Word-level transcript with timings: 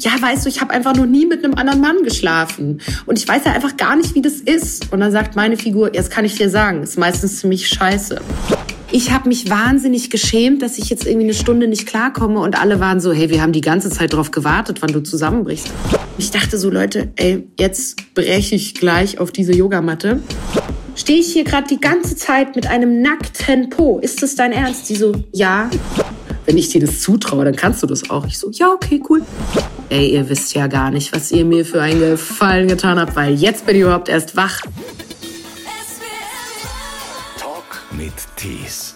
ja, 0.00 0.12
weißt 0.20 0.44
du, 0.44 0.48
ich 0.48 0.60
habe 0.60 0.72
einfach 0.72 0.94
noch 0.94 1.06
nie 1.06 1.26
mit 1.26 1.44
einem 1.44 1.54
anderen 1.54 1.80
Mann 1.80 2.02
geschlafen. 2.02 2.80
Und 3.06 3.18
ich 3.18 3.26
weiß 3.26 3.44
ja 3.44 3.52
einfach 3.52 3.76
gar 3.76 3.96
nicht, 3.96 4.14
wie 4.14 4.22
das 4.22 4.34
ist. 4.34 4.92
Und 4.92 5.00
dann 5.00 5.12
sagt 5.12 5.36
meine 5.36 5.56
Figur, 5.56 5.94
jetzt 5.94 6.10
kann 6.10 6.24
ich 6.24 6.36
dir 6.36 6.48
sagen, 6.48 6.82
ist 6.82 6.98
meistens 6.98 7.40
ziemlich 7.40 7.68
scheiße. 7.68 8.20
Ich 8.92 9.12
habe 9.12 9.28
mich 9.28 9.48
wahnsinnig 9.48 10.10
geschämt, 10.10 10.62
dass 10.62 10.76
ich 10.76 10.90
jetzt 10.90 11.06
irgendwie 11.06 11.26
eine 11.26 11.34
Stunde 11.34 11.68
nicht 11.68 11.86
klarkomme 11.86 12.40
und 12.40 12.60
alle 12.60 12.80
waren 12.80 13.00
so, 13.00 13.12
hey, 13.12 13.30
wir 13.30 13.40
haben 13.40 13.52
die 13.52 13.60
ganze 13.60 13.88
Zeit 13.88 14.12
darauf 14.12 14.32
gewartet, 14.32 14.82
wann 14.82 14.92
du 14.92 15.00
zusammenbrichst. 15.00 15.70
Ich 16.18 16.32
dachte 16.32 16.58
so, 16.58 16.70
Leute, 16.70 17.12
ey, 17.14 17.46
jetzt 17.58 18.14
breche 18.14 18.56
ich 18.56 18.74
gleich 18.74 19.18
auf 19.20 19.30
diese 19.30 19.52
Yogamatte. 19.52 20.20
Stehe 20.96 21.20
ich 21.20 21.32
hier 21.32 21.44
gerade 21.44 21.68
die 21.68 21.80
ganze 21.80 22.16
Zeit 22.16 22.56
mit 22.56 22.66
einem 22.66 23.00
nackten 23.00 23.70
Po? 23.70 24.00
Ist 24.00 24.24
das 24.24 24.34
dein 24.34 24.50
Ernst? 24.50 24.88
Die 24.88 24.96
so, 24.96 25.14
ja. 25.32 25.70
Wenn 26.46 26.58
ich 26.58 26.68
dir 26.70 26.80
das 26.80 27.00
zutraue, 27.00 27.44
dann 27.44 27.56
kannst 27.56 27.82
du 27.82 27.86
das 27.86 28.10
auch. 28.10 28.26
Ich 28.26 28.38
so, 28.38 28.50
ja, 28.50 28.72
okay, 28.72 29.02
cool. 29.08 29.22
Ey, 29.88 30.14
ihr 30.14 30.28
wisst 30.28 30.54
ja 30.54 30.66
gar 30.66 30.90
nicht, 30.90 31.12
was 31.12 31.30
ihr 31.30 31.44
mir 31.44 31.64
für 31.64 31.82
einen 31.82 32.00
Gefallen 32.00 32.68
getan 32.68 32.98
habt, 32.98 33.16
weil 33.16 33.34
jetzt 33.34 33.66
bin 33.66 33.76
ich 33.76 33.82
überhaupt 33.82 34.08
erst 34.08 34.36
wach. 34.36 34.60
Talk 37.38 37.82
mit 37.92 38.12
Tees. 38.36 38.94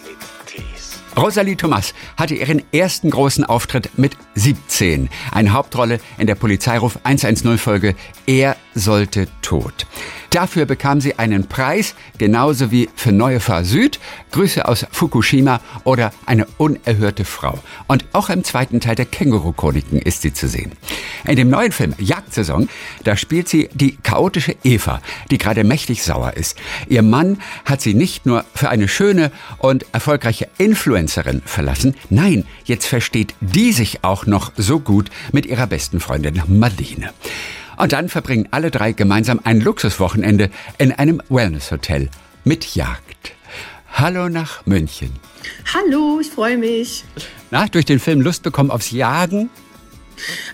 Rosalie 1.17 1.55
Thomas 1.55 1.93
hatte 2.17 2.35
ihren 2.35 2.61
ersten 2.73 3.09
großen 3.09 3.45
Auftritt 3.45 3.97
mit 3.97 4.17
17. 4.35 5.09
Eine 5.31 5.53
Hauptrolle 5.53 5.99
in 6.17 6.27
der 6.27 6.35
Polizeiruf 6.35 6.99
110-Folge 7.05 7.95
Er 8.27 8.57
sollte 8.75 9.27
tot. 9.41 9.87
Dafür 10.29 10.65
bekam 10.65 10.99
sie 10.99 11.17
einen 11.17 11.47
Preis, 11.47 11.95
genauso 12.17 12.69
wie 12.69 12.89
für 12.93 13.13
Neue 13.13 13.39
Fahr 13.39 13.63
Süd, 13.63 14.01
Grüße 14.31 14.67
aus 14.67 14.85
Fukushima 14.91 15.61
oder 15.85 16.11
eine 16.25 16.45
unerhörte 16.57 17.23
Frau. 17.23 17.57
Und 17.87 18.05
auch 18.11 18.29
im 18.29 18.43
zweiten 18.43 18.81
Teil 18.81 18.95
der 18.95 19.05
Känguru-Chroniken 19.05 19.99
ist 19.99 20.23
sie 20.23 20.33
zu 20.33 20.49
sehen. 20.49 20.73
In 21.25 21.37
dem 21.37 21.49
neuen 21.49 21.71
Film 21.71 21.95
Jagdsaison, 21.97 22.67
da 23.05 23.15
spielt 23.15 23.47
sie 23.47 23.69
die 23.73 23.95
chaotische 23.95 24.57
Eva, 24.65 25.01
die 25.31 25.37
gerade 25.37 25.63
mächtig 25.63 26.03
sauer 26.03 26.33
ist. 26.33 26.57
Ihr 26.89 27.01
Mann 27.01 27.37
hat 27.63 27.79
sie 27.79 27.93
nicht 27.93 28.25
nur 28.25 28.43
für 28.53 28.67
eine 28.67 28.89
schöne 28.89 29.31
und 29.59 29.85
erfolgreiche 29.93 30.49
Influencerin 30.57 31.41
verlassen, 31.45 31.95
nein, 32.09 32.45
jetzt 32.65 32.87
versteht 32.87 33.35
die 33.39 33.71
sich 33.71 34.03
auch 34.03 34.25
noch 34.25 34.51
so 34.57 34.81
gut 34.81 35.09
mit 35.31 35.45
ihrer 35.45 35.67
besten 35.67 36.01
Freundin 36.01 36.41
Marlene. 36.47 37.13
Und 37.77 37.93
dann 37.93 38.09
verbringen 38.09 38.47
alle 38.51 38.71
drei 38.71 38.91
gemeinsam 38.91 39.39
ein 39.43 39.61
Luxuswochenende 39.61 40.49
in 40.77 40.91
einem 40.91 41.21
Wellnesshotel 41.29 42.09
mit 42.43 42.75
Jagd. 42.75 43.33
Hallo 43.91 44.29
nach 44.29 44.65
München. 44.65 45.11
Hallo, 45.73 46.19
ich 46.19 46.29
freue 46.29 46.57
mich. 46.57 47.03
Na, 47.51 47.67
durch 47.67 47.85
den 47.85 47.99
Film 47.99 48.21
Lust 48.21 48.43
bekommen 48.43 48.71
aufs 48.71 48.91
Jagen? 48.91 49.49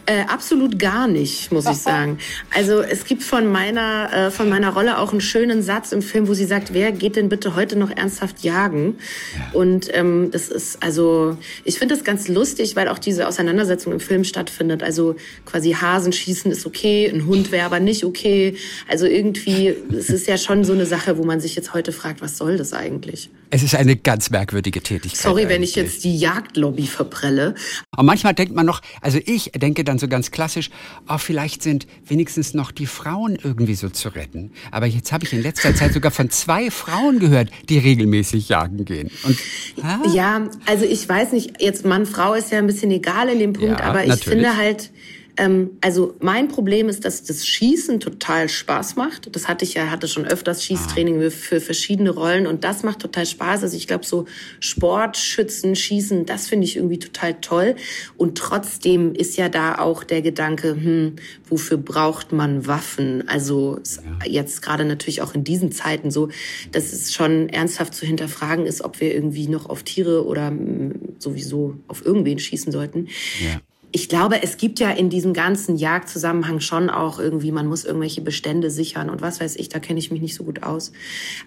Äh, 0.05 0.21
absolut 0.27 0.79
gar 0.79 1.07
nicht, 1.07 1.51
muss 1.51 1.65
ich 1.65 1.77
sagen. 1.77 2.17
Also 2.55 2.81
es 2.81 3.05
gibt 3.05 3.23
von 3.23 3.51
meiner, 3.51 4.11
äh, 4.13 4.31
von 4.31 4.49
meiner 4.49 4.69
Rolle 4.73 4.97
auch 4.97 5.11
einen 5.11 5.21
schönen 5.21 5.61
Satz 5.61 5.91
im 5.91 6.01
Film, 6.01 6.27
wo 6.27 6.33
sie 6.33 6.45
sagt, 6.45 6.73
wer 6.73 6.91
geht 6.91 7.15
denn 7.15 7.29
bitte 7.29 7.55
heute 7.55 7.77
noch 7.77 7.89
ernsthaft 7.89 8.43
jagen? 8.43 8.97
Ja. 9.35 9.59
Und 9.59 9.89
ähm, 9.93 10.29
das 10.31 10.49
ist, 10.49 10.81
also 10.81 11.37
ich 11.63 11.77
finde 11.77 11.95
das 11.95 12.03
ganz 12.03 12.27
lustig, 12.27 12.75
weil 12.75 12.87
auch 12.87 12.99
diese 12.99 13.27
Auseinandersetzung 13.27 13.93
im 13.93 13.99
Film 13.99 14.23
stattfindet. 14.23 14.83
Also 14.83 15.15
quasi 15.45 15.71
Hasenschießen 15.73 16.51
ist 16.51 16.65
okay, 16.65 17.09
ein 17.13 17.25
Hund 17.25 17.51
wäre 17.51 17.65
aber 17.65 17.79
nicht 17.79 18.03
okay. 18.03 18.55
Also 18.87 19.05
irgendwie, 19.05 19.75
es 19.97 20.09
ist 20.09 20.27
ja 20.27 20.37
schon 20.37 20.63
so 20.63 20.73
eine 20.73 20.85
Sache, 20.85 21.17
wo 21.17 21.23
man 21.23 21.39
sich 21.39 21.55
jetzt 21.55 21.73
heute 21.73 21.91
fragt, 21.91 22.21
was 22.21 22.37
soll 22.37 22.57
das 22.57 22.73
eigentlich? 22.73 23.29
Es 23.53 23.63
ist 23.63 23.75
eine 23.75 23.97
ganz 23.97 24.29
merkwürdige 24.29 24.81
Tätigkeit. 24.81 25.21
Sorry, 25.21 25.49
wenn 25.49 25.61
ich 25.61 25.75
jetzt 25.75 26.05
die 26.05 26.17
Jagdlobby 26.17 26.87
verprelle. 26.87 27.53
Und 27.97 28.05
manchmal 28.05 28.33
denkt 28.33 28.55
man 28.55 28.65
noch, 28.65 28.81
also 29.01 29.19
ich 29.25 29.50
denke 29.59 29.83
dann 29.83 29.97
so 29.97 30.07
ganz 30.07 30.31
klassisch, 30.31 30.69
oh, 31.09 31.17
vielleicht 31.17 31.63
sind 31.63 31.87
wenigstens 32.05 32.53
noch 32.53 32.71
die 32.71 32.85
Frauen 32.85 33.37
irgendwie 33.41 33.75
so 33.75 33.89
zu 33.89 34.09
retten. 34.09 34.51
Aber 34.71 34.85
jetzt 34.85 35.11
habe 35.11 35.25
ich 35.25 35.33
in 35.33 35.41
letzter 35.41 35.75
Zeit 35.75 35.93
sogar 35.93 36.11
von 36.11 36.29
zwei 36.29 36.71
Frauen 36.71 37.19
gehört, 37.19 37.49
die 37.69 37.77
regelmäßig 37.77 38.49
jagen 38.49 38.85
gehen. 38.85 39.09
Und, 39.23 39.37
ah. 39.83 39.99
Ja, 40.13 40.49
also 40.65 40.85
ich 40.85 41.07
weiß 41.07 41.33
nicht, 41.33 41.61
jetzt 41.61 41.85
Mann, 41.85 42.05
Frau 42.05 42.33
ist 42.33 42.51
ja 42.51 42.59
ein 42.59 42.67
bisschen 42.67 42.91
egal 42.91 43.29
in 43.29 43.39
dem 43.39 43.53
Punkt, 43.53 43.79
ja, 43.79 43.85
aber 43.85 44.03
ich 44.03 44.09
natürlich. 44.09 44.29
finde 44.29 44.57
halt, 44.57 44.91
ähm, 45.37 45.71
also 45.81 46.15
mein 46.19 46.47
Problem 46.47 46.89
ist, 46.89 47.05
dass 47.05 47.23
das 47.23 47.45
Schießen 47.47 47.99
total 47.99 48.49
Spaß 48.49 48.95
macht. 48.95 49.33
Das 49.35 49.47
hatte 49.47 49.65
ich 49.65 49.73
ja, 49.73 49.89
hatte 49.89 50.07
schon 50.07 50.25
öfters 50.25 50.63
Schießtraining 50.63 51.23
ah. 51.23 51.29
für 51.29 51.61
verschiedene 51.61 52.09
Rollen 52.09 52.47
und 52.47 52.63
das 52.63 52.83
macht 52.83 52.99
total 52.99 53.25
Spaß. 53.25 53.63
Also 53.63 53.77
ich 53.77 53.87
glaube, 53.87 54.05
so 54.05 54.25
Sport, 54.59 55.17
Schützen, 55.17 55.75
Schießen, 55.75 56.25
das 56.25 56.47
finde 56.47 56.65
ich 56.65 56.75
irgendwie 56.75 56.99
total 56.99 57.35
toll. 57.35 57.75
Und 58.17 58.37
trotzdem 58.37 59.13
ist 59.13 59.37
ja 59.37 59.49
da 59.49 59.79
auch 59.79 60.03
der 60.03 60.21
Gedanke, 60.21 60.71
hm, 60.71 61.15
wofür 61.47 61.77
braucht 61.77 62.31
man 62.31 62.67
Waffen? 62.67 63.27
Also 63.27 63.79
jetzt 64.25 64.61
gerade 64.61 64.85
natürlich 64.85 65.21
auch 65.21 65.33
in 65.33 65.43
diesen 65.43 65.71
Zeiten 65.71 66.11
so, 66.11 66.29
dass 66.71 66.93
es 66.93 67.13
schon 67.13 67.49
ernsthaft 67.49 67.95
zu 67.95 68.05
hinterfragen 68.05 68.65
ist, 68.65 68.81
ob 68.83 68.99
wir 68.99 69.13
irgendwie 69.13 69.47
noch 69.47 69.69
auf 69.69 69.83
Tiere 69.83 70.25
oder 70.25 70.47
hm, 70.47 70.93
sowieso 71.19 71.75
auf 71.87 72.05
irgendwen 72.05 72.39
schießen 72.39 72.71
sollten. 72.71 73.07
Ja 73.41 73.61
ich 73.91 74.07
glaube, 74.07 74.41
es 74.41 74.57
gibt 74.57 74.79
ja 74.79 74.89
in 74.91 75.09
diesem 75.09 75.33
ganzen 75.33 75.75
Jagdzusammenhang 75.75 76.59
schon 76.61 76.89
auch 76.89 77.19
irgendwie, 77.19 77.51
man 77.51 77.67
muss 77.67 77.83
irgendwelche 77.83 78.21
Bestände 78.21 78.69
sichern 78.69 79.09
und 79.09 79.21
was 79.21 79.41
weiß 79.41 79.57
ich, 79.57 79.69
da 79.69 79.79
kenne 79.79 79.99
ich 79.99 80.11
mich 80.11 80.21
nicht 80.21 80.35
so 80.35 80.43
gut 80.43 80.63
aus. 80.63 80.91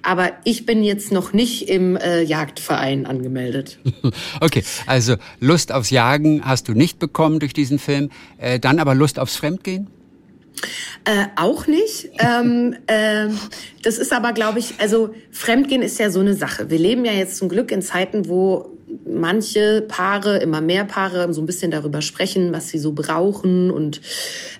Aber 0.03 0.33
ich 0.45 0.67
bin 0.67 0.83
jetzt 0.85 1.11
noch 1.11 1.33
nicht 1.33 1.69
im 1.69 1.97
äh, 1.97 2.23
Jagdverein 2.23 3.07
angemeldet. 3.07 3.79
Okay, 4.41 4.63
also 4.87 5.17
Lust 5.41 5.73
aufs 5.73 5.91
Jagen 5.91 6.45
hast 6.45 6.69
du 6.69 6.73
nicht 6.73 6.99
bekommen 6.99 7.41
durch 7.41 7.53
diesen 7.53 7.79
Film, 7.79 8.11
äh, 8.39 8.59
dann 8.59 8.79
aber 8.79 8.95
Lust 8.95 9.19
aufs 9.19 9.37
Fremdgehen? 9.37 9.89
Äh, 11.05 11.27
auch 11.37 11.67
nicht. 11.67 12.11
ähm, 12.19 12.77
äh, 12.87 13.29
das 13.83 13.99
ist 13.99 14.13
aber, 14.13 14.33
glaube 14.33 14.59
ich, 14.59 14.75
also 14.79 15.15
Fremdgehen 15.31 15.83
ist 15.83 15.99
ja 15.99 16.11
so 16.11 16.21
eine 16.21 16.35
Sache. 16.35 16.71
Wir 16.71 16.79
leben 16.79 17.05
ja 17.05 17.13
jetzt 17.13 17.37
zum 17.37 17.49
Glück 17.49 17.71
in 17.71 17.83
Zeiten, 17.83 18.29
wo 18.29 18.74
manche 19.07 19.85
Paare, 19.87 20.39
immer 20.39 20.61
mehr 20.61 20.85
Paare, 20.85 21.33
so 21.33 21.41
ein 21.43 21.47
bisschen 21.47 21.71
darüber 21.71 22.03
sprechen, 22.03 22.53
was 22.53 22.69
sie 22.69 22.79
so 22.79 22.93
brauchen. 22.93 23.71
Und 23.71 24.01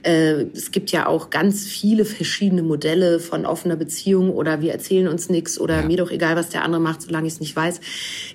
äh, 0.03 0.47
es 0.55 0.71
gibt 0.71 0.91
ja 0.91 1.07
auch 1.07 1.31
ganz 1.31 1.65
viele 1.65 2.05
verschiedene 2.05 2.63
Modelle 2.63 3.21
von 3.21 3.47
offener 3.47 3.77
Beziehung 3.77 4.31
oder 4.31 4.61
wir 4.61 4.73
erzählen 4.73 5.09
uns 5.09 5.29
nichts 5.29 5.61
oder 5.61 5.81
ja. 5.81 5.87
mir 5.87 5.97
doch 5.97 6.11
egal, 6.11 6.37
was 6.37 6.51
der 6.51 6.63
andere 6.63 6.81
macht, 6.81 7.03
solange 7.03 7.27
ich 7.27 7.35
es 7.35 7.41
nicht 7.41 7.55
weiß. 7.55 7.81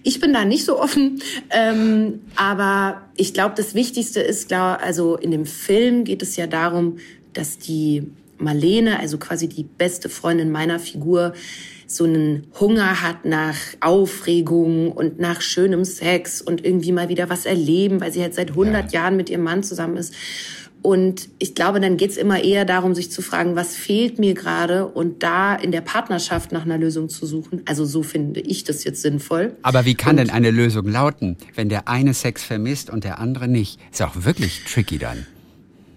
Ich 0.04 0.20
bin 0.20 0.34
da 0.34 0.46
nicht 0.46 0.66
so 0.66 0.80
offen, 0.80 1.22
ähm, 1.50 2.22
aber 2.36 3.02
ich 3.16 3.34
glaube, 3.34 3.56
das 3.58 3.76
Wichtigste 3.76 4.22
ist, 4.22 4.48
klar, 4.48 4.82
also 4.82 5.16
in 5.18 5.32
dem 5.32 5.46
Film 5.46 6.04
geht 6.04 6.22
es 6.22 6.36
ja 6.36 6.48
darum, 6.48 6.98
dass 7.34 7.58
die 7.58 8.08
Marlene, 8.40 9.00
also 9.00 9.18
quasi 9.18 9.48
die 9.48 9.64
beste 9.64 10.10
Freundin 10.10 10.52
meiner 10.52 10.80
Figur, 10.80 11.34
so 11.92 12.04
einen 12.04 12.48
Hunger 12.60 13.02
hat 13.02 13.26
nach 13.26 13.56
Aufregung 13.80 14.92
und 14.92 15.20
nach 15.20 15.42
schönem 15.42 15.84
Sex 15.86 16.42
und 16.42 16.64
irgendwie 16.64 16.92
mal 16.92 17.10
wieder 17.10 17.30
was 17.30 17.46
erleben, 17.46 18.00
weil 18.00 18.14
sie 18.14 18.22
halt 18.22 18.36
seit 18.36 18.52
100 18.52 18.92
ja. 18.92 19.02
Jahren 19.02 19.18
mit 19.18 19.30
ihrem 19.30 19.44
Mann 19.44 19.64
zusammen 19.64 19.98
ist. 19.98 20.14
Und 20.82 21.28
ich 21.40 21.56
glaube, 21.56 21.82
dann 21.82 21.98
geht's 21.98 22.16
immer 22.16 22.42
eher 22.42 22.64
darum, 22.64 22.96
sich 22.96 23.12
zu 23.12 23.22
fragen, 23.22 23.56
was 23.56 23.76
fehlt 23.76 24.18
mir 24.18 24.34
gerade 24.34 24.88
und 24.88 25.24
da 25.24 25.56
in 25.56 25.72
der 25.72 25.82
Partnerschaft 25.82 26.52
nach 26.52 26.64
einer 26.64 26.78
Lösung 26.78 27.10
zu 27.10 27.26
suchen. 27.26 27.64
Also 27.66 27.84
so 27.86 28.02
finde 28.02 28.40
ich 28.40 28.64
das 28.64 28.84
jetzt 28.86 29.02
sinnvoll. 29.02 29.58
Aber 29.62 29.86
wie 29.86 29.96
kann 29.96 30.12
und 30.12 30.18
denn 30.18 30.30
eine 30.30 30.52
Lösung 30.52 30.88
lauten, 30.88 31.36
wenn 31.56 31.68
der 31.68 31.90
eine 31.90 32.14
Sex 32.14 32.44
vermisst 32.44 32.90
und 32.90 33.04
der 33.04 33.20
andere 33.20 33.48
nicht? 33.48 33.80
Ist 33.92 34.02
auch 34.02 34.24
wirklich 34.24 34.64
tricky 34.64 35.00
dann. 35.00 35.26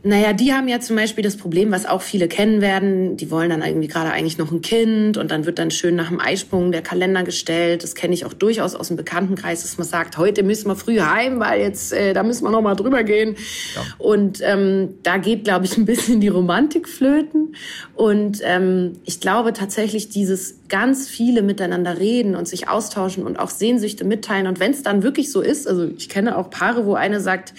Naja, 0.04 0.32
die 0.32 0.52
haben 0.52 0.66
ja 0.66 0.80
zum 0.80 0.96
Beispiel 0.96 1.22
das 1.22 1.36
Problem, 1.36 1.70
was 1.70 1.86
auch 1.86 2.02
viele 2.02 2.26
kennen 2.26 2.60
werden. 2.60 3.16
Die 3.16 3.30
wollen 3.30 3.50
dann 3.50 3.62
irgendwie 3.62 3.86
gerade 3.86 4.10
eigentlich 4.10 4.36
noch 4.36 4.50
ein 4.50 4.60
Kind 4.60 5.16
und 5.16 5.30
dann 5.30 5.46
wird 5.46 5.60
dann 5.60 5.70
schön 5.70 5.94
nach 5.94 6.08
dem 6.08 6.18
Eisprung 6.18 6.72
der 6.72 6.82
Kalender 6.82 7.22
gestellt. 7.22 7.84
Das 7.84 7.94
kenne 7.94 8.12
ich 8.12 8.26
auch 8.26 8.32
durchaus 8.32 8.74
aus 8.74 8.88
dem 8.88 8.96
Bekanntenkreis, 8.96 9.62
dass 9.62 9.78
man 9.78 9.86
sagt, 9.86 10.18
heute 10.18 10.42
müssen 10.42 10.66
wir 10.66 10.74
früh 10.74 10.98
heim, 10.98 11.38
weil 11.38 11.60
jetzt 11.60 11.92
äh, 11.92 12.14
da 12.14 12.24
müssen 12.24 12.42
wir 12.42 12.50
noch 12.50 12.62
mal 12.62 12.74
drüber 12.74 13.04
gehen. 13.04 13.36
Ja. 13.76 13.82
Und 13.98 14.40
ähm, 14.42 14.94
da 15.04 15.18
geht, 15.18 15.44
glaube 15.44 15.66
ich, 15.66 15.76
ein 15.76 15.84
bisschen 15.84 16.20
die 16.20 16.28
Romantik 16.28 16.88
flöten. 16.88 17.54
Und 17.94 18.40
ähm, 18.42 18.98
ich 19.04 19.20
glaube 19.20 19.52
tatsächlich 19.52 20.08
dieses 20.08 20.56
ganz 20.68 21.06
viele 21.06 21.42
miteinander 21.42 22.00
reden 22.00 22.34
und 22.34 22.48
sich 22.48 22.68
austauschen 22.68 23.24
und 23.24 23.38
auch 23.38 23.50
Sehnsüchte 23.50 24.04
mitteilen. 24.04 24.48
Und 24.48 24.58
wenn 24.58 24.72
es 24.72 24.82
dann 24.82 25.04
wirklich 25.04 25.30
so 25.30 25.42
ist, 25.42 25.68
also 25.68 25.84
ich 25.96 26.08
kenne 26.08 26.36
auch 26.36 26.50
Paare, 26.50 26.86
wo 26.86 26.94
eine 26.94 27.20
sagt, 27.20 27.54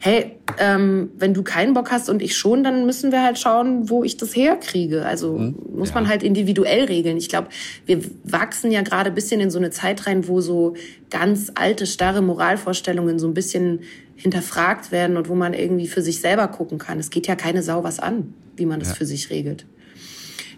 hey, 0.00 0.36
ähm, 0.58 1.10
wenn 1.16 1.34
du 1.34 1.42
keinen 1.42 1.74
Bock 1.74 1.90
hast 1.90 2.08
und 2.08 2.22
ich 2.22 2.36
schon, 2.36 2.62
dann 2.64 2.86
müssen 2.86 3.12
wir 3.12 3.22
halt 3.22 3.38
schauen, 3.38 3.88
wo 3.88 4.04
ich 4.04 4.16
das 4.16 4.34
herkriege. 4.36 5.04
Also 5.04 5.38
mhm. 5.38 5.56
muss 5.74 5.94
man 5.94 6.08
halt 6.08 6.22
individuell 6.22 6.84
regeln. 6.84 7.16
Ich 7.16 7.28
glaube, 7.28 7.48
wir 7.86 8.00
wachsen 8.24 8.70
ja 8.70 8.82
gerade 8.82 9.10
bisschen 9.10 9.40
in 9.40 9.50
so 9.50 9.58
eine 9.58 9.70
Zeit 9.70 10.06
rein, 10.06 10.28
wo 10.28 10.40
so 10.40 10.74
ganz 11.10 11.52
alte, 11.54 11.86
starre 11.86 12.22
Moralvorstellungen 12.22 13.18
so 13.18 13.26
ein 13.26 13.34
bisschen 13.34 13.80
hinterfragt 14.16 14.92
werden 14.92 15.16
und 15.16 15.28
wo 15.28 15.34
man 15.34 15.54
irgendwie 15.54 15.86
für 15.86 16.02
sich 16.02 16.20
selber 16.20 16.48
gucken 16.48 16.78
kann. 16.78 16.98
Es 16.98 17.10
geht 17.10 17.26
ja 17.26 17.36
keine 17.36 17.62
Sau 17.62 17.84
was 17.84 18.00
an, 18.00 18.34
wie 18.56 18.66
man 18.66 18.80
das 18.80 18.90
ja. 18.90 18.94
für 18.94 19.06
sich 19.06 19.30
regelt. 19.30 19.66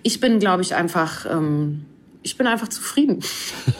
Ich 0.02 0.20
bin, 0.20 0.38
glaube 0.38 0.62
ich, 0.62 0.74
einfach 0.74 1.26
ähm, 1.30 1.84
ich 2.22 2.36
bin 2.36 2.46
einfach 2.46 2.68
zufrieden. 2.68 3.20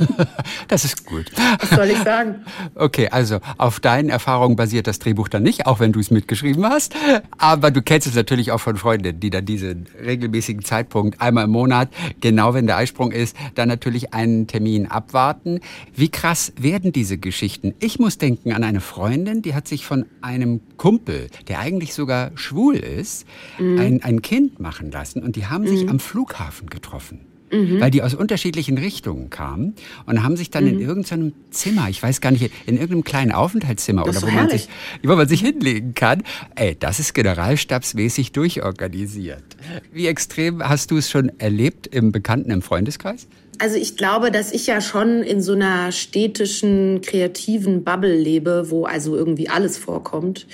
das 0.69 0.85
ist 0.85 1.05
gut. 1.05 1.26
Was 1.61 1.70
soll 1.70 1.87
ich 1.87 1.99
sagen? 1.99 2.44
Okay, 2.75 3.08
also 3.08 3.40
auf 3.56 3.81
deinen 3.81 4.08
Erfahrungen 4.08 4.56
basiert 4.56 4.87
das 4.87 4.99
Drehbuch 4.99 5.29
dann 5.29 5.43
nicht, 5.43 5.67
auch 5.67 5.81
wenn 5.81 5.93
du 5.93 6.00
es 6.00 6.11
mitgeschrieben 6.11 6.64
hast. 6.64 6.94
Aber 7.37 7.70
du 7.70 7.82
kennst 7.82 8.06
es 8.06 8.14
natürlich 8.14 8.52
auch 8.52 8.61
von 8.61 8.76
Freundinnen, 8.76 9.20
die 9.20 9.31
dann 9.31 9.44
diesen 9.44 9.87
regelmäßigen 10.02 10.64
Zeitpunkt 10.64 11.20
einmal 11.20 11.44
im 11.44 11.50
Monat, 11.50 11.88
genau 12.20 12.55
wenn 12.55 12.67
der 12.67 12.76
Eisprung 12.76 13.12
ist, 13.12 13.37
dann 13.55 13.69
natürlich 13.69 14.14
einen 14.14 14.46
Termin 14.46 14.87
abwarten. 14.87 15.61
Wie 15.94 16.08
krass 16.08 16.52
werden 16.58 16.93
diese 16.93 17.19
Geschichten? 17.19 17.75
Ich 17.81 17.99
muss 17.99 18.19
denken 18.19 18.52
an 18.52 18.64
eine 18.64 18.81
Freundin, 18.81 19.43
die 19.43 19.55
hat 19.55 19.69
sich 19.69 19.84
von 19.84 20.06
einem 20.23 20.61
Kumpel, 20.76 21.29
der 21.49 21.58
eigentlich 21.58 21.93
sogar 21.93 22.31
schwul 22.37 22.76
ist, 22.76 23.26
mhm. 23.58 23.79
ein, 23.79 24.02
ein 24.02 24.23
Kind 24.23 24.61
machen 24.61 24.91
lassen 24.91 25.23
und 25.23 25.37
die 25.37 25.46
haben 25.46 25.67
sich 25.67 25.84
mhm. 25.84 25.91
am 25.91 26.00
Flughafen 26.00 26.70
getroffen. 26.70 27.28
Mhm. 27.50 27.81
Weil 27.81 27.91
die 27.91 28.03
aus 28.03 28.15
unterschiedlichen 28.15 28.79
Richtungen 28.79 29.31
kamen 29.31 29.75
und 30.06 30.23
haben 30.23 30.37
sich 30.37 30.50
dann 30.50 30.65
mhm. 30.65 30.71
in 30.71 30.81
irgendeinem 30.81 31.33
Zimmer, 31.50 31.89
ich 31.89 32.03
weiß 32.03 32.21
gar 32.21 32.31
nicht, 32.31 32.50
in 32.67 32.75
irgendeinem 32.75 33.05
kleinen 33.05 33.33
Aufenthaltszimmer 33.33 34.06
oder 34.06 34.23
wo 34.23 34.27
man, 34.27 34.49
sich, 34.49 34.69
wo 35.03 35.17
man 35.17 35.29
sich 35.29 35.41
hinlegen 35.41 35.95
kann. 35.95 36.23
Ey, 36.55 36.77
das 36.79 37.00
ist 37.00 37.15
generalstabsmäßig 37.15 38.33
durchorganisiert. 38.33 39.45
Wie 39.93 40.06
extrem 40.06 40.62
hast 40.62 40.91
du 40.91 40.97
es 40.99 41.11
schon 41.11 41.31
erlebt 41.39 41.87
im 41.87 42.12
Bekannten, 42.12 42.50
im 42.50 42.62
Freundeskreis? 42.62 43.27
Also 43.60 43.76
ich 43.76 43.96
glaube, 43.96 44.31
dass 44.31 44.52
ich 44.52 44.66
ja 44.69 44.81
schon 44.81 45.22
in 45.22 45.43
so 45.43 45.52
einer 45.52 45.90
städtischen, 45.90 47.00
kreativen 47.00 47.82
Bubble 47.82 48.16
lebe, 48.16 48.70
wo 48.70 48.84
also 48.84 49.16
irgendwie 49.16 49.49
alles 49.49 49.76
vorkommt. 49.76 50.46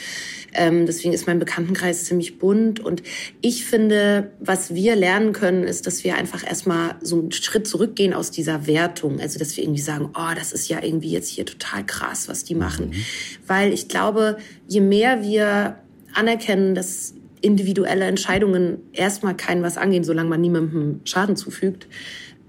Ähm, 0.55 0.87
deswegen 0.87 1.13
ist 1.13 1.27
mein 1.27 1.39
Bekanntenkreis 1.39 2.05
ziemlich 2.05 2.39
bunt. 2.39 2.81
Und 2.81 3.03
ich 3.43 3.65
finde, 3.67 4.31
was 4.41 4.75
wir 4.75 4.97
lernen 4.97 5.33
können, 5.33 5.65
ist, 5.65 5.87
dass 5.87 6.03
wir 6.03 6.15
einfach 6.17 6.47
erstmal 6.47 6.95
so 7.03 7.19
einen 7.19 7.33
Schritt 7.33 7.67
zurückgehen 7.67 8.15
aus 8.15 8.31
dieser 8.31 8.67
Wertung. 8.67 9.21
Also, 9.21 9.39
dass 9.39 9.57
wir 9.57 9.65
irgendwie 9.65 9.83
sagen, 9.83 10.11
oh, 10.15 10.35
das 10.35 10.53
ist 10.53 10.69
ja 10.69 10.83
irgendwie 10.83 11.11
jetzt 11.11 11.29
hier 11.29 11.45
total 11.45 11.85
krass, 11.85 12.29
was 12.29 12.45
die 12.45 12.55
machen. 12.55 12.91
Mhm. 12.91 13.05
Weil 13.47 13.73
ich 13.73 13.89
glaube, 13.89 14.39
je 14.67 14.81
mehr 14.81 15.23
wir 15.23 15.77
anerkennen, 16.15 16.75
dass 16.75 17.15
individuelle 17.43 18.07
Entscheidungen 18.07 18.79
erstmal 18.93 19.37
keinen 19.37 19.63
was 19.63 19.77
angehen, 19.77 20.05
solange 20.05 20.31
man 20.31 20.41
niemandem 20.41 21.01
Schaden 21.05 21.37
zufügt, 21.37 21.87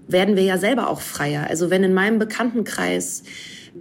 werden 0.08 0.36
wir 0.36 0.44
ja 0.44 0.58
selber 0.58 0.88
auch 0.88 1.00
freier. 1.00 1.46
Also 1.48 1.70
wenn 1.70 1.82
in 1.82 1.94
meinem 1.94 2.18
Bekanntenkreis 2.18 3.22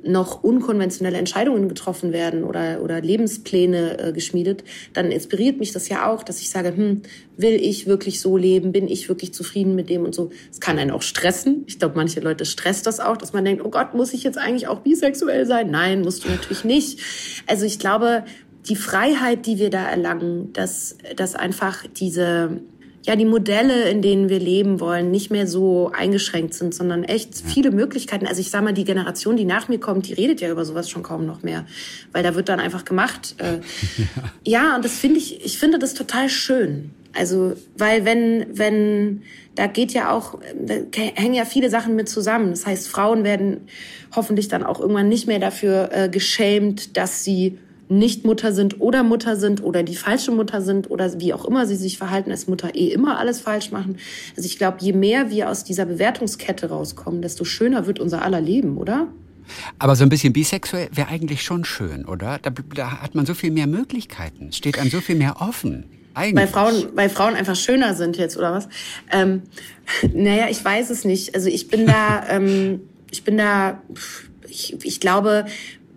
noch 0.03 0.43
unkonventionelle 0.43 1.17
Entscheidungen 1.17 1.69
getroffen 1.69 2.11
werden 2.11 2.43
oder, 2.43 2.81
oder 2.81 3.01
Lebenspläne 3.01 3.99
äh, 3.99 4.11
geschmiedet, 4.11 4.63
dann 4.93 5.11
inspiriert 5.11 5.57
mich 5.59 5.71
das 5.71 5.89
ja 5.89 6.09
auch, 6.09 6.23
dass 6.23 6.41
ich 6.41 6.49
sage, 6.49 6.75
hm, 6.75 7.01
will 7.37 7.53
ich 7.53 7.87
wirklich 7.87 8.19
so 8.19 8.37
leben? 8.37 8.71
Bin 8.71 8.87
ich 8.87 9.09
wirklich 9.09 9.33
zufrieden 9.33 9.75
mit 9.75 9.89
dem 9.89 10.03
und 10.03 10.13
so? 10.13 10.31
Es 10.51 10.59
kann 10.59 10.77
einen 10.77 10.91
auch 10.91 11.01
stressen. 11.01 11.63
Ich 11.67 11.79
glaube, 11.79 11.95
manche 11.95 12.19
Leute 12.19 12.45
stresst 12.45 12.87
das 12.87 12.99
auch, 12.99 13.17
dass 13.17 13.33
man 13.33 13.45
denkt, 13.45 13.63
oh 13.63 13.69
Gott, 13.69 13.93
muss 13.93 14.13
ich 14.13 14.23
jetzt 14.23 14.37
eigentlich 14.37 14.67
auch 14.67 14.79
bisexuell 14.79 15.45
sein? 15.45 15.71
Nein, 15.71 16.01
musst 16.01 16.25
du 16.25 16.29
natürlich 16.29 16.63
nicht. 16.63 16.99
Also 17.47 17.65
ich 17.65 17.79
glaube, 17.79 18.25
die 18.67 18.75
Freiheit, 18.75 19.45
die 19.45 19.59
wir 19.59 19.69
da 19.69 19.87
erlangen, 19.87 20.51
dass, 20.53 20.97
dass 21.15 21.35
einfach 21.35 21.85
diese 21.87 22.61
ja, 23.05 23.15
die 23.15 23.25
Modelle, 23.25 23.89
in 23.89 24.01
denen 24.01 24.29
wir 24.29 24.39
leben 24.39 24.79
wollen, 24.79 25.11
nicht 25.11 25.29
mehr 25.29 25.45
so 25.45 25.91
eingeschränkt 25.93 26.55
sind, 26.55 26.73
sondern 26.73 27.03
echt 27.03 27.35
viele 27.45 27.69
Möglichkeiten. 27.69 28.25
Also 28.25 28.41
ich 28.41 28.49
sage 28.49 28.65
mal, 28.65 28.73
die 28.73 28.83
Generation, 28.83 29.37
die 29.37 29.45
nach 29.45 29.67
mir 29.67 29.79
kommt, 29.79 30.07
die 30.07 30.13
redet 30.13 30.41
ja 30.41 30.49
über 30.49 30.65
sowas 30.65 30.89
schon 30.89 31.03
kaum 31.03 31.25
noch 31.25 31.43
mehr, 31.43 31.65
weil 32.11 32.23
da 32.23 32.33
wird 32.33 32.49
dann 32.49 32.59
einfach 32.59 32.83
gemacht. 32.83 33.35
Äh, 33.37 33.59
ja. 33.97 34.05
ja, 34.69 34.75
und 34.75 34.83
das 34.83 34.97
finde 34.97 35.19
ich, 35.19 35.45
ich 35.45 35.59
finde 35.59 35.77
das 35.77 35.93
total 35.93 36.29
schön. 36.29 36.91
Also, 37.13 37.53
weil 37.77 38.05
wenn, 38.05 38.45
wenn, 38.57 39.21
da 39.53 39.67
geht 39.67 39.93
ja 39.93 40.11
auch, 40.11 40.39
da 40.59 40.73
hängen 41.01 41.33
ja 41.33 41.45
viele 41.45 41.69
Sachen 41.69 41.95
mit 41.95 42.09
zusammen. 42.09 42.49
Das 42.49 42.65
heißt, 42.65 42.87
Frauen 42.87 43.23
werden 43.23 43.67
hoffentlich 44.15 44.47
dann 44.47 44.63
auch 44.63 44.79
irgendwann 44.79 45.09
nicht 45.09 45.27
mehr 45.27 45.39
dafür 45.39 45.89
äh, 45.93 46.09
geschämt, 46.09 46.97
dass 46.97 47.23
sie 47.23 47.57
nicht 47.87 48.25
Mutter 48.25 48.51
sind 48.51 48.81
oder 48.81 49.03
Mutter 49.03 49.35
sind 49.35 49.63
oder 49.63 49.83
die 49.83 49.95
falsche 49.95 50.31
Mutter 50.31 50.61
sind 50.61 50.89
oder 50.89 51.19
wie 51.19 51.33
auch 51.33 51.45
immer 51.45 51.65
sie 51.67 51.75
sich 51.75 51.97
verhalten 51.97 52.31
als 52.31 52.47
Mutter 52.47 52.73
eh 52.75 52.87
immer 52.91 53.19
alles 53.19 53.39
falsch 53.39 53.71
machen. 53.71 53.97
Also 54.35 54.47
ich 54.47 54.57
glaube, 54.57 54.77
je 54.81 54.93
mehr 54.93 55.29
wir 55.29 55.49
aus 55.49 55.63
dieser 55.63 55.85
Bewertungskette 55.85 56.69
rauskommen, 56.69 57.21
desto 57.21 57.45
schöner 57.45 57.85
wird 57.85 57.99
unser 57.99 58.23
aller 58.23 58.41
Leben, 58.41 58.77
oder? 58.77 59.07
Aber 59.77 59.95
so 59.95 60.03
ein 60.03 60.09
bisschen 60.09 60.33
bisexuell 60.33 60.89
wäre 60.91 61.09
eigentlich 61.09 61.43
schon 61.43 61.65
schön, 61.65 62.05
oder? 62.05 62.39
Da, 62.41 62.49
da, 62.73 63.01
hat 63.01 63.13
man 63.13 63.27
so 63.27 63.35
viel 63.35 63.51
mehr 63.51 63.67
Möglichkeiten, 63.67 64.51
steht 64.51 64.79
einem 64.79 64.89
so 64.89 65.01
viel 65.01 65.15
mehr 65.15 65.39
offen. 65.39 65.85
Eigentlich. 66.15 66.45
Weil 66.45 66.47
Frauen, 66.47 66.87
weil 66.95 67.09
Frauen 67.09 67.35
einfach 67.35 67.55
schöner 67.55 67.93
sind 67.93 68.17
jetzt, 68.17 68.37
oder 68.37 68.53
was? 68.53 68.69
Ähm, 69.11 69.43
naja, 70.13 70.47
ich 70.49 70.63
weiß 70.63 70.89
es 70.89 71.05
nicht. 71.05 71.35
Also 71.35 71.49
ich 71.49 71.67
bin 71.67 71.85
da, 71.85 72.25
ähm, 72.29 72.81
ich 73.11 73.23
bin 73.23 73.37
da, 73.37 73.81
ich, 74.47 74.77
ich 74.83 74.99
glaube, 74.99 75.45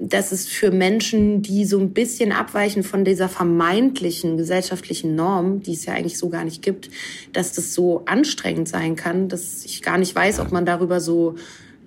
dass 0.00 0.31
es 0.33 0.47
für 0.47 0.71
Menschen, 0.71 1.43
die 1.43 1.65
so 1.65 1.79
ein 1.79 1.93
bisschen 1.93 2.31
abweichen 2.31 2.85
von 2.85 3.05
dieser 3.05 3.29
vermeintlichen 3.29 4.37
gesellschaftlichen 4.37 5.15
Norm, 5.15 5.62
die 5.62 5.73
es 5.73 5.87
ja 5.87 5.95
eigentlich 5.95 6.19
so 6.19 6.29
gar 6.29 6.45
nicht 6.45 6.62
gibt, 6.62 6.91
dass 7.33 7.53
das 7.53 7.75
so 7.75 8.03
anstrengend 8.06 8.69
sein 8.69 8.95
kann, 8.95 9.29
dass 9.29 9.65
ich 9.65 9.83
gar 9.83 9.99
nicht 9.99 10.15
weiß, 10.15 10.39
ob 10.41 10.53
man 10.53 10.65
darüber 10.65 11.00
so 11.00 11.35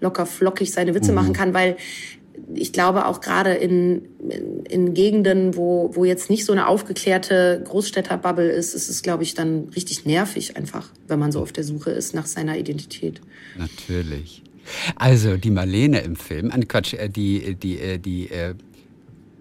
locker 0.01 0.25
flockig 0.25 0.71
seine 0.71 0.93
Witze 0.93 1.11
mhm. 1.11 1.15
machen 1.15 1.33
kann, 1.33 1.53
weil 1.53 1.77
ich 2.53 2.73
glaube 2.73 3.05
auch 3.05 3.21
gerade 3.21 3.53
in, 3.53 4.01
in, 4.29 4.65
in, 4.65 4.93
Gegenden, 4.93 5.55
wo, 5.55 5.91
wo 5.93 6.03
jetzt 6.03 6.29
nicht 6.29 6.43
so 6.43 6.51
eine 6.51 6.67
aufgeklärte 6.67 7.61
Großstädterbubble 7.63 8.49
ist, 8.49 8.73
ist 8.73 8.89
es, 8.89 9.03
glaube 9.03 9.23
ich, 9.23 9.35
dann 9.35 9.69
richtig 9.75 10.05
nervig 10.05 10.57
einfach, 10.57 10.89
wenn 11.07 11.19
man 11.19 11.31
so 11.31 11.41
auf 11.41 11.51
der 11.51 11.63
Suche 11.63 11.91
ist 11.91 12.13
nach 12.13 12.25
seiner 12.25 12.57
Identität. 12.57 13.21
Natürlich. 13.57 14.43
Also 14.95 15.37
die 15.37 15.51
Marlene 15.51 16.01
im 16.01 16.15
Film, 16.15 16.51
an 16.51 16.67
Quatsch, 16.67 16.93
äh, 16.93 17.09
die, 17.09 17.55
die, 17.55 17.79
äh, 17.79 17.97
die, 17.97 18.29
äh, 18.29 18.53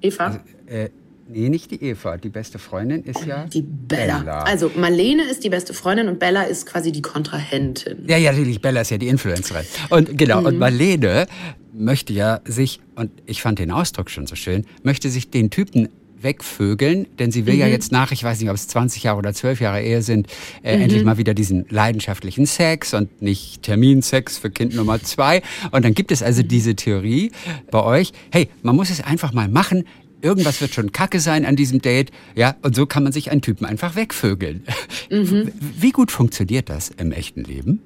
Eva? 0.02 0.40
Äh, 0.66 0.88
nee, 1.28 1.48
nicht 1.48 1.70
die 1.70 1.82
Eva. 1.82 2.16
Die 2.16 2.28
beste 2.28 2.58
Freundin 2.58 3.04
ist 3.04 3.26
ja. 3.26 3.46
Die 3.46 3.62
Bella. 3.62 4.18
Bella. 4.20 4.42
Also 4.44 4.70
Marlene 4.74 5.24
ist 5.24 5.44
die 5.44 5.50
beste 5.50 5.74
Freundin 5.74 6.08
und 6.08 6.18
Bella 6.18 6.44
ist 6.44 6.66
quasi 6.66 6.92
die 6.92 7.02
Kontrahentin. 7.02 8.04
Ja, 8.06 8.16
ja, 8.16 8.32
natürlich. 8.32 8.60
Bella 8.60 8.80
ist 8.80 8.90
ja 8.90 8.98
die 8.98 9.08
Influencerin. 9.08 9.66
Und 9.90 10.16
genau, 10.16 10.40
mhm. 10.40 10.46
und 10.46 10.58
Marlene 10.58 11.26
möchte 11.72 12.12
ja 12.12 12.40
sich, 12.44 12.80
und 12.96 13.10
ich 13.26 13.42
fand 13.42 13.58
den 13.58 13.70
Ausdruck 13.70 14.10
schon 14.10 14.26
so 14.26 14.34
schön, 14.34 14.66
möchte 14.82 15.10
sich 15.10 15.30
den 15.30 15.50
Typen 15.50 15.88
wegvögeln, 16.22 17.06
denn 17.18 17.30
sie 17.30 17.46
will 17.46 17.54
mhm. 17.54 17.60
ja 17.60 17.66
jetzt 17.66 17.92
nach, 17.92 18.12
ich 18.12 18.22
weiß 18.22 18.40
nicht, 18.40 18.50
ob 18.50 18.56
es 18.56 18.68
20 18.68 19.04
Jahre 19.04 19.18
oder 19.18 19.32
12 19.32 19.60
Jahre 19.60 19.82
Ehe 19.82 20.02
sind, 20.02 20.28
äh, 20.62 20.76
mhm. 20.76 20.82
endlich 20.82 21.04
mal 21.04 21.18
wieder 21.18 21.34
diesen 21.34 21.66
leidenschaftlichen 21.68 22.46
Sex 22.46 22.94
und 22.94 23.22
nicht 23.22 23.62
Terminsex 23.62 24.38
für 24.38 24.50
Kind 24.50 24.74
Nummer 24.74 25.02
zwei. 25.02 25.42
Und 25.70 25.84
dann 25.84 25.94
gibt 25.94 26.12
es 26.12 26.22
also 26.22 26.42
diese 26.42 26.74
Theorie 26.76 27.32
bei 27.70 27.82
euch, 27.82 28.12
hey, 28.30 28.48
man 28.62 28.76
muss 28.76 28.90
es 28.90 29.00
einfach 29.00 29.32
mal 29.32 29.48
machen, 29.48 29.84
irgendwas 30.22 30.60
wird 30.60 30.74
schon 30.74 30.92
kacke 30.92 31.20
sein 31.20 31.44
an 31.44 31.56
diesem 31.56 31.80
Date, 31.80 32.10
ja, 32.34 32.56
und 32.62 32.74
so 32.74 32.86
kann 32.86 33.02
man 33.02 33.12
sich 33.12 33.30
einen 33.30 33.42
Typen 33.42 33.66
einfach 33.66 33.96
wegvögeln. 33.96 34.64
Mhm. 35.10 35.52
Wie 35.78 35.90
gut 35.90 36.10
funktioniert 36.10 36.68
das 36.68 36.90
im 36.90 37.12
echten 37.12 37.42
Leben? 37.42 37.80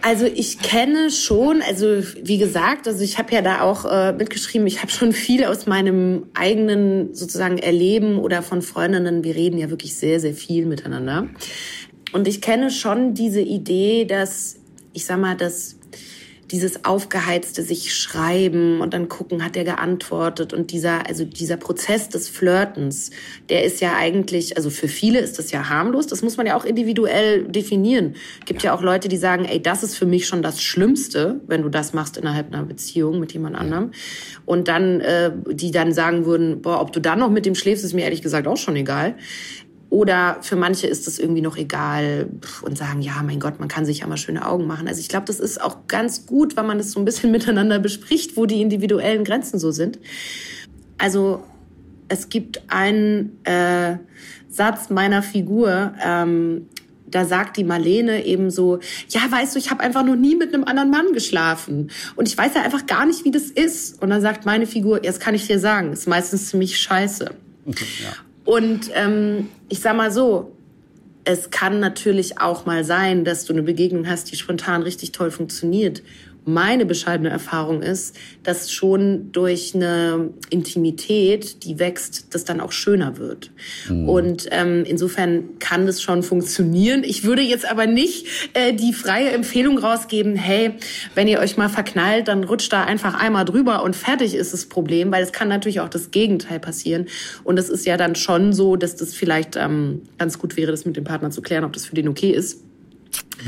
Also 0.00 0.26
ich 0.26 0.60
kenne 0.60 1.10
schon, 1.10 1.60
also 1.60 2.02
wie 2.22 2.38
gesagt, 2.38 2.86
also 2.86 3.02
ich 3.02 3.18
habe 3.18 3.34
ja 3.34 3.42
da 3.42 3.62
auch 3.62 3.84
äh, 3.84 4.12
mitgeschrieben, 4.12 4.66
ich 4.66 4.80
habe 4.80 4.92
schon 4.92 5.12
viel 5.12 5.44
aus 5.44 5.66
meinem 5.66 6.26
eigenen 6.34 7.14
sozusagen 7.14 7.58
Erleben 7.58 8.18
oder 8.18 8.42
von 8.42 8.62
Freundinnen, 8.62 9.24
wir 9.24 9.34
reden 9.34 9.58
ja 9.58 9.70
wirklich 9.70 9.96
sehr, 9.96 10.20
sehr 10.20 10.34
viel 10.34 10.66
miteinander. 10.66 11.28
Und 12.12 12.28
ich 12.28 12.40
kenne 12.40 12.70
schon 12.70 13.14
diese 13.14 13.40
Idee, 13.40 14.04
dass, 14.04 14.56
ich 14.92 15.04
sag 15.04 15.18
mal, 15.18 15.36
dass 15.36 15.77
dieses 16.50 16.84
aufgeheizte 16.84 17.62
sich 17.62 17.94
schreiben 17.94 18.80
und 18.80 18.94
dann 18.94 19.08
gucken, 19.08 19.44
hat 19.44 19.56
er 19.56 19.64
geantwortet 19.64 20.52
und 20.52 20.72
dieser, 20.72 21.06
also 21.06 21.24
dieser 21.24 21.56
Prozess 21.56 22.08
des 22.08 22.28
Flirtens, 22.28 23.10
der 23.50 23.64
ist 23.64 23.80
ja 23.80 23.94
eigentlich, 23.96 24.56
also 24.56 24.70
für 24.70 24.88
viele 24.88 25.18
ist 25.18 25.38
das 25.38 25.50
ja 25.50 25.68
harmlos, 25.68 26.06
das 26.06 26.22
muss 26.22 26.36
man 26.36 26.46
ja 26.46 26.56
auch 26.56 26.64
individuell 26.64 27.44
definieren. 27.44 28.14
Gibt 28.46 28.62
ja 28.62 28.74
auch 28.74 28.82
Leute, 28.82 29.08
die 29.08 29.16
sagen, 29.18 29.44
ey, 29.44 29.60
das 29.60 29.82
ist 29.82 29.96
für 29.96 30.06
mich 30.06 30.26
schon 30.26 30.42
das 30.42 30.62
Schlimmste, 30.62 31.40
wenn 31.46 31.62
du 31.62 31.68
das 31.68 31.92
machst 31.92 32.16
innerhalb 32.16 32.52
einer 32.52 32.64
Beziehung 32.64 33.20
mit 33.20 33.32
jemand 33.32 33.56
anderem. 33.56 33.92
Und 34.46 34.68
dann, 34.68 35.00
äh, 35.00 35.32
die 35.50 35.70
dann 35.70 35.92
sagen 35.92 36.24
würden, 36.24 36.62
boah, 36.62 36.80
ob 36.80 36.92
du 36.92 37.00
dann 37.00 37.18
noch 37.18 37.30
mit 37.30 37.44
dem 37.46 37.54
schläfst, 37.54 37.84
ist 37.84 37.94
mir 37.94 38.04
ehrlich 38.04 38.22
gesagt 38.22 38.46
auch 38.46 38.56
schon 38.56 38.76
egal. 38.76 39.16
Oder 39.90 40.38
für 40.42 40.56
manche 40.56 40.86
ist 40.86 41.06
das 41.06 41.18
irgendwie 41.18 41.40
noch 41.40 41.56
egal 41.56 42.28
und 42.62 42.76
sagen, 42.76 43.00
ja, 43.00 43.22
mein 43.24 43.40
Gott, 43.40 43.58
man 43.58 43.68
kann 43.68 43.86
sich 43.86 44.00
ja 44.00 44.06
mal 44.06 44.18
schöne 44.18 44.46
Augen 44.46 44.66
machen. 44.66 44.86
Also 44.86 45.00
ich 45.00 45.08
glaube, 45.08 45.26
das 45.26 45.40
ist 45.40 45.60
auch 45.60 45.86
ganz 45.88 46.26
gut, 46.26 46.56
weil 46.56 46.64
man 46.64 46.78
das 46.78 46.90
so 46.90 47.00
ein 47.00 47.04
bisschen 47.04 47.30
miteinander 47.32 47.78
bespricht, 47.78 48.36
wo 48.36 48.46
die 48.46 48.60
individuellen 48.60 49.24
Grenzen 49.24 49.58
so 49.58 49.70
sind. 49.70 49.98
Also 50.98 51.42
es 52.08 52.28
gibt 52.28 52.62
einen 52.68 53.38
äh, 53.44 53.96
Satz 54.50 54.90
meiner 54.90 55.22
Figur, 55.22 55.94
ähm, 56.04 56.66
da 57.10 57.24
sagt 57.24 57.56
die 57.56 57.64
Marlene 57.64 58.26
eben 58.26 58.50
so, 58.50 58.80
ja, 59.08 59.20
weißt 59.30 59.54
du, 59.54 59.58
ich 59.58 59.70
habe 59.70 59.82
einfach 59.82 60.04
noch 60.04 60.16
nie 60.16 60.34
mit 60.34 60.52
einem 60.52 60.64
anderen 60.64 60.90
Mann 60.90 61.12
geschlafen 61.14 61.90
und 62.16 62.28
ich 62.28 62.36
weiß 62.36 62.54
ja 62.54 62.62
einfach 62.62 62.86
gar 62.86 63.06
nicht, 63.06 63.24
wie 63.24 63.30
das 63.30 63.44
ist. 63.44 64.02
Und 64.02 64.10
dann 64.10 64.20
sagt 64.20 64.44
meine 64.44 64.66
Figur, 64.66 65.02
jetzt 65.04 65.20
kann 65.20 65.34
ich 65.34 65.46
dir 65.46 65.58
sagen, 65.58 65.92
ist 65.92 66.06
meistens 66.06 66.50
ziemlich 66.50 66.78
scheiße. 66.78 67.30
Ja. 68.02 68.27
Und 68.48 68.90
ähm, 68.94 69.50
ich 69.68 69.80
sag 69.80 69.94
mal 69.94 70.10
so, 70.10 70.56
es 71.24 71.50
kann 71.50 71.80
natürlich 71.80 72.40
auch 72.40 72.64
mal 72.64 72.82
sein, 72.82 73.26
dass 73.26 73.44
du 73.44 73.52
eine 73.52 73.62
Begegnung 73.62 74.08
hast, 74.08 74.32
die 74.32 74.36
spontan 74.36 74.82
richtig 74.82 75.12
toll 75.12 75.30
funktioniert 75.30 76.02
meine 76.44 76.86
bescheidene 76.86 77.28
Erfahrung 77.28 77.82
ist, 77.82 78.16
dass 78.42 78.72
schon 78.72 79.32
durch 79.32 79.74
eine 79.74 80.30
Intimität, 80.50 81.64
die 81.64 81.78
wächst, 81.78 82.34
das 82.34 82.44
dann 82.44 82.60
auch 82.60 82.72
schöner 82.72 83.18
wird. 83.18 83.50
Mhm. 83.88 84.08
Und 84.08 84.48
ähm, 84.50 84.84
insofern 84.86 85.58
kann 85.58 85.86
das 85.86 86.00
schon 86.00 86.22
funktionieren. 86.22 87.04
Ich 87.04 87.24
würde 87.24 87.42
jetzt 87.42 87.70
aber 87.70 87.86
nicht 87.86 88.26
äh, 88.54 88.72
die 88.72 88.92
freie 88.92 89.30
Empfehlung 89.30 89.78
rausgeben, 89.78 90.36
hey, 90.36 90.72
wenn 91.14 91.28
ihr 91.28 91.38
euch 91.38 91.56
mal 91.56 91.68
verknallt, 91.68 92.28
dann 92.28 92.44
rutscht 92.44 92.72
da 92.72 92.84
einfach 92.84 93.14
einmal 93.14 93.44
drüber 93.44 93.82
und 93.82 93.94
fertig 93.94 94.34
ist 94.34 94.52
das 94.52 94.66
Problem, 94.66 95.12
weil 95.12 95.22
es 95.22 95.32
kann 95.32 95.48
natürlich 95.48 95.80
auch 95.80 95.88
das 95.88 96.10
Gegenteil 96.10 96.60
passieren. 96.60 97.06
Und 97.44 97.58
es 97.58 97.68
ist 97.68 97.84
ja 97.84 97.96
dann 97.96 98.14
schon 98.14 98.52
so, 98.52 98.76
dass 98.76 98.96
das 98.96 99.14
vielleicht 99.14 99.56
ähm, 99.56 100.02
ganz 100.16 100.38
gut 100.38 100.56
wäre, 100.56 100.70
das 100.70 100.84
mit 100.84 100.96
dem 100.96 101.04
Partner 101.04 101.30
zu 101.30 101.42
klären, 101.42 101.64
ob 101.64 101.72
das 101.72 101.86
für 101.86 101.94
den 101.94 102.08
okay 102.08 102.30
ist 102.30 102.67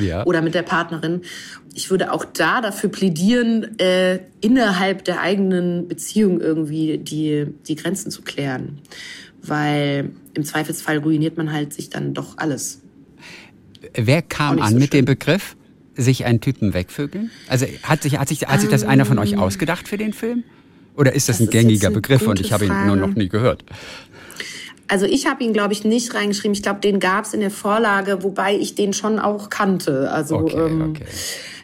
ja. 0.00 0.24
oder 0.26 0.42
mit 0.42 0.54
der 0.54 0.62
Partnerin. 0.62 1.22
Ich 1.74 1.90
würde 1.90 2.12
auch 2.12 2.24
da 2.24 2.60
dafür 2.60 2.90
plädieren, 2.90 3.78
äh, 3.78 4.20
innerhalb 4.40 5.04
der 5.04 5.20
eigenen 5.20 5.88
Beziehung 5.88 6.40
irgendwie 6.40 6.98
die, 6.98 7.46
die 7.66 7.76
Grenzen 7.76 8.10
zu 8.10 8.22
klären. 8.22 8.78
Weil 9.42 10.10
im 10.34 10.44
Zweifelsfall 10.44 10.98
ruiniert 10.98 11.36
man 11.36 11.52
halt 11.52 11.72
sich 11.72 11.90
dann 11.90 12.12
doch 12.12 12.38
alles. 12.38 12.80
Wer 13.94 14.22
kam 14.22 14.60
an 14.60 14.72
so 14.72 14.78
mit 14.78 14.92
schön. 14.92 15.00
dem 15.00 15.04
Begriff, 15.06 15.56
sich 15.96 16.24
einen 16.24 16.40
Typen 16.40 16.74
wegvögeln? 16.74 17.30
Also 17.48 17.66
hat 17.82 18.02
sich, 18.02 18.18
hat 18.18 18.28
sich, 18.28 18.42
hat 18.42 18.60
sich 18.60 18.70
das 18.70 18.84
einer 18.84 19.04
von 19.04 19.18
euch 19.18 19.32
ähm. 19.32 19.38
ausgedacht 19.38 19.88
für 19.88 19.96
den 19.96 20.12
Film? 20.12 20.44
Oder 20.96 21.14
ist 21.14 21.28
das, 21.28 21.38
das 21.38 21.46
ein 21.46 21.50
gängiger 21.50 21.90
Begriff 21.90 22.26
und 22.26 22.40
ich 22.40 22.52
habe 22.52 22.66
ihn 22.66 22.86
nur 22.86 22.96
noch 22.96 23.14
nie 23.14 23.28
gehört? 23.28 23.64
Also 24.90 25.06
ich 25.06 25.26
habe 25.28 25.44
ihn, 25.44 25.52
glaube 25.52 25.72
ich, 25.72 25.84
nicht 25.84 26.14
reingeschrieben. 26.14 26.52
Ich 26.52 26.64
glaube, 26.64 26.80
den 26.80 26.98
gab 26.98 27.24
es 27.24 27.32
in 27.32 27.40
der 27.40 27.52
Vorlage, 27.52 28.24
wobei 28.24 28.56
ich 28.56 28.74
den 28.74 28.92
schon 28.92 29.20
auch 29.20 29.48
kannte. 29.48 30.10
Also, 30.10 30.38
okay, 30.38 30.56
ähm, 30.56 30.90
okay. 30.90 31.04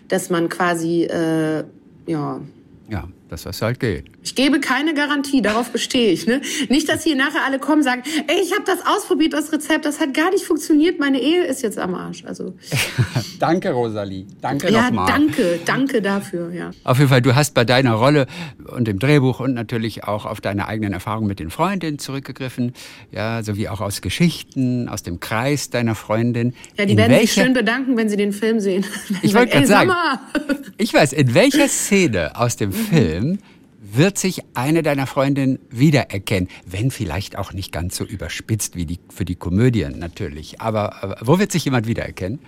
dass 0.06 0.30
man 0.30 0.49
quasi, 0.49 1.02
äh, 1.02 1.64
ja. 2.06 2.40
Ja, 2.88 3.09
dass 3.28 3.42
das 3.42 3.62
halt 3.62 3.80
geht. 3.80 4.04
Ich 4.23 4.35
gebe 4.35 4.61
keine 4.61 4.95
Garantie, 4.95 5.42
darauf 5.42 5.71
bestehe 5.71 6.12
ich. 6.12 6.26
Ne? 6.26 6.40
Nicht, 6.68 6.88
dass 6.88 7.02
hier 7.04 7.16
nachher 7.16 7.45
alle 7.45 7.59
kommen 7.59 7.78
und 7.78 7.85
sagen, 7.85 8.02
ey, 8.26 8.40
ich 8.42 8.52
habe 8.52 8.64
das 8.64 8.78
ausprobiert, 8.87 9.33
das 9.33 9.52
Rezept, 9.52 9.85
das 9.85 10.00
hat 10.00 10.14
gar 10.14 10.30
nicht 10.30 10.45
funktioniert, 10.45 10.99
meine 10.99 11.21
Ehe 11.21 11.45
ist 11.45 11.62
jetzt 11.62 11.78
am 11.78 11.95
Arsch. 11.95 12.25
Also 12.25 12.54
Danke, 13.38 13.71
Rosalie. 13.71 14.26
Danke 14.40 14.71
ja, 14.71 14.85
nochmal. 14.85 15.06
Danke, 15.09 15.61
danke 15.64 16.02
dafür. 16.02 16.52
Ja. 16.52 16.71
Auf 16.85 16.99
jeden 16.99 17.11
Fall, 17.11 17.23
du 17.23 17.35
hast 17.35 17.54
bei 17.54 17.64
deiner 17.64 17.95
Rolle 17.95 18.26
und 18.66 18.87
dem 18.87 18.99
Drehbuch 18.99 19.40
und 19.40 19.54
natürlich 19.54 20.04
auch 20.04 20.26
auf 20.26 20.40
deine 20.40 20.68
eigenen 20.68 20.92
Erfahrungen 20.92 21.26
mit 21.26 21.40
den 21.40 21.50
Freundinnen 21.50 21.99
zurückgegriffen, 21.99 22.75
ja, 23.11 23.42
sowie 23.42 23.68
auch 23.68 23.80
aus 23.80 24.00
Geschichten, 24.00 24.88
aus 24.88 25.02
dem 25.02 25.21
Kreis 25.21 25.71
deiner 25.71 25.95
Freundin. 25.95 26.54
Ja, 26.78 26.87
die 26.87 26.92
in 26.92 26.99
werden 26.99 27.12
welcher... 27.12 27.26
sich 27.26 27.45
schön 27.45 27.52
bedanken, 27.52 27.97
wenn 27.97 28.09
sie 28.09 28.16
den 28.16 28.33
Film 28.33 28.61
sehen. 28.61 28.85
ich 29.23 29.35
wollte 29.35 29.52
gerade 29.52 29.66
sagen, 29.66 29.92
ich 30.78 30.92
weiß, 30.92 31.12
in 31.12 31.35
welcher 31.35 31.68
Szene 31.68 32.37
aus 32.37 32.56
dem 32.56 32.73
Film 32.73 33.15
wird 33.78 34.18
sich 34.18 34.42
eine 34.54 34.82
deiner 34.82 35.06
Freundinnen 35.06 35.58
wiedererkennen, 35.70 36.49
wenn 36.66 36.90
vielleicht 36.90 37.38
auch 37.38 37.52
nicht 37.52 37.73
ganz 37.73 37.96
so 37.96 38.04
überspitzt 38.04 38.75
wie 38.76 38.87
die, 38.87 38.99
für 39.08 39.25
die 39.25 39.37
Komödien 39.37 39.99
natürlich. 39.99 40.61
Aber, 40.61 41.02
aber 41.02 41.16
wo 41.20 41.38
wird 41.38 41.52
sich 41.52 41.64
jemand 41.64 41.87
wiedererkennen? 41.87 42.40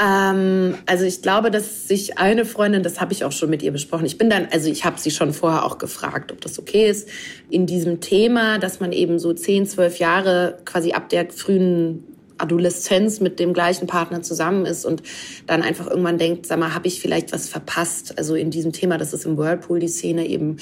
Ähm, 0.00 0.76
also 0.86 1.04
ich 1.04 1.22
glaube, 1.22 1.50
dass 1.50 1.88
sich 1.88 2.18
eine 2.18 2.44
Freundin, 2.44 2.82
das 2.82 3.00
habe 3.00 3.12
ich 3.12 3.24
auch 3.24 3.32
schon 3.32 3.50
mit 3.50 3.62
ihr 3.62 3.72
besprochen. 3.72 4.06
Ich 4.06 4.18
bin 4.18 4.30
dann, 4.30 4.46
also 4.52 4.70
ich 4.70 4.84
habe 4.84 4.98
sie 4.98 5.10
schon 5.10 5.32
vorher 5.32 5.64
auch 5.64 5.78
gefragt, 5.78 6.30
ob 6.30 6.40
das 6.40 6.58
okay 6.58 6.88
ist, 6.88 7.08
in 7.50 7.66
diesem 7.66 8.00
Thema, 8.00 8.58
dass 8.58 8.78
man 8.80 8.92
eben 8.92 9.18
so 9.18 9.32
10, 9.32 9.66
12 9.66 9.98
Jahre 9.98 10.58
quasi 10.64 10.92
ab 10.92 11.08
der 11.08 11.28
frühen 11.30 12.04
Adoleszenz 12.38 13.20
mit 13.20 13.38
dem 13.38 13.52
gleichen 13.52 13.86
Partner 13.86 14.22
zusammen 14.22 14.64
ist 14.66 14.84
und 14.84 15.02
dann 15.46 15.62
einfach 15.62 15.88
irgendwann 15.88 16.18
denkt, 16.18 16.46
sag 16.46 16.58
mal, 16.58 16.74
habe 16.74 16.88
ich 16.88 17.00
vielleicht 17.00 17.32
was 17.32 17.48
verpasst? 17.48 18.16
Also 18.18 18.34
in 18.34 18.50
diesem 18.50 18.72
Thema, 18.72 18.98
das 18.98 19.12
ist 19.12 19.26
im 19.26 19.36
Whirlpool 19.36 19.80
die 19.80 19.88
Szene 19.88 20.26
eben, 20.26 20.56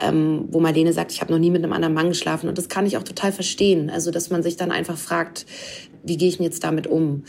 ähm, 0.00 0.46
wo 0.50 0.60
Marlene 0.60 0.92
sagt, 0.92 1.12
ich 1.12 1.20
habe 1.20 1.32
noch 1.32 1.38
nie 1.38 1.50
mit 1.50 1.62
einem 1.62 1.72
anderen 1.72 1.94
Mann 1.94 2.08
geschlafen 2.08 2.48
und 2.48 2.58
das 2.58 2.68
kann 2.68 2.86
ich 2.86 2.96
auch 2.96 3.02
total 3.02 3.32
verstehen. 3.32 3.90
Also 3.90 4.10
dass 4.10 4.30
man 4.30 4.42
sich 4.42 4.56
dann 4.56 4.70
einfach 4.70 4.96
fragt, 4.96 5.46
wie 6.02 6.16
gehe 6.16 6.28
ich 6.28 6.38
denn 6.38 6.44
jetzt 6.44 6.64
damit 6.64 6.86
um? 6.86 7.24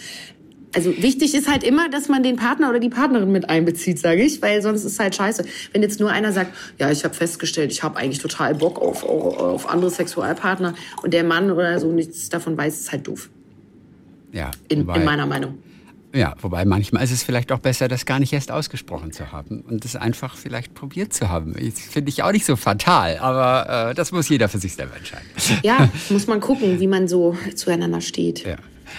Also 0.75 0.95
wichtig 1.01 1.33
ist 1.33 1.49
halt 1.49 1.63
immer, 1.63 1.89
dass 1.89 2.09
man 2.09 2.21
den 2.21 2.35
Partner 2.35 2.69
oder 2.69 2.79
die 2.79 2.89
Partnerin 2.89 3.31
mit 3.31 3.49
einbezieht, 3.49 3.97
sage 3.97 4.21
ich, 4.21 4.41
weil 4.41 4.61
sonst 4.61 4.83
ist 4.83 4.99
halt 4.99 5.15
scheiße. 5.15 5.43
Wenn 5.73 5.81
jetzt 5.81 5.99
nur 5.99 6.11
einer 6.11 6.31
sagt, 6.31 6.53
ja, 6.77 6.91
ich 6.91 7.03
habe 7.03 7.15
festgestellt, 7.15 7.71
ich 7.71 7.81
habe 7.81 7.97
eigentlich 7.97 8.19
total 8.19 8.53
Bock 8.53 8.79
auf, 8.79 9.03
auf, 9.03 9.39
auf 9.39 9.69
andere 9.69 9.89
Sexualpartner 9.89 10.75
und 11.01 11.13
der 11.13 11.23
Mann 11.23 11.49
oder 11.49 11.79
so 11.79 11.91
nichts 11.91 12.29
davon 12.29 12.55
weiß, 12.55 12.79
ist 12.79 12.91
halt 12.91 13.07
doof. 13.07 13.31
Ja, 14.31 14.51
in, 14.67 14.81
wobei, 14.81 14.99
in 14.99 15.05
meiner 15.05 15.25
Meinung. 15.25 15.57
Ja, 16.13 16.33
wobei 16.41 16.65
manchmal 16.65 17.03
ist 17.03 17.11
es 17.11 17.23
vielleicht 17.23 17.51
auch 17.51 17.59
besser, 17.59 17.87
das 17.87 18.05
gar 18.05 18.19
nicht 18.19 18.33
erst 18.33 18.51
ausgesprochen 18.51 19.11
zu 19.11 19.31
haben 19.31 19.61
und 19.61 19.85
es 19.85 19.95
einfach 19.95 20.35
vielleicht 20.37 20.73
probiert 20.73 21.13
zu 21.13 21.29
haben. 21.29 21.53
Das 21.53 21.79
finde 21.79 22.09
ich 22.09 22.23
auch 22.23 22.31
nicht 22.31 22.45
so 22.45 22.55
fatal, 22.55 23.19
aber 23.19 23.89
äh, 23.89 23.93
das 23.93 24.11
muss 24.11 24.27
jeder 24.27 24.49
für 24.49 24.57
sich 24.57 24.73
selber 24.73 24.95
entscheiden. 24.97 25.27
Ja, 25.63 25.89
muss 26.09 26.25
man 26.27 26.39
gucken, 26.39 26.79
wie 26.79 26.87
man 26.87 27.07
so 27.07 27.37
zueinander 27.55 28.01
steht. 28.01 28.45
Ja. 28.45 28.55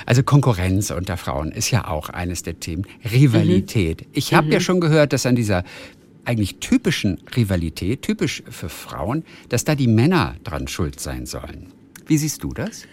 Also 0.06 0.22
Konkurrenz 0.22 0.90
unter 0.90 1.16
Frauen 1.16 1.50
ist 1.50 1.70
ja 1.70 1.88
auch 1.88 2.10
eines 2.10 2.42
der 2.44 2.60
Themen. 2.60 2.86
Rivalität. 3.10 4.02
Mhm. 4.02 4.08
Ich 4.12 4.34
habe 4.34 4.46
mhm. 4.46 4.52
ja 4.52 4.60
schon 4.60 4.80
gehört, 4.80 5.12
dass 5.12 5.26
an 5.26 5.34
dieser 5.34 5.64
eigentlich 6.24 6.58
typischen 6.58 7.18
Rivalität, 7.34 8.02
typisch 8.02 8.42
für 8.48 8.68
Frauen, 8.68 9.24
dass 9.48 9.64
da 9.64 9.74
die 9.74 9.88
Männer 9.88 10.36
dran 10.44 10.68
schuld 10.68 11.00
sein 11.00 11.26
sollen. 11.26 11.72
Wie 12.06 12.18
siehst 12.18 12.44
du 12.44 12.52
das? 12.52 12.86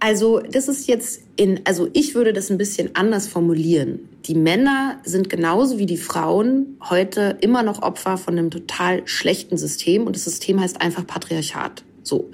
Also 0.00 0.40
das 0.40 0.66
ist 0.68 0.88
jetzt 0.88 1.22
in, 1.36 1.60
also 1.64 1.88
ich 1.92 2.14
würde 2.14 2.32
das 2.32 2.50
ein 2.50 2.56
bisschen 2.56 2.96
anders 2.96 3.28
formulieren. 3.28 4.08
Die 4.24 4.34
Männer 4.34 4.98
sind 5.04 5.28
genauso 5.28 5.78
wie 5.78 5.84
die 5.84 5.98
Frauen 5.98 6.78
heute 6.88 7.36
immer 7.42 7.62
noch 7.62 7.82
Opfer 7.82 8.16
von 8.16 8.38
einem 8.38 8.50
total 8.50 9.06
schlechten 9.06 9.58
System 9.58 10.06
und 10.06 10.16
das 10.16 10.24
System 10.24 10.58
heißt 10.58 10.80
einfach 10.80 11.06
Patriarchat. 11.06 11.84
So. 12.02 12.30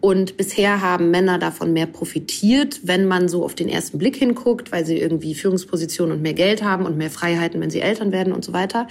Und 0.00 0.36
bisher 0.36 0.80
haben 0.80 1.10
Männer 1.10 1.38
davon 1.38 1.72
mehr 1.72 1.86
profitiert, 1.86 2.80
wenn 2.82 3.06
man 3.06 3.28
so 3.28 3.44
auf 3.44 3.54
den 3.54 3.68
ersten 3.68 3.98
Blick 3.98 4.16
hinguckt, 4.16 4.72
weil 4.72 4.84
sie 4.84 4.98
irgendwie 4.98 5.34
Führungspositionen 5.34 6.16
und 6.16 6.22
mehr 6.22 6.34
Geld 6.34 6.62
haben 6.62 6.84
und 6.84 6.96
mehr 6.96 7.10
Freiheiten, 7.10 7.60
wenn 7.60 7.70
sie 7.70 7.80
Eltern 7.80 8.12
werden 8.12 8.32
und 8.32 8.44
so 8.44 8.52
weiter. 8.52 8.86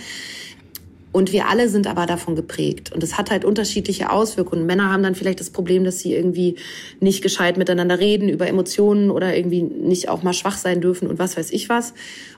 Und 1.13 1.31
wir 1.31 1.47
alle 1.47 1.69
sind 1.69 1.85
aber 1.85 2.07
davon 2.07 2.35
geprägt. 2.35 2.91
Und 2.91 3.03
es 3.03 3.19
hat 3.19 3.29
halt 3.29 3.45
unterschiedliche 3.45 4.09
Auswirkungen. 4.09 4.65
Männer 4.65 4.91
haben 4.91 5.03
dann 5.03 5.13
vielleicht 5.13 5.39
das 5.39 5.51
Problem, 5.51 5.83
dass 5.83 5.99
sie 5.99 6.13
irgendwie 6.15 6.55
nicht 6.99 7.21
gescheit 7.21 7.55
miteinander 7.55 7.99
reden 7.99 8.29
über 8.29 8.47
Emotionen 8.47 9.11
oder 9.11 9.37
irgendwie 9.37 9.61
nicht 9.61 10.09
auch 10.09 10.23
mal 10.23 10.33
schwach 10.33 10.57
sein 10.57 10.81
dürfen 10.81 11.07
und 11.07 11.19
was 11.19 11.37
weiß 11.37 11.51
ich 11.51 11.69
was. 11.69 11.93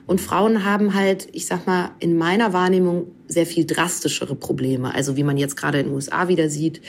Und 0.06 0.20
Frauen 0.20 0.62
haben 0.62 0.94
halt, 0.94 1.26
ich 1.32 1.46
sag 1.46 1.66
mal, 1.66 1.92
in 2.00 2.18
meiner 2.18 2.52
Wahrnehmung 2.52 3.06
sehr 3.28 3.46
viel 3.46 3.64
drastischere 3.64 4.36
Probleme. 4.36 4.94
Also 4.94 5.16
wie 5.16 5.24
man 5.24 5.38
jetzt 5.38 5.56
gerade 5.56 5.80
in 5.80 5.86
den 5.86 5.94
USA 5.94 6.28
wieder 6.28 6.50
sieht 6.50 6.82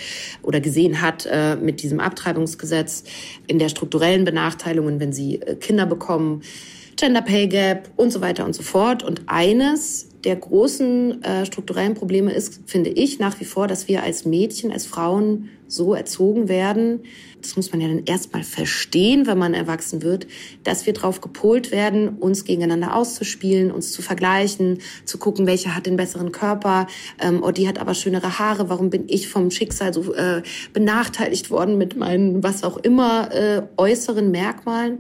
oder 0.44 0.60
gesehen 0.60 1.02
hat 1.02 1.26
äh, 1.26 1.56
mit 1.56 1.82
diesem 1.82 2.02
Abtreibungsgesetz, 2.02 3.06
in 3.48 3.60
der 3.60 3.70
strukturellen 3.70 4.26
Benachteiligungen, 4.26 5.00
wenn 5.00 5.14
sie 5.14 5.42
äh, 5.42 5.56
Kinder 5.56 5.86
bekommen, 5.86 6.42
Gender 6.98 7.22
Pay 7.22 7.48
Gap 7.48 7.90
und 7.96 8.12
so 8.12 8.22
weiter 8.22 8.44
und 8.44 8.54
so 8.54 8.64
fort. 8.64 9.04
Und 9.04 9.22
eines 9.28 10.10
der 10.28 10.36
großen 10.36 11.24
äh, 11.24 11.46
strukturellen 11.46 11.94
Probleme 11.94 12.34
ist, 12.34 12.60
finde 12.66 12.90
ich, 12.90 13.18
nach 13.18 13.40
wie 13.40 13.46
vor, 13.46 13.68
dass 13.68 13.88
wir 13.88 14.04
als 14.04 14.26
Mädchen, 14.26 14.74
als 14.74 14.86
Frauen 14.86 15.48
so 15.70 15.94
erzogen 15.94 16.50
werden, 16.50 17.00
das 17.42 17.56
muss 17.56 17.72
man 17.72 17.80
ja 17.80 17.88
dann 17.88 18.04
erstmal 18.06 18.44
verstehen, 18.44 19.26
wenn 19.26 19.38
man 19.38 19.54
erwachsen 19.54 20.02
wird, 20.02 20.28
dass 20.66 20.86
wir 20.86 20.92
darauf 20.92 21.22
gepolt 21.22 21.72
werden, 21.72 22.10
uns 22.10 22.44
gegeneinander 22.44 22.94
auszuspielen, 22.94 23.72
uns 23.72 23.94
zu 23.94 24.02
vergleichen, 24.02 24.80
zu 25.06 25.18
gucken, 25.18 25.48
welcher 25.48 25.74
hat 25.74 25.86
den 25.86 25.96
besseren 25.96 26.34
Körper, 26.34 26.88
ähm, 27.22 27.42
oh, 27.44 27.52
die 27.52 27.68
hat 27.68 27.80
aber 27.80 27.94
schönere 27.94 28.38
Haare, 28.38 28.70
warum 28.70 28.90
bin 28.90 29.06
ich 29.08 29.30
vom 29.30 29.50
Schicksal 29.50 29.94
so 29.94 30.14
äh, 30.14 30.42
benachteiligt 30.74 31.50
worden 31.50 31.78
mit 31.78 31.96
meinen, 31.96 32.44
was 32.44 32.66
auch 32.66 32.78
immer, 32.78 33.34
äh, 33.34 33.62
äußeren 33.78 34.30
Merkmalen? 34.30 35.00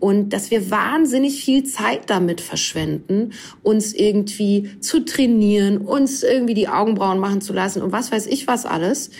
Und 0.00 0.34
dass 0.34 0.50
wir 0.50 0.70
wahnsinnig 0.70 1.42
viel 1.42 1.64
Zeit 1.64 2.10
damit 2.10 2.42
verschwenden, 2.42 3.32
uns 3.62 3.94
irgendwie 3.94 4.63
zu 4.80 5.04
trainieren, 5.04 5.78
uns 5.78 6.22
irgendwie 6.22 6.54
die 6.54 6.68
Augenbrauen 6.68 7.18
machen 7.18 7.40
zu 7.40 7.52
lassen 7.52 7.82
und 7.82 7.92
was 7.92 8.12
weiß 8.12 8.26
ich 8.26 8.46
was 8.46 8.66
alles, 8.66 9.10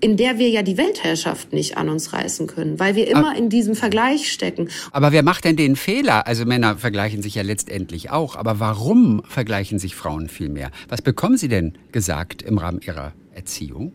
in 0.00 0.16
der 0.16 0.38
wir 0.38 0.48
ja 0.48 0.62
die 0.62 0.78
Weltherrschaft 0.78 1.52
nicht 1.52 1.76
an 1.76 1.88
uns 1.88 2.12
reißen 2.12 2.46
können, 2.46 2.78
weil 2.78 2.96
wir 2.96 3.06
immer 3.06 3.30
aber, 3.30 3.38
in 3.38 3.50
diesem 3.50 3.74
Vergleich 3.74 4.32
stecken. 4.32 4.68
Aber 4.92 5.12
wer 5.12 5.22
macht 5.22 5.44
denn 5.44 5.56
den 5.56 5.76
Fehler? 5.76 6.26
Also 6.26 6.46
Männer 6.46 6.78
vergleichen 6.78 7.22
sich 7.22 7.34
ja 7.34 7.42
letztendlich 7.42 8.10
auch, 8.10 8.36
aber 8.36 8.60
warum 8.60 9.22
vergleichen 9.28 9.78
sich 9.78 9.94
Frauen 9.94 10.28
viel 10.28 10.48
mehr? 10.48 10.70
Was 10.88 11.02
bekommen 11.02 11.36
sie 11.36 11.48
denn 11.48 11.74
gesagt 11.92 12.42
im 12.42 12.58
Rahmen 12.58 12.80
ihrer 12.80 13.12
Erziehung? 13.34 13.92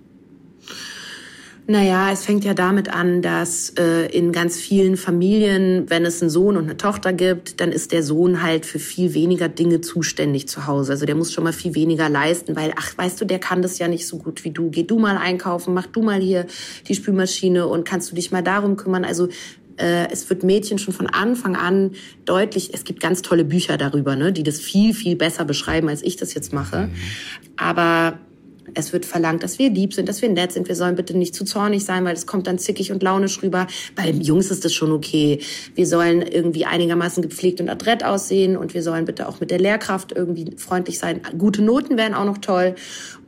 Naja, 1.68 2.12
es 2.12 2.24
fängt 2.24 2.46
ja 2.46 2.54
damit 2.54 2.90
an, 2.94 3.24
dass 3.24 3.74
äh, 3.80 4.06
in 4.16 4.32
ganz 4.32 4.60
vielen 4.60 4.98
Familien, 4.98 5.86
wenn 5.90 6.06
es 6.06 6.22
einen 6.22 6.30
Sohn 6.30 6.58
und 6.58 6.66
eine 6.66 6.78
Tochter 6.78 7.12
gibt, 7.12 7.60
dann 7.60 7.72
ist 7.72 7.92
der 7.92 8.04
Sohn 8.04 8.44
halt 8.44 8.68
für 8.68 8.78
viel 8.78 9.16
weniger 9.16 9.50
Dinge 9.50 9.82
zuständig 9.82 10.48
zu 10.48 10.68
Hause. 10.68 10.92
Also 10.92 11.08
der 11.08 11.16
muss 11.16 11.34
schon 11.34 11.44
mal 11.44 11.54
viel 11.54 11.74
weniger 11.74 12.08
leisten, 12.08 12.56
weil, 12.56 12.72
ach, 12.78 12.96
weißt 12.96 13.20
du, 13.20 13.26
der 13.26 13.40
kann 13.40 13.64
das 13.64 13.80
ja 13.80 13.88
nicht 13.88 14.06
so 14.06 14.18
gut 14.18 14.44
wie 14.44 14.52
du. 14.52 14.70
Geh 14.70 14.84
du 14.84 15.00
mal 15.00 15.18
einkaufen, 15.18 15.74
mach 15.74 15.88
du 15.88 16.04
mal 16.04 16.22
hier 16.22 16.46
die 16.88 16.94
Spülmaschine 16.94 17.68
und 17.68 17.84
kannst 17.84 18.12
du 18.12 18.16
dich 18.16 18.32
mal 18.32 18.44
darum 18.44 18.78
kümmern. 18.78 19.04
Also 19.04 19.30
Äh, 19.78 20.10
es 20.10 20.30
wird 20.30 20.44
Mädchen 20.44 20.78
schon 20.78 20.94
von 20.94 21.08
Anfang 21.08 21.58
an 21.58 21.92
deutlich, 22.24 22.74
es 22.74 22.86
gibt 22.86 23.02
ganz 23.02 23.22
tolle 23.22 23.44
Bücher 23.44 23.78
darüber, 23.78 24.16
ne, 24.16 24.32
die 24.32 24.44
das 24.44 24.62
viel, 24.62 24.94
viel 24.94 25.18
besser 25.18 25.44
beschreiben, 25.44 25.90
als 25.90 26.02
ich 26.02 26.16
das 26.16 26.34
jetzt 26.34 26.54
mache. 26.54 26.88
Mhm. 26.88 26.92
Aber 27.58 28.20
es 28.74 28.94
wird 28.94 29.06
verlangt, 29.06 29.44
dass 29.44 29.60
wir 29.60 29.70
lieb 29.70 29.94
sind, 29.94 30.10
dass 30.10 30.22
wir 30.22 30.30
nett 30.30 30.52
sind. 30.52 30.68
Wir 30.68 30.76
sollen 30.76 30.96
bitte 30.96 31.18
nicht 31.18 31.36
zu 31.36 31.46
zornig 31.46 31.86
sein, 31.86 32.06
weil 32.06 32.16
es 32.16 32.26
kommt 32.26 32.48
dann 32.48 32.58
zickig 32.58 32.92
und 32.92 33.04
launisch 33.04 33.42
rüber. 33.44 33.68
Bei 33.96 34.10
Jungs 34.10 34.52
ist 34.52 34.66
das 34.66 34.74
schon 34.74 34.92
okay. 34.92 35.40
Wir 35.76 35.88
sollen 35.88 36.22
irgendwie 36.22 36.66
einigermaßen 36.66 37.22
gepflegt 37.22 37.62
und 37.62 37.70
adrett 37.70 38.04
aussehen 38.04 38.58
und 38.58 38.74
wir 38.74 38.84
sollen 38.84 39.06
bitte 39.06 39.28
auch 39.28 39.40
mit 39.40 39.52
der 39.52 39.60
Lehrkraft 39.60 40.12
irgendwie 40.12 40.56
freundlich 40.58 41.00
sein. 41.00 41.22
Gute 41.38 41.62
Noten 41.62 41.98
wären 41.98 42.14
auch 42.14 42.26
noch 42.26 42.40
toll. 42.40 42.76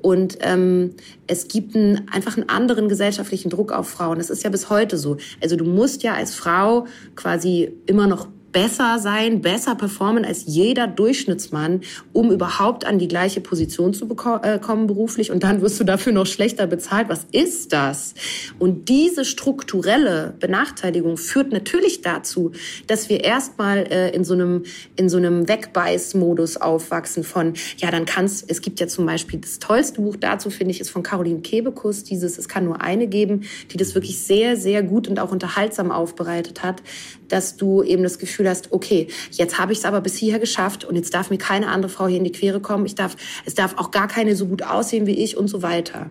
Und 0.01 0.37
ähm, 0.41 0.93
es 1.25 1.47
gibt 1.47 1.75
einen, 1.75 2.07
einfach 2.09 2.37
einen 2.37 2.49
anderen 2.49 2.87
gesellschaftlichen 2.87 3.49
Druck 3.49 3.71
auf 3.71 3.89
Frauen. 3.89 4.17
Das 4.17 4.29
ist 4.29 4.43
ja 4.43 4.49
bis 4.49 4.69
heute 4.69 4.97
so. 4.97 5.17
Also 5.41 5.55
du 5.55 5.65
musst 5.65 6.03
ja 6.03 6.13
als 6.13 6.35
Frau 6.35 6.85
quasi 7.15 7.71
immer 7.87 8.07
noch 8.07 8.27
besser 8.57 8.97
sein, 8.97 9.41
besser 9.41 9.75
performen 9.75 10.25
als 10.25 10.45
jeder 10.47 10.87
Durchschnittsmann, 10.87 11.81
um 12.11 12.31
überhaupt 12.31 12.85
an 12.85 12.97
die 12.97 13.07
gleiche 13.07 13.39
Position 13.39 13.93
zu 13.93 14.07
äh, 14.41 14.57
kommen 14.57 14.87
beruflich 14.87 15.29
und 15.29 15.43
dann 15.43 15.61
wirst 15.61 15.79
du 15.79 15.83
dafür 15.83 16.11
noch 16.11 16.25
schlechter 16.25 16.65
bezahlt. 16.65 17.07
Was 17.07 17.27
ist 17.31 17.71
das? 17.71 18.15
Und 18.57 18.89
diese 18.89 19.25
strukturelle 19.25 20.33
Benachteiligung 20.39 21.17
führt 21.17 21.51
natürlich 21.51 22.01
dazu, 22.01 22.51
dass 22.87 23.09
wir 23.09 23.23
erstmal 23.23 23.85
äh, 23.91 24.09
in 24.15 24.23
so 24.23 24.33
einem 24.33 24.63
in 24.95 25.07
so 25.07 25.17
einem 25.17 25.47
Wegbeißmodus 25.47 26.57
aufwachsen 26.57 27.23
von 27.23 27.53
ja 27.77 27.91
dann 27.91 28.05
kannst 28.05 28.49
es 28.49 28.61
gibt 28.61 28.79
ja 28.79 28.87
zum 28.87 29.05
Beispiel 29.05 29.39
das 29.39 29.59
tollste 29.59 30.01
Buch 30.01 30.15
dazu 30.19 30.49
finde 30.49 30.71
ich 30.71 30.81
ist 30.81 30.89
von 30.89 31.03
Caroline 31.03 31.41
Kebekus 31.41 32.03
dieses 32.03 32.39
es 32.39 32.49
kann 32.49 32.65
nur 32.65 32.81
eine 32.81 33.05
geben, 33.05 33.43
die 33.71 33.77
das 33.77 33.93
wirklich 33.93 34.17
sehr 34.17 34.57
sehr 34.57 34.81
gut 34.81 35.07
und 35.07 35.19
auch 35.19 35.31
unterhaltsam 35.31 35.91
aufbereitet 35.91 36.63
hat, 36.63 36.81
dass 37.27 37.55
du 37.55 37.83
eben 37.83 38.01
das 38.01 38.17
Gefühl 38.17 38.46
Gefühl 38.47 38.49
hast, 38.49 38.71
okay, 38.71 39.07
jetzt 39.31 39.57
habe 39.57 39.71
ich 39.73 39.79
es 39.79 39.85
aber 39.85 40.01
bis 40.01 40.15
hierher 40.15 40.39
geschafft 40.39 40.85
und 40.85 40.95
jetzt 40.95 41.13
darf 41.13 41.29
mir 41.29 41.37
keine 41.37 41.67
andere 41.67 41.89
Frau 41.89 42.07
hier 42.07 42.17
in 42.17 42.23
die 42.23 42.31
Quere 42.31 42.59
kommen. 42.59 42.85
Ich 42.85 42.95
darf, 42.95 43.15
es 43.45 43.55
darf 43.55 43.77
auch 43.77 43.91
gar 43.91 44.07
keine 44.07 44.35
so 44.35 44.47
gut 44.47 44.63
aussehen 44.63 45.05
wie 45.05 45.17
ich 45.23 45.37
und 45.37 45.47
so 45.47 45.61
weiter. 45.61 46.09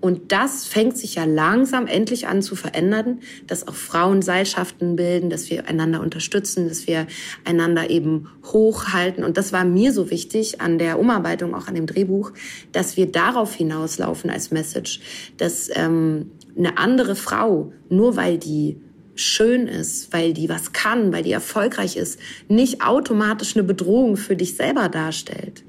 Und 0.00 0.32
das 0.32 0.66
fängt 0.66 0.96
sich 0.96 1.14
ja 1.14 1.24
langsam 1.24 1.86
endlich 1.86 2.26
an 2.26 2.42
zu 2.42 2.56
verändern, 2.56 3.20
dass 3.46 3.66
auch 3.68 3.74
Frauen 3.74 4.22
Seilschaften 4.22 4.96
bilden, 4.96 5.30
dass 5.30 5.50
wir 5.50 5.68
einander 5.68 6.00
unterstützen, 6.00 6.68
dass 6.68 6.86
wir 6.86 7.06
einander 7.44 7.90
eben 7.90 8.28
hochhalten. 8.44 9.24
Und 9.24 9.36
das 9.36 9.52
war 9.52 9.64
mir 9.64 9.92
so 9.92 10.10
wichtig 10.10 10.60
an 10.60 10.78
der 10.78 10.98
Umarbeitung, 10.98 11.54
auch 11.54 11.68
an 11.68 11.74
dem 11.74 11.86
Drehbuch, 11.86 12.32
dass 12.72 12.96
wir 12.96 13.06
darauf 13.06 13.54
hinauslaufen 13.54 14.30
als 14.30 14.50
Message, 14.50 15.00
dass 15.36 15.70
ähm, 15.74 16.30
eine 16.56 16.78
andere 16.78 17.16
Frau, 17.16 17.72
nur 17.88 18.16
weil 18.16 18.38
die 18.38 18.80
schön 19.16 19.66
ist, 19.66 20.12
weil 20.12 20.32
die 20.32 20.48
was 20.48 20.72
kann, 20.72 21.12
weil 21.12 21.22
die 21.22 21.32
erfolgreich 21.32 21.96
ist, 21.96 22.20
nicht 22.48 22.82
automatisch 22.82 23.56
eine 23.56 23.64
Bedrohung 23.64 24.16
für 24.16 24.36
dich 24.36 24.56
selber 24.56 24.88
darstellt. 24.88 25.64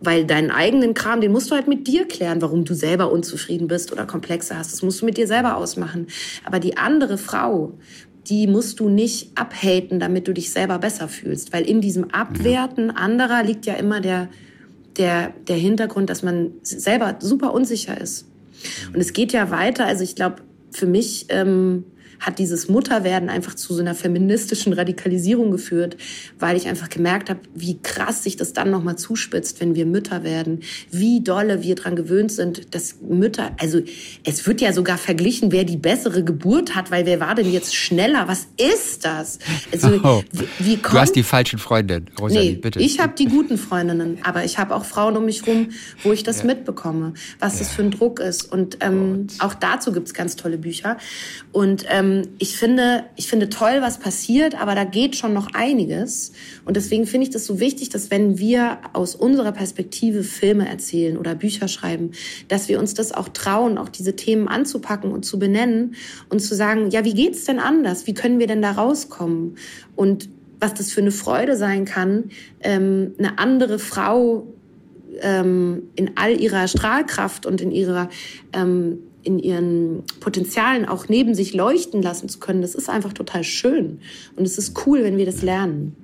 Weil 0.00 0.24
deinen 0.24 0.50
eigenen 0.50 0.94
Kram, 0.94 1.20
den 1.20 1.32
musst 1.32 1.50
du 1.50 1.54
halt 1.54 1.66
mit 1.66 1.86
dir 1.88 2.06
klären, 2.06 2.40
warum 2.40 2.64
du 2.64 2.74
selber 2.74 3.10
unzufrieden 3.10 3.66
bist 3.66 3.92
oder 3.92 4.06
Komplexe 4.06 4.56
hast. 4.56 4.72
Das 4.72 4.82
musst 4.82 5.02
du 5.02 5.06
mit 5.06 5.16
dir 5.16 5.26
selber 5.26 5.56
ausmachen. 5.56 6.06
Aber 6.44 6.60
die 6.60 6.76
andere 6.76 7.18
Frau, 7.18 7.72
die 8.28 8.46
musst 8.46 8.78
du 8.78 8.88
nicht 8.88 9.32
abhaten, 9.34 9.98
damit 9.98 10.28
du 10.28 10.32
dich 10.32 10.50
selber 10.50 10.78
besser 10.78 11.08
fühlst. 11.08 11.52
Weil 11.52 11.64
in 11.64 11.80
diesem 11.80 12.10
Abwerten 12.12 12.90
anderer 12.90 13.42
liegt 13.42 13.66
ja 13.66 13.74
immer 13.74 14.00
der, 14.00 14.28
der, 14.98 15.32
der 15.48 15.56
Hintergrund, 15.56 16.10
dass 16.10 16.22
man 16.22 16.52
selber 16.62 17.16
super 17.20 17.52
unsicher 17.52 18.00
ist. 18.00 18.26
Und 18.92 19.00
es 19.00 19.12
geht 19.12 19.32
ja 19.32 19.50
weiter. 19.50 19.86
Also 19.86 20.04
ich 20.04 20.14
glaube, 20.14 20.36
für 20.70 20.86
mich 20.86 21.26
ähm, 21.30 21.84
hat 22.20 22.38
dieses 22.38 22.68
Mutterwerden 22.68 23.28
einfach 23.28 23.54
zu 23.54 23.74
so 23.74 23.80
einer 23.80 23.94
feministischen 23.94 24.72
Radikalisierung 24.72 25.50
geführt, 25.50 25.96
weil 26.38 26.56
ich 26.56 26.66
einfach 26.66 26.88
gemerkt 26.88 27.30
habe, 27.30 27.40
wie 27.54 27.78
krass 27.80 28.22
sich 28.22 28.36
das 28.36 28.52
dann 28.52 28.70
nochmal 28.70 28.96
zuspitzt, 28.96 29.60
wenn 29.60 29.74
wir 29.74 29.86
Mütter 29.86 30.24
werden, 30.24 30.60
wie 30.90 31.20
dolle 31.20 31.62
wir 31.62 31.74
dran 31.74 31.96
gewöhnt 31.96 32.32
sind, 32.32 32.74
dass 32.74 32.96
Mütter, 33.00 33.52
also 33.58 33.80
es 34.24 34.46
wird 34.46 34.60
ja 34.60 34.72
sogar 34.72 34.98
verglichen, 34.98 35.52
wer 35.52 35.64
die 35.64 35.76
bessere 35.76 36.24
Geburt 36.24 36.74
hat, 36.74 36.90
weil 36.90 37.06
wer 37.06 37.20
war 37.20 37.34
denn 37.34 37.50
jetzt 37.50 37.74
schneller? 37.74 38.26
Was 38.26 38.48
ist 38.56 39.04
das? 39.04 39.38
Also, 39.72 39.88
oh, 40.02 40.22
wie, 40.58 40.76
kommt, 40.76 40.94
du 40.94 41.00
hast 41.00 41.16
die 41.16 41.22
falschen 41.22 41.58
Freundinnen, 41.58 42.10
Rosalie, 42.18 42.52
nee, 42.52 42.56
bitte. 42.56 42.80
Ich 42.80 42.98
habe 42.98 43.14
die 43.16 43.26
guten 43.26 43.58
Freundinnen, 43.58 44.18
aber 44.22 44.44
ich 44.44 44.58
habe 44.58 44.74
auch 44.74 44.84
Frauen 44.84 45.16
um 45.16 45.24
mich 45.24 45.46
rum, 45.46 45.70
wo 46.02 46.12
ich 46.12 46.22
das 46.22 46.40
ja. 46.40 46.46
mitbekomme, 46.46 47.14
was 47.38 47.54
ja. 47.54 47.58
das 47.60 47.74
für 47.74 47.82
ein 47.82 47.90
Druck 47.90 48.20
ist. 48.20 48.50
Und 48.50 48.78
ähm, 48.80 49.28
auch 49.38 49.54
dazu 49.54 49.92
gibt's 49.92 50.14
ganz 50.14 50.36
tolle 50.36 50.58
Bücher. 50.58 50.96
Und 51.52 51.84
ähm, 51.88 52.07
ähm, 52.08 52.28
ich 52.38 52.56
finde, 52.56 53.04
ich 53.16 53.28
finde 53.28 53.48
toll, 53.48 53.78
was 53.80 53.98
passiert, 53.98 54.60
aber 54.60 54.74
da 54.74 54.84
geht 54.84 55.16
schon 55.16 55.32
noch 55.32 55.54
einiges. 55.54 56.32
Und 56.64 56.76
deswegen 56.76 57.06
finde 57.06 57.26
ich 57.26 57.30
das 57.30 57.46
so 57.46 57.60
wichtig, 57.60 57.88
dass 57.90 58.10
wenn 58.10 58.38
wir 58.38 58.78
aus 58.92 59.14
unserer 59.14 59.52
Perspektive 59.52 60.22
Filme 60.22 60.68
erzählen 60.68 61.16
oder 61.16 61.34
Bücher 61.34 61.68
schreiben, 61.68 62.12
dass 62.48 62.68
wir 62.68 62.78
uns 62.78 62.94
das 62.94 63.12
auch 63.12 63.28
trauen, 63.28 63.78
auch 63.78 63.88
diese 63.88 64.16
Themen 64.16 64.48
anzupacken 64.48 65.12
und 65.12 65.24
zu 65.24 65.38
benennen 65.38 65.94
und 66.28 66.40
zu 66.40 66.54
sagen, 66.54 66.90
ja, 66.90 67.04
wie 67.04 67.14
geht's 67.14 67.44
denn 67.44 67.58
anders? 67.58 68.06
Wie 68.06 68.14
können 68.14 68.38
wir 68.38 68.46
denn 68.46 68.62
da 68.62 68.72
rauskommen? 68.72 69.56
Und 69.96 70.28
was 70.60 70.74
das 70.74 70.90
für 70.92 71.00
eine 71.00 71.12
Freude 71.12 71.56
sein 71.56 71.84
kann, 71.84 72.30
ähm, 72.60 73.14
eine 73.18 73.38
andere 73.38 73.78
Frau 73.78 74.46
ähm, 75.20 75.84
in 75.94 76.12
all 76.16 76.40
ihrer 76.40 76.68
Strahlkraft 76.68 77.46
und 77.46 77.60
in 77.60 77.70
ihrer 77.70 78.08
ähm, 78.52 78.98
in 79.22 79.38
ihren 79.38 80.04
Potenzialen 80.20 80.86
auch 80.86 81.08
neben 81.08 81.34
sich 81.34 81.54
leuchten 81.54 82.02
lassen 82.02 82.28
zu 82.28 82.38
können, 82.38 82.62
das 82.62 82.74
ist 82.74 82.88
einfach 82.88 83.12
total 83.12 83.44
schön. 83.44 84.00
Und 84.36 84.44
es 84.44 84.58
ist 84.58 84.86
cool, 84.86 85.02
wenn 85.02 85.16
wir 85.16 85.26
das 85.26 85.42
lernen. 85.42 85.96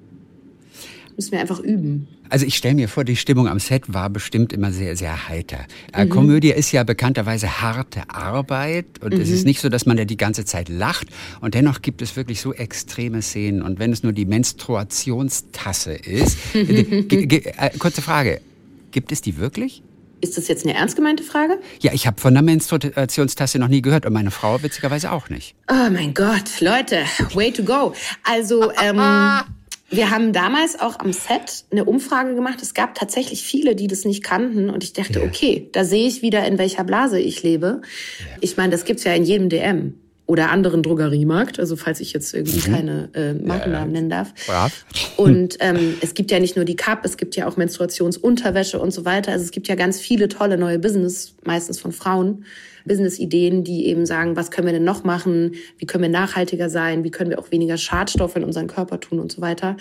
müssen 1.16 1.33
wir 1.33 1.40
einfach 1.40 1.61
üben. 1.61 2.09
Also 2.31 2.46
ich 2.46 2.57
stelle 2.57 2.74
mir 2.74 2.88
vor, 2.88 3.05
die 3.05 3.16
Stimmung 3.16 3.48
am 3.48 3.61
Set 3.61 3.92
war 3.92 4.11
bestimmt 4.11 4.53
immer 4.53 4.72
sehr, 4.72 4.96
sehr 4.96 5.29
heiter. 5.29 5.59
Äh, 5.92 6.07
mhm. 6.07 6.09
Komödie 6.09 6.50
ist 6.50 6.72
ja 6.72 6.83
bekannterweise 6.83 7.61
harte 7.61 8.11
Arbeit 8.11 8.87
und 9.00 9.14
mhm. 9.14 9.20
es 9.20 9.31
ist 9.31 9.42
mhm. 9.42 9.48
nicht 9.48 9.61
so, 9.61 9.68
dass 9.68 9.87
man 9.87 9.98
ja 9.98 10.05
die 10.05 10.16
ganze 10.16 10.44
Zeit 10.44 10.68
lacht 10.68 11.09
und 11.40 11.55
dennoch 11.55 11.83
gibt 11.83 12.03
es 12.03 12.16
wirklich 12.16 12.40
so 12.40 12.53
extreme 12.53 13.22
Szenen 13.22 13.62
und 13.62 13.79
wenn 13.79 13.92
es 13.92 14.03
nur 14.03 14.12
die 14.12 14.24
Menstruationstasse 14.24 15.92
ist. 15.92 16.38
äh, 16.55 17.70
kurze 17.79 18.03
Frage, 18.03 18.40
gibt 18.90 19.12
es 19.12 19.20
die 19.20 19.37
wirklich? 19.37 19.83
Ist 20.25 20.39
das 20.39 20.49
jetzt 20.49 20.65
eine 20.65 20.75
ernst 20.75 20.97
gemeinte 20.97 21.23
Frage? 21.23 21.59
Ja, 21.83 21.93
ich 21.93 22.07
habe 22.07 22.19
von 22.19 22.33
der 22.33 22.43
Menstruationstasse 22.43 23.59
noch 23.59 23.69
nie 23.69 23.83
gehört 23.83 24.07
und 24.07 24.15
meine 24.15 24.31
Frau 24.31 24.63
witzigerweise 24.63 25.13
auch 25.13 25.29
nicht. 25.29 25.55
Oh 25.71 25.91
mein 25.91 26.15
Gott, 26.15 26.63
Leute, 26.63 27.05
way 27.35 27.53
to 27.53 27.63
go. 27.63 27.93
Also, 28.23 28.73
ähm, 28.83 28.97
wir 29.91 30.11
haben 30.11 30.33
damals 30.33 30.81
auch 30.81 30.99
am 30.99 31.13
Set 31.13 31.67
eine 31.71 31.85
Umfrage 31.85 32.35
gemacht. 32.35 32.63
Es 32.63 32.73
gab 32.73 32.95
tatsächlich 32.95 33.43
viele, 33.43 33.77
die 33.77 33.87
das 33.87 34.07
nicht 34.07 34.25
kannten 34.25 34.71
und 34.71 34.83
ich 34.83 34.95
dachte, 34.95 35.19
ja. 35.19 35.27
okay, 35.27 35.69
da 35.73 35.85
sehe 35.85 36.09
ich 36.09 36.23
wieder, 36.23 36.47
in 36.47 36.57
welcher 36.57 36.85
Blase 36.85 37.21
ich 37.21 37.43
lebe. 37.43 37.83
Ja. 38.21 38.27
Ich 38.41 38.57
meine, 38.57 38.71
das 38.71 38.87
gibt's 38.87 39.05
ja 39.05 39.13
in 39.13 39.25
jedem 39.25 39.51
DM 39.51 39.93
oder 40.27 40.51
anderen 40.51 40.83
Drogeriemarkt, 40.83 41.61
also 41.61 41.77
falls 41.77 42.01
ich 42.01 42.13
jetzt 42.15 42.33
irgendwie 42.33 42.69
mhm. 42.69 42.75
keine 42.75 43.09
äh, 43.13 43.35
Markennamen 43.35 43.95
ja, 43.95 44.01
nennen 44.01 44.09
darf. 44.09 44.33
Brav. 44.47 44.85
Und 45.17 45.59
ähm, 45.61 45.95
es 46.01 46.15
gibt 46.15 46.31
ja 46.31 46.41
nicht 46.41 46.57
nur 46.57 46.65
die 46.65 46.77
Cup, 46.77 47.05
es 47.05 47.19
gibt 47.19 47.37
ja 47.37 47.47
auch 47.47 47.59
Menstruationsunterwäsche 47.59 48.79
und 48.79 48.91
so 48.91 49.05
weiter. 49.05 49.33
Also 49.33 49.45
es 49.45 49.51
gibt 49.51 49.69
ja 49.69 49.75
ganz 49.75 50.01
viele 50.01 50.29
tolle 50.29 50.57
neue 50.57 50.79
Business, 50.79 51.35
meistens 51.45 51.79
von 51.79 51.93
Frauen, 51.93 52.45
Business-Ideen, 52.87 53.65
die 53.65 53.87
eben 53.87 54.07
sagen, 54.07 54.37
was 54.37 54.51
können 54.51 54.67
wir 54.67 54.73
denn 54.73 54.85
noch 54.85 55.05
machen, 55.05 55.57
wie 55.79 55.87
können 55.87 56.03
wir 56.03 56.11
nachhaltiger 56.11 56.71
sein, 56.71 57.05
wie 57.05 57.11
können 57.11 57.31
wir 57.31 57.39
auch 57.39 57.51
weniger 57.51 57.77
Schadstoffe 57.77 58.37
in 58.37 58.45
unseren 58.45 58.67
Körper 58.67 59.01
tun 59.01 59.19
und 59.21 59.31
so 59.31 59.43
weiter. 59.43 59.77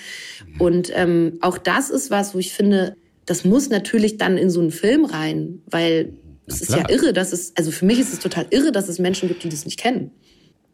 Und 0.60 0.92
ähm, 0.94 1.38
auch 1.42 1.58
das 1.58 1.90
ist 1.90 2.12
was, 2.12 2.34
wo 2.34 2.40
ich 2.40 2.54
finde, 2.54 2.96
das 3.26 3.46
muss 3.46 3.70
natürlich 3.70 4.18
dann 4.18 4.38
in 4.38 4.50
so 4.50 4.60
einen 4.60 4.72
Film 4.72 5.06
rein, 5.06 5.62
weil 5.68 6.14
es 6.46 6.62
ist 6.62 6.72
ja 6.72 6.90
irre, 6.90 7.14
dass 7.14 7.32
es, 7.32 7.54
also 7.56 7.72
für 7.72 7.86
mich 7.86 8.00
ist 8.00 8.12
es 8.12 8.20
total 8.20 8.46
irre, 8.50 8.74
dass 8.74 8.90
es 8.90 9.00
Menschen 9.00 9.30
gibt, 9.30 9.44
die 9.44 9.50
das 9.50 9.66
nicht 9.66 9.80
kennen. 9.80 10.12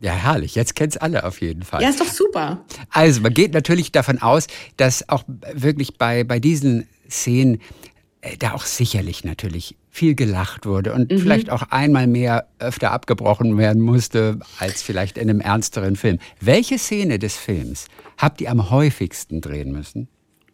Ja, 0.02 0.14
herrlich. 0.14 0.56
Jetzt 0.56 0.76
kennt's 0.76 0.98
alle 0.98 1.26
auf 1.26 1.42
jeden 1.42 1.64
Fall. 1.64 1.82
Ja, 1.82 1.90
ist 1.90 2.00
doch 2.00 2.08
super. 2.08 2.64
Also, 2.90 3.22
man 3.22 3.34
geht 3.34 3.54
natürlich 3.54 3.92
davon 3.92 4.22
aus, 4.22 4.48
dass 4.78 5.08
auch 5.10 5.24
wirklich 5.54 5.98
bei, 5.98 6.24
bei 6.24 6.40
diesen 6.40 6.88
Szenen 7.10 7.60
äh, 8.22 8.38
da 8.38 8.54
auch 8.54 8.66
sicherlich 8.66 9.24
natürlich 9.24 9.76
viel 9.90 10.16
gelacht 10.16 10.66
wurde 10.66 10.94
und 10.94 11.12
mhm. 11.12 11.20
vielleicht 11.20 11.50
auch 11.50 11.64
einmal 11.72 12.08
mehr 12.08 12.48
öfter 12.60 12.92
abgebrochen 12.92 13.58
werden 13.58 13.82
musste 13.82 14.40
als 14.60 14.82
vielleicht 14.82 15.18
in 15.18 15.30
einem 15.30 15.42
ernsteren 15.42 15.96
Film. 15.96 16.20
Welche 16.40 16.78
Szene 16.78 17.20
des 17.20 17.36
Films 17.36 17.88
habt 18.18 18.40
ihr 18.40 18.52
am 18.52 18.70
häufigsten 18.70 19.42
drehen 19.42 19.72
müssen? 19.72 20.08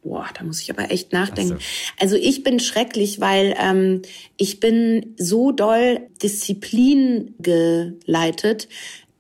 Boah, 0.04 0.28
da 0.38 0.44
muss 0.44 0.62
ich 0.62 0.70
aber 0.70 0.92
echt 0.92 1.14
nachdenken. 1.14 1.58
So. 1.58 1.66
Also 2.00 2.16
ich 2.16 2.44
bin 2.44 2.60
schrecklich, 2.60 3.20
weil 3.20 3.56
ähm, 3.60 4.04
ich 4.38 4.60
bin 4.60 5.16
so 5.18 5.52
doll 5.52 6.00
Disziplin 6.22 7.34
geleitet, 7.40 8.68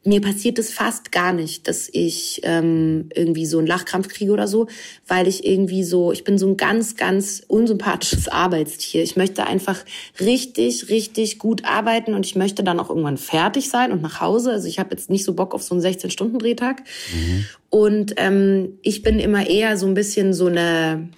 mir 0.05 0.21
passiert 0.21 0.59
es 0.59 0.71
fast 0.71 1.11
gar 1.11 1.33
nicht, 1.33 1.67
dass 1.67 1.89
ich 1.91 2.41
ähm, 2.43 3.09
irgendwie 3.15 3.47
so 3.47 3.57
einen 3.57 3.65
Lachkrampf 3.65 4.07
kriege 4.07 4.31
oder 4.31 4.47
so, 4.47 4.67
weil 5.07 5.27
ich 5.27 5.45
irgendwie 5.45 5.83
so, 5.83 6.11
ich 6.11 6.23
bin 6.23 6.37
so 6.37 6.47
ein 6.47 6.57
ganz, 6.57 6.95
ganz 6.95 7.41
unsympathisches 7.47 8.27
Arbeitstier. 8.27 9.01
Ich 9.01 9.15
möchte 9.15 9.47
einfach 9.47 9.83
richtig, 10.19 10.89
richtig 10.89 11.39
gut 11.39 11.65
arbeiten 11.65 12.13
und 12.13 12.23
ich 12.25 12.35
möchte 12.35 12.63
dann 12.63 12.79
auch 12.79 12.89
irgendwann 12.89 13.17
fertig 13.17 13.69
sein 13.69 13.91
und 13.91 14.03
nach 14.03 14.21
Hause. 14.21 14.51
Also 14.51 14.67
ich 14.67 14.77
habe 14.77 14.91
jetzt 14.91 15.09
nicht 15.09 15.25
so 15.25 15.33
Bock 15.33 15.55
auf 15.55 15.63
so 15.63 15.73
einen 15.73 15.83
16-Stunden-Drehtag. 15.83 16.83
Mhm. 17.11 17.45
Und 17.71 18.13
ähm, 18.17 18.77
ich 18.83 19.01
bin 19.01 19.19
immer 19.19 19.49
eher 19.49 19.75
so 19.75 19.87
ein 19.87 19.95
bisschen 19.95 20.33
so 20.33 20.45
eine 20.45 21.09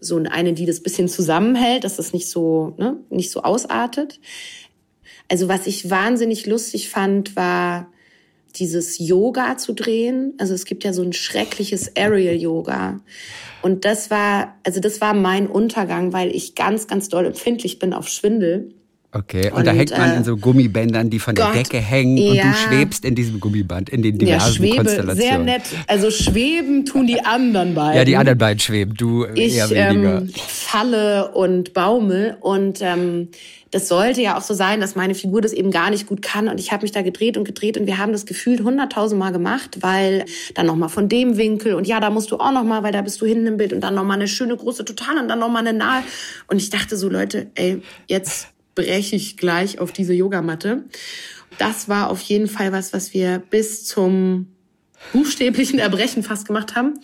so 0.00 0.16
eine, 0.16 0.52
die 0.52 0.66
das 0.66 0.82
bisschen 0.82 1.08
zusammenhält, 1.08 1.84
dass 1.84 1.96
das 1.96 2.12
nicht 2.12 2.28
so, 2.28 2.74
ne, 2.76 2.98
nicht 3.08 3.30
so 3.30 3.42
ausartet. 3.42 4.20
Also 5.30 5.48
was 5.48 5.66
ich 5.66 5.88
wahnsinnig 5.88 6.44
lustig 6.44 6.90
fand, 6.90 7.36
war 7.36 7.90
dieses 8.56 8.98
Yoga 8.98 9.56
zu 9.58 9.72
drehen. 9.72 10.34
Also 10.38 10.54
es 10.54 10.64
gibt 10.64 10.84
ja 10.84 10.92
so 10.92 11.02
ein 11.02 11.12
schreckliches 11.12 11.96
Aerial 11.96 12.36
Yoga. 12.36 13.00
Und 13.62 13.84
das 13.84 14.10
war, 14.10 14.54
also 14.64 14.80
das 14.80 15.00
war 15.00 15.14
mein 15.14 15.46
Untergang, 15.46 16.12
weil 16.12 16.30
ich 16.30 16.54
ganz, 16.54 16.86
ganz 16.86 17.08
doll 17.08 17.26
empfindlich 17.26 17.78
bin 17.78 17.92
auf 17.92 18.08
Schwindel. 18.08 18.74
Okay, 19.16 19.48
und, 19.50 19.58
und 19.58 19.66
da 19.66 19.70
hängt 19.70 19.92
man 19.92 20.10
äh, 20.10 20.16
in 20.16 20.24
so 20.24 20.36
Gummibändern, 20.36 21.08
die 21.08 21.20
von 21.20 21.36
Gott, 21.36 21.54
der 21.54 21.62
Decke 21.62 21.78
hängen 21.78 22.16
ja. 22.16 22.32
und 22.32 22.50
du 22.50 22.56
schwebst 22.56 23.04
in 23.04 23.14
diesem 23.14 23.38
Gummiband, 23.38 23.88
in 23.88 24.02
den 24.02 24.18
diversen 24.18 24.48
ja, 24.48 24.52
schwebe, 24.52 24.76
Konstellationen. 24.76 25.16
Sehr 25.16 25.38
nett. 25.38 25.62
Also 25.86 26.10
schweben 26.10 26.84
tun 26.84 27.06
die 27.06 27.24
anderen 27.24 27.74
beiden. 27.76 27.96
Ja, 27.96 28.04
die 28.04 28.16
anderen 28.16 28.38
beiden 28.38 28.58
schweben, 28.58 28.94
du 28.96 29.24
ich, 29.34 29.54
eher 29.54 29.70
weniger. 29.70 30.18
Ähm, 30.18 30.30
falle 30.34 31.30
und 31.30 31.74
baumel 31.74 32.36
und 32.40 32.80
ähm, 32.82 33.28
das 33.74 33.88
sollte 33.88 34.22
ja 34.22 34.38
auch 34.38 34.42
so 34.42 34.54
sein, 34.54 34.80
dass 34.80 34.94
meine 34.94 35.16
Figur 35.16 35.40
das 35.40 35.52
eben 35.52 35.72
gar 35.72 35.90
nicht 35.90 36.06
gut 36.06 36.22
kann. 36.22 36.46
Und 36.46 36.60
ich 36.60 36.70
habe 36.70 36.82
mich 36.82 36.92
da 36.92 37.02
gedreht 37.02 37.36
und 37.36 37.42
gedreht 37.42 37.76
und 37.76 37.88
wir 37.88 37.98
haben 37.98 38.12
das 38.12 38.24
gefühlt 38.24 38.62
hunderttausend 38.62 39.18
Mal 39.18 39.32
gemacht, 39.32 39.78
weil 39.80 40.26
dann 40.54 40.66
nochmal 40.66 40.88
von 40.88 41.08
dem 41.08 41.36
Winkel 41.36 41.74
und 41.74 41.84
ja, 41.84 41.98
da 41.98 42.08
musst 42.08 42.30
du 42.30 42.36
auch 42.36 42.52
nochmal, 42.52 42.84
weil 42.84 42.92
da 42.92 43.02
bist 43.02 43.20
du 43.20 43.26
hinten 43.26 43.48
im 43.48 43.56
Bild 43.56 43.72
und 43.72 43.80
dann 43.80 43.96
nochmal 43.96 44.16
eine 44.16 44.28
schöne 44.28 44.56
große 44.56 44.84
Total 44.84 45.18
und 45.18 45.26
dann 45.26 45.40
nochmal 45.40 45.66
eine 45.66 45.76
nahe. 45.76 46.04
Und 46.46 46.58
ich 46.58 46.70
dachte 46.70 46.96
so, 46.96 47.08
Leute, 47.08 47.50
ey, 47.56 47.82
jetzt 48.06 48.46
breche 48.76 49.16
ich 49.16 49.36
gleich 49.36 49.80
auf 49.80 49.90
diese 49.90 50.12
Yogamatte. 50.14 50.84
Das 51.58 51.88
war 51.88 52.10
auf 52.10 52.20
jeden 52.20 52.46
Fall 52.46 52.70
was, 52.70 52.92
was 52.92 53.12
wir 53.12 53.42
bis 53.50 53.84
zum 53.86 54.46
buchstäblichen 55.12 55.80
Erbrechen 55.80 56.22
fast 56.22 56.46
gemacht 56.46 56.76
haben. 56.76 57.00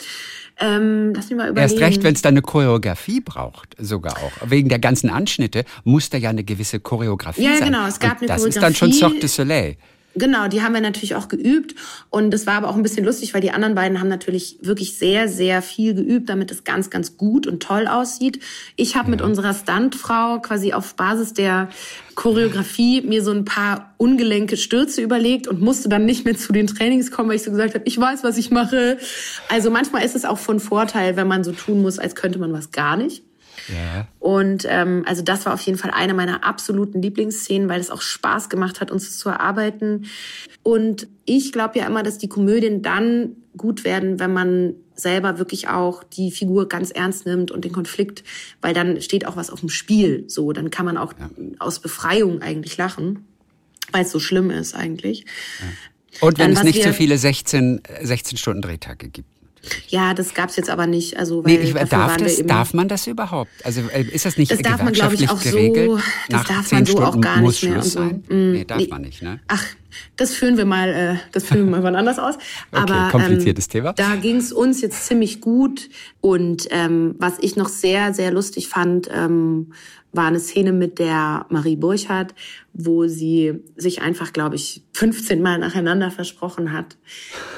Ähm, 0.60 1.12
lass 1.14 1.30
mich 1.30 1.38
mal 1.38 1.48
überlegen. 1.48 1.72
Erst 1.72 1.80
recht, 1.80 2.02
wenn 2.02 2.14
es 2.14 2.22
dann 2.22 2.34
eine 2.34 2.42
Choreografie 2.42 3.20
braucht, 3.20 3.74
sogar 3.78 4.18
auch. 4.18 4.32
Wegen 4.50 4.68
der 4.68 4.78
ganzen 4.78 5.08
Anschnitte 5.08 5.64
muss 5.84 6.10
da 6.10 6.18
ja 6.18 6.30
eine 6.30 6.44
gewisse 6.44 6.80
Choreografie 6.80 7.44
ja, 7.44 7.52
sein. 7.52 7.60
Ja, 7.60 7.64
genau. 7.66 7.86
Es 7.86 7.98
gab 7.98 8.12
Und 8.12 8.18
eine 8.18 8.26
das 8.28 8.36
Choreografie. 8.42 8.48
ist 8.48 8.62
dann 8.62 8.74
schon 8.74 8.92
Cirque 8.92 9.20
du 9.20 9.28
Soleil. 9.28 9.76
Genau, 10.16 10.48
die 10.48 10.60
haben 10.60 10.74
wir 10.74 10.80
natürlich 10.80 11.14
auch 11.14 11.28
geübt 11.28 11.76
und 12.10 12.32
das 12.32 12.44
war 12.44 12.54
aber 12.54 12.68
auch 12.68 12.74
ein 12.74 12.82
bisschen 12.82 13.04
lustig, 13.04 13.32
weil 13.32 13.42
die 13.42 13.52
anderen 13.52 13.76
beiden 13.76 14.00
haben 14.00 14.08
natürlich 14.08 14.58
wirklich 14.60 14.98
sehr, 14.98 15.28
sehr 15.28 15.62
viel 15.62 15.94
geübt, 15.94 16.28
damit 16.28 16.50
es 16.50 16.64
ganz, 16.64 16.90
ganz 16.90 17.16
gut 17.16 17.46
und 17.46 17.62
toll 17.62 17.86
aussieht. 17.86 18.40
Ich 18.74 18.96
habe 18.96 19.06
ja. 19.06 19.10
mit 19.12 19.22
unserer 19.22 19.54
Stuntfrau 19.54 20.40
quasi 20.40 20.72
auf 20.72 20.96
Basis 20.96 21.32
der 21.32 21.68
Choreografie 22.16 23.02
mir 23.02 23.22
so 23.22 23.30
ein 23.30 23.44
paar 23.44 23.94
ungelenke 23.98 24.56
Stürze 24.56 25.00
überlegt 25.00 25.46
und 25.46 25.60
musste 25.60 25.88
dann 25.88 26.06
nicht 26.06 26.24
mehr 26.24 26.36
zu 26.36 26.52
den 26.52 26.66
Trainings 26.66 27.12
kommen, 27.12 27.28
weil 27.28 27.36
ich 27.36 27.44
so 27.44 27.52
gesagt 27.52 27.74
habe, 27.74 27.84
ich 27.86 27.96
weiß, 27.96 28.24
was 28.24 28.36
ich 28.36 28.50
mache. 28.50 28.98
Also 29.48 29.70
manchmal 29.70 30.04
ist 30.04 30.16
es 30.16 30.24
auch 30.24 30.38
von 30.38 30.58
Vorteil, 30.58 31.14
wenn 31.14 31.28
man 31.28 31.44
so 31.44 31.52
tun 31.52 31.82
muss, 31.82 32.00
als 32.00 32.16
könnte 32.16 32.40
man 32.40 32.52
was 32.52 32.72
gar 32.72 32.96
nicht. 32.96 33.22
Ja. 33.68 34.08
Und 34.18 34.66
ähm, 34.68 35.04
also 35.06 35.22
das 35.22 35.46
war 35.46 35.54
auf 35.54 35.60
jeden 35.62 35.78
Fall 35.78 35.90
eine 35.90 36.14
meiner 36.14 36.44
absoluten 36.44 37.02
Lieblingsszenen, 37.02 37.68
weil 37.68 37.80
es 37.80 37.90
auch 37.90 38.02
Spaß 38.02 38.48
gemacht 38.48 38.80
hat, 38.80 38.90
uns 38.90 39.18
zu 39.18 39.28
erarbeiten. 39.28 40.06
Und 40.62 41.08
ich 41.24 41.52
glaube 41.52 41.78
ja 41.78 41.86
immer, 41.86 42.02
dass 42.02 42.18
die 42.18 42.28
Komödien 42.28 42.82
dann 42.82 43.36
gut 43.56 43.84
werden, 43.84 44.18
wenn 44.20 44.32
man 44.32 44.74
selber 44.94 45.38
wirklich 45.38 45.68
auch 45.68 46.04
die 46.04 46.30
Figur 46.30 46.68
ganz 46.68 46.90
ernst 46.90 47.26
nimmt 47.26 47.50
und 47.50 47.64
den 47.64 47.72
Konflikt, 47.72 48.22
weil 48.60 48.74
dann 48.74 49.00
steht 49.00 49.26
auch 49.26 49.36
was 49.36 49.50
auf 49.50 49.60
dem 49.60 49.68
Spiel. 49.68 50.24
So, 50.28 50.52
dann 50.52 50.70
kann 50.70 50.86
man 50.86 50.96
auch 50.96 51.14
ja. 51.18 51.30
aus 51.58 51.80
Befreiung 51.80 52.42
eigentlich 52.42 52.76
lachen, 52.76 53.26
weil 53.92 54.04
es 54.04 54.10
so 54.10 54.20
schlimm 54.20 54.50
ist 54.50 54.74
eigentlich. 54.74 55.24
Ja. 55.60 56.28
Und 56.28 56.38
wenn 56.38 56.54
dann, 56.54 56.66
es 56.66 56.74
nicht 56.74 56.82
so 56.82 56.92
viele 56.92 57.16
16, 57.16 57.82
16 58.02 58.36
Stunden 58.36 58.62
Drehtage 58.62 59.08
gibt. 59.08 59.28
Ja, 59.88 60.14
das 60.14 60.34
gab's 60.34 60.56
jetzt 60.56 60.70
aber 60.70 60.86
nicht. 60.86 61.16
Also, 61.16 61.44
weil 61.44 61.58
nee, 61.58 61.60
ich, 61.60 61.74
darf, 61.74 62.16
das, 62.16 62.42
darf 62.44 62.74
man 62.74 62.88
das 62.88 63.06
überhaupt? 63.06 63.50
Also 63.64 63.82
äh, 63.92 64.02
ist 64.02 64.24
das 64.24 64.36
nicht 64.36 64.50
das 64.50 64.60
darf 64.60 64.82
man, 64.82 64.92
glaube 64.92 65.14
ich, 65.14 65.28
auch 65.28 65.40
geregelt? 65.40 65.90
so. 65.90 65.96
Das 66.28 66.40
Nach 66.42 66.44
darf 66.56 66.72
man 66.72 66.86
so 66.86 66.92
Stunden 66.92 67.08
auch 67.08 67.20
gar 67.20 67.40
nicht 67.40 67.62
mehr. 67.62 67.72
Schluss 67.72 67.96
und 67.96 68.02
so. 68.02 68.08
sein? 68.08 68.24
Mm, 68.28 68.52
nee, 68.52 68.64
darf 68.64 68.78
nee. 68.78 68.86
man 68.88 69.02
nicht, 69.02 69.22
ne? 69.22 69.40
Ach, 69.48 69.64
das 70.16 70.34
führen 70.34 70.56
wir 70.56 70.64
mal, 70.64 70.88
äh, 70.88 71.16
das 71.32 71.44
führen 71.44 71.66
wir 71.66 71.70
mal 71.72 71.82
wann 71.82 71.96
anders 71.96 72.18
aus. 72.18 72.36
Okay, 72.72 72.92
Aber 72.92 73.10
kompliziertes 73.10 73.66
ähm, 73.66 73.70
Thema. 73.70 73.92
Da 73.94 74.16
ging's 74.16 74.52
uns 74.52 74.80
jetzt 74.80 75.06
ziemlich 75.06 75.40
gut. 75.40 75.88
Und 76.20 76.68
ähm, 76.70 77.14
was 77.18 77.34
ich 77.40 77.56
noch 77.56 77.68
sehr, 77.68 78.14
sehr 78.14 78.30
lustig 78.30 78.68
fand, 78.68 79.08
ähm, 79.12 79.72
war 80.12 80.26
eine 80.26 80.40
Szene 80.40 80.72
mit 80.72 80.98
der 80.98 81.46
Marie 81.50 81.76
Burchardt, 81.76 82.34
wo 82.72 83.06
sie 83.06 83.60
sich 83.76 84.00
einfach, 84.00 84.32
glaube 84.32 84.56
ich, 84.56 84.82
15 84.94 85.40
Mal 85.40 85.58
nacheinander 85.58 86.10
versprochen 86.10 86.72
hat. 86.72 86.96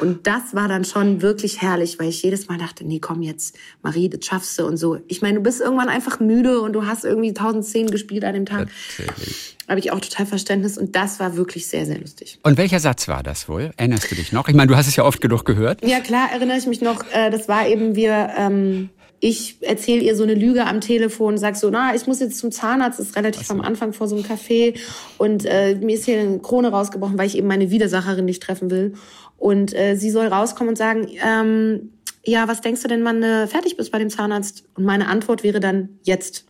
Und 0.01 0.27
das 0.27 0.55
war 0.55 0.69
dann 0.69 0.85
schon 0.85 1.23
wirklich 1.23 1.63
herrlich, 1.63 1.99
weil 1.99 2.09
ich 2.09 2.23
jedes 2.23 2.49
Mal 2.49 2.59
dachte, 2.59 2.85
nee, 2.85 2.99
komm 2.99 3.23
jetzt, 3.23 3.57
Marie, 3.83 4.09
das 4.09 4.25
schaffst 4.25 4.59
du 4.59 4.67
und 4.67 4.77
so. 4.77 4.99
Ich 5.09 5.23
meine, 5.23 5.39
du 5.39 5.43
bist 5.43 5.61
irgendwann 5.61 5.89
einfach 5.89 6.21
müde 6.21 6.61
und 6.61 6.73
du 6.73 6.87
hast 6.87 7.05
irgendwie 7.05 7.33
tausend 7.33 7.65
Szenen 7.65 7.91
gespielt 7.91 8.25
an 8.25 8.35
dem 8.35 8.47
Tag. 8.47 8.69
Natürlich. 8.99 9.57
Habe 9.69 9.81
ich 9.81 9.93
auch 9.93 10.01
total 10.01 10.27
Verständnis 10.27 10.77
und 10.77 10.97
das 10.97 11.21
war 11.21 11.37
wirklich 11.37 11.67
sehr, 11.67 11.87
sehr 11.87 11.99
lustig. 11.99 12.39
Und 12.43 12.59
welcher 12.59 12.81
Satz 12.81 13.09
war 13.09 13.23
das 13.23 13.49
wohl? 13.49 13.71
Erinnerst 13.77 14.11
du 14.11 14.15
dich 14.15 14.33
noch? 14.33 14.49
Ich 14.49 14.55
meine, 14.55 14.69
du 14.69 14.77
hast 14.77 14.89
es 14.89 14.97
ja 14.97 15.05
oft 15.05 15.21
genug 15.21 15.45
gehört. 15.45 15.85
Ja, 15.87 16.01
klar, 16.01 16.29
erinnere 16.33 16.59
ich 16.59 16.67
mich 16.67 16.81
noch. 16.81 17.05
Äh, 17.13 17.31
das 17.31 17.49
war 17.49 17.67
eben, 17.67 17.95
wir... 17.95 18.31
Ähm, 18.37 18.91
ich 19.25 19.59
erzähle 19.61 20.03
ihr 20.03 20.17
so 20.17 20.25
eine 20.25 20.35
Lüge 20.35 20.67
am 20.67 20.81
Telefon, 20.81 21.39
sag 21.39 21.55
so, 21.55 21.71
na, 21.71 21.95
ich 21.95 22.09
muss 22.09 22.19
jetzt 22.19 22.39
zum 22.39 22.51
Zahnarzt, 22.51 22.99
das 22.99 23.11
ist 23.11 23.17
relativ 23.17 23.47
so. 23.47 23.55
am 23.55 23.61
Anfang 23.61 23.93
vor 23.93 24.09
so 24.09 24.17
einem 24.17 24.25
Café 24.25 24.77
und 25.17 25.45
äh, 25.45 25.77
mir 25.77 25.95
ist 25.95 26.07
hier 26.07 26.19
eine 26.19 26.41
Krone 26.41 26.73
rausgebrochen, 26.73 27.17
weil 27.17 27.29
ich 27.29 27.39
eben 27.39 27.47
meine 27.47 27.71
Widersacherin 27.71 28.25
nicht 28.25 28.43
treffen 28.43 28.69
will. 28.73 28.95
Und 29.39 29.79
äh, 29.79 29.95
sie 29.95 30.11
soll 30.11 30.27
rauskommen 30.27 30.71
und 30.71 30.77
sagen, 30.77 31.07
ähm, 31.25 31.93
ja, 32.25 32.49
was 32.49 32.63
denkst 32.63 32.83
du 32.83 32.89
denn, 32.89 33.05
wann 33.05 33.21
du 33.21 33.47
fertig 33.47 33.77
bist 33.77 33.93
bei 33.93 34.01
dem 34.01 34.11
Zahnarzt? 34.11 34.65
Und 34.75 34.85
meine 34.85 35.07
Antwort 35.07 35.45
wäre 35.45 35.61
dann 35.61 36.01
jetzt. 36.03 36.45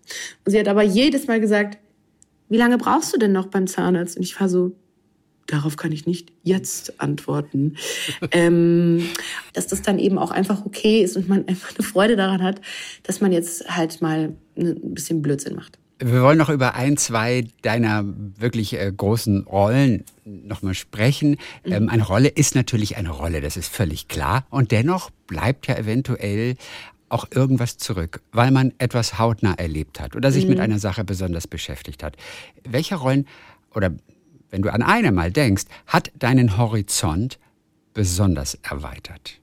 Und 0.47 0.53
sie 0.53 0.59
hat 0.59 0.69
aber 0.69 0.83
jedes 0.83 1.27
Mal 1.27 1.41
gesagt, 1.41 1.77
wie 2.49 2.57
lange 2.57 2.79
brauchst 2.79 3.13
du 3.13 3.19
denn 3.19 3.33
noch 3.33 3.49
beim 3.49 3.67
Zahnarzt? 3.67 4.17
Und 4.17 4.23
ich 4.23 4.41
war 4.41 4.49
so, 4.49 4.73
darauf 5.47 5.77
kann 5.77 5.93
ich 5.93 6.07
nicht 6.07 6.33
jetzt 6.43 7.01
antworten. 7.01 7.77
ähm, 8.33 9.09
dass 9.53 9.67
das 9.67 9.83
dann 9.83 9.99
eben 9.99 10.19
auch 10.19 10.31
einfach 10.31 10.65
okay 10.65 11.03
ist 11.03 11.17
und 11.17 11.29
man 11.29 11.47
einfach 11.49 11.75
eine 11.77 11.87
Freude 11.87 12.17
daran 12.17 12.43
hat, 12.43 12.61
dass 13.03 13.21
man 13.21 13.33
jetzt 13.33 13.69
halt 13.69 14.01
mal 14.01 14.35
ein 14.57 14.95
bisschen 14.95 15.23
Blödsinn 15.23 15.55
macht. 15.55 15.79
Wir 16.05 16.23
wollen 16.23 16.39
noch 16.39 16.49
über 16.49 16.75
ein, 16.75 16.97
zwei 16.97 17.47
deiner 17.63 18.05
wirklich 18.05 18.75
äh, 18.75 18.93
großen 18.95 19.45
Rollen 19.45 20.05
nochmal 20.25 20.75
sprechen. 20.75 21.37
Mhm. 21.65 21.73
Ähm, 21.73 21.89
eine 21.89 22.03
Rolle 22.05 22.29
ist 22.29 22.57
natürlich 22.57 22.97
eine 22.97 23.11
Rolle, 23.11 23.41
das 23.41 23.57
ist 23.57 23.73
völlig 23.73 24.09
klar. 24.09 24.45
Und 24.51 24.73
dennoch 24.73 25.11
bleibt 25.29 25.69
ja 25.69 25.77
eventuell 25.77 26.57
auch 27.09 27.27
irgendwas 27.31 27.77
zurück, 27.77 28.23
weil 28.33 28.51
man 28.51 28.73
etwas 28.79 29.19
hautnah 29.19 29.55
erlebt 29.55 30.01
hat 30.01 30.17
oder 30.17 30.33
sich 30.33 30.45
mhm. 30.45 30.51
mit 30.51 30.61
einer 30.61 30.79
Sache 30.79 31.05
besonders 31.05 31.47
beschäftigt 31.47 32.03
hat. 32.03 32.17
Welche 32.65 32.97
Rollen 32.97 33.27
oder 33.75 33.93
wenn 34.53 34.63
du 34.63 34.73
an 34.73 34.83
eine 34.83 35.11
mal 35.11 35.33
denkst, 35.33 35.65
hat 35.87 36.13
deinen 36.17 36.57
Horizont 36.59 37.39
besonders 37.95 38.59
erweitert? 38.63 39.41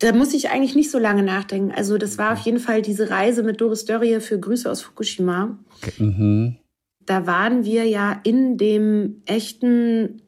Da 0.00 0.12
muss 0.14 0.32
ich 0.32 0.48
eigentlich 0.48 0.74
nicht 0.74 0.90
so 0.90 0.98
lange 0.98 1.22
nachdenken. 1.22 1.72
Also 1.72 1.98
das 1.98 2.16
war 2.16 2.32
auf 2.32 2.40
jeden 2.40 2.58
Fall 2.58 2.80
diese 2.80 3.10
Reise 3.10 3.42
mit 3.42 3.60
Doris 3.60 3.84
Dörrie 3.84 4.18
für 4.20 4.40
Grüße 4.40 4.68
aus 4.68 4.80
Fukushima. 4.80 5.58
Okay. 5.76 5.92
Mhm. 6.02 6.56
Da 7.04 7.26
waren 7.26 7.64
wir 7.64 7.84
ja 7.84 8.18
in 8.24 8.56
dem 8.56 9.22
echten 9.26 10.22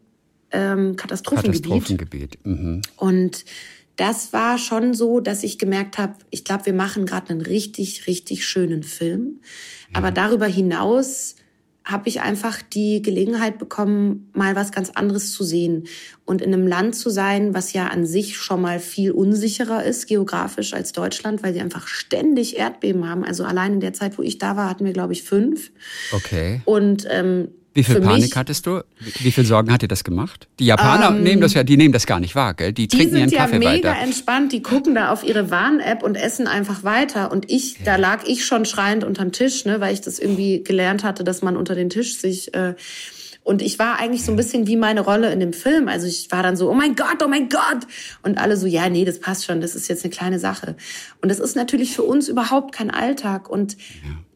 ähm, 0.50 0.96
Katastrophengebiet. 0.96 1.64
Katastrophengebiet. 1.64 2.38
Mhm. 2.44 2.82
Und 2.96 3.46
das 3.96 4.34
war 4.34 4.58
schon 4.58 4.92
so, 4.92 5.20
dass 5.20 5.42
ich 5.42 5.58
gemerkt 5.58 5.96
habe, 5.96 6.16
ich 6.28 6.44
glaube, 6.44 6.66
wir 6.66 6.74
machen 6.74 7.06
gerade 7.06 7.30
einen 7.30 7.40
richtig, 7.40 8.06
richtig 8.06 8.44
schönen 8.46 8.82
Film. 8.82 9.40
Ja. 9.90 9.98
Aber 9.98 10.10
darüber 10.10 10.46
hinaus 10.46 11.36
habe 11.84 12.08
ich 12.08 12.20
einfach 12.20 12.62
die 12.62 13.02
Gelegenheit 13.02 13.58
bekommen, 13.58 14.30
mal 14.34 14.54
was 14.54 14.72
ganz 14.72 14.90
anderes 14.90 15.32
zu 15.32 15.42
sehen 15.44 15.88
und 16.24 16.40
in 16.40 16.52
einem 16.52 16.66
Land 16.66 16.94
zu 16.94 17.10
sein, 17.10 17.54
was 17.54 17.72
ja 17.72 17.88
an 17.88 18.06
sich 18.06 18.36
schon 18.36 18.60
mal 18.60 18.78
viel 18.78 19.10
unsicherer 19.10 19.84
ist 19.84 20.06
geografisch 20.06 20.74
als 20.74 20.92
Deutschland, 20.92 21.42
weil 21.42 21.54
sie 21.54 21.60
einfach 21.60 21.88
ständig 21.88 22.56
Erdbeben 22.56 23.08
haben. 23.08 23.24
Also 23.24 23.44
allein 23.44 23.74
in 23.74 23.80
der 23.80 23.92
Zeit, 23.92 24.18
wo 24.18 24.22
ich 24.22 24.38
da 24.38 24.56
war, 24.56 24.68
hatten 24.68 24.84
wir 24.84 24.92
glaube 24.92 25.12
ich 25.12 25.24
fünf. 25.24 25.72
Okay. 26.12 26.60
Und 26.64 27.06
ähm, 27.10 27.48
wie 27.74 27.82
viel 27.84 27.96
Für 27.96 28.00
Panik 28.02 28.22
mich- 28.22 28.36
hattest 28.36 28.66
du? 28.66 28.82
Wie 29.20 29.32
viel 29.32 29.44
Sorgen 29.46 29.72
hat 29.72 29.82
dir 29.82 29.88
das 29.88 30.04
gemacht? 30.04 30.48
Die 30.58 30.66
Japaner 30.66 31.10
nehmen 31.10 31.40
das 31.40 31.54
ja, 31.54 31.62
die 31.64 31.76
nehmen 31.76 31.92
das 31.92 32.06
gar 32.06 32.20
nicht 32.20 32.34
wahr, 32.34 32.54
gell? 32.54 32.72
Die, 32.72 32.82
Ähm, 32.82 32.88
Die 32.88 32.96
trinken 32.96 33.16
ihren 33.16 33.28
sind 33.30 33.38
ja 33.38 33.44
Kaffee 33.46 33.58
mega 33.58 33.90
weiter. 33.90 34.00
entspannt, 34.02 34.52
die 34.52 34.62
gucken 34.62 34.94
da 34.94 35.10
auf 35.12 35.24
ihre 35.24 35.50
Warn-App 35.50 36.02
und 36.02 36.16
essen 36.16 36.46
einfach 36.46 36.84
weiter. 36.84 37.32
Und 37.32 37.50
ich, 37.50 37.78
da 37.84 37.96
lag 37.96 38.24
ich 38.26 38.44
schon 38.44 38.64
schreiend 38.64 39.04
unterm 39.04 39.32
Tisch, 39.32 39.64
ne, 39.64 39.80
weil 39.80 39.94
ich 39.94 40.00
das 40.00 40.18
irgendwie 40.18 40.62
gelernt 40.62 41.02
hatte, 41.04 41.24
dass 41.24 41.42
man 41.42 41.56
unter 41.56 41.74
den 41.74 41.88
Tisch 41.90 42.18
sich. 42.18 42.52
Äh, 42.54 42.74
Und 43.44 43.60
ich 43.60 43.80
war 43.80 43.98
eigentlich 43.98 44.24
so 44.24 44.30
ein 44.30 44.36
bisschen 44.36 44.68
wie 44.68 44.76
meine 44.76 45.00
Rolle 45.00 45.32
in 45.32 45.40
dem 45.40 45.52
Film. 45.52 45.88
Also 45.88 46.06
ich 46.06 46.30
war 46.30 46.44
dann 46.44 46.56
so, 46.56 46.70
oh 46.70 46.74
mein 46.74 46.94
Gott, 46.94 47.20
oh 47.24 47.28
mein 47.28 47.48
Gott. 47.48 47.88
Und 48.22 48.38
alle 48.38 48.56
so, 48.56 48.68
ja, 48.68 48.88
nee, 48.88 49.04
das 49.04 49.18
passt 49.18 49.46
schon, 49.46 49.60
das 49.60 49.74
ist 49.74 49.88
jetzt 49.88 50.04
eine 50.04 50.12
kleine 50.12 50.38
Sache. 50.38 50.76
Und 51.20 51.28
das 51.28 51.40
ist 51.40 51.56
natürlich 51.56 51.90
für 51.92 52.04
uns 52.04 52.28
überhaupt 52.28 52.72
kein 52.72 52.88
Alltag. 52.92 53.50
Und 53.50 53.76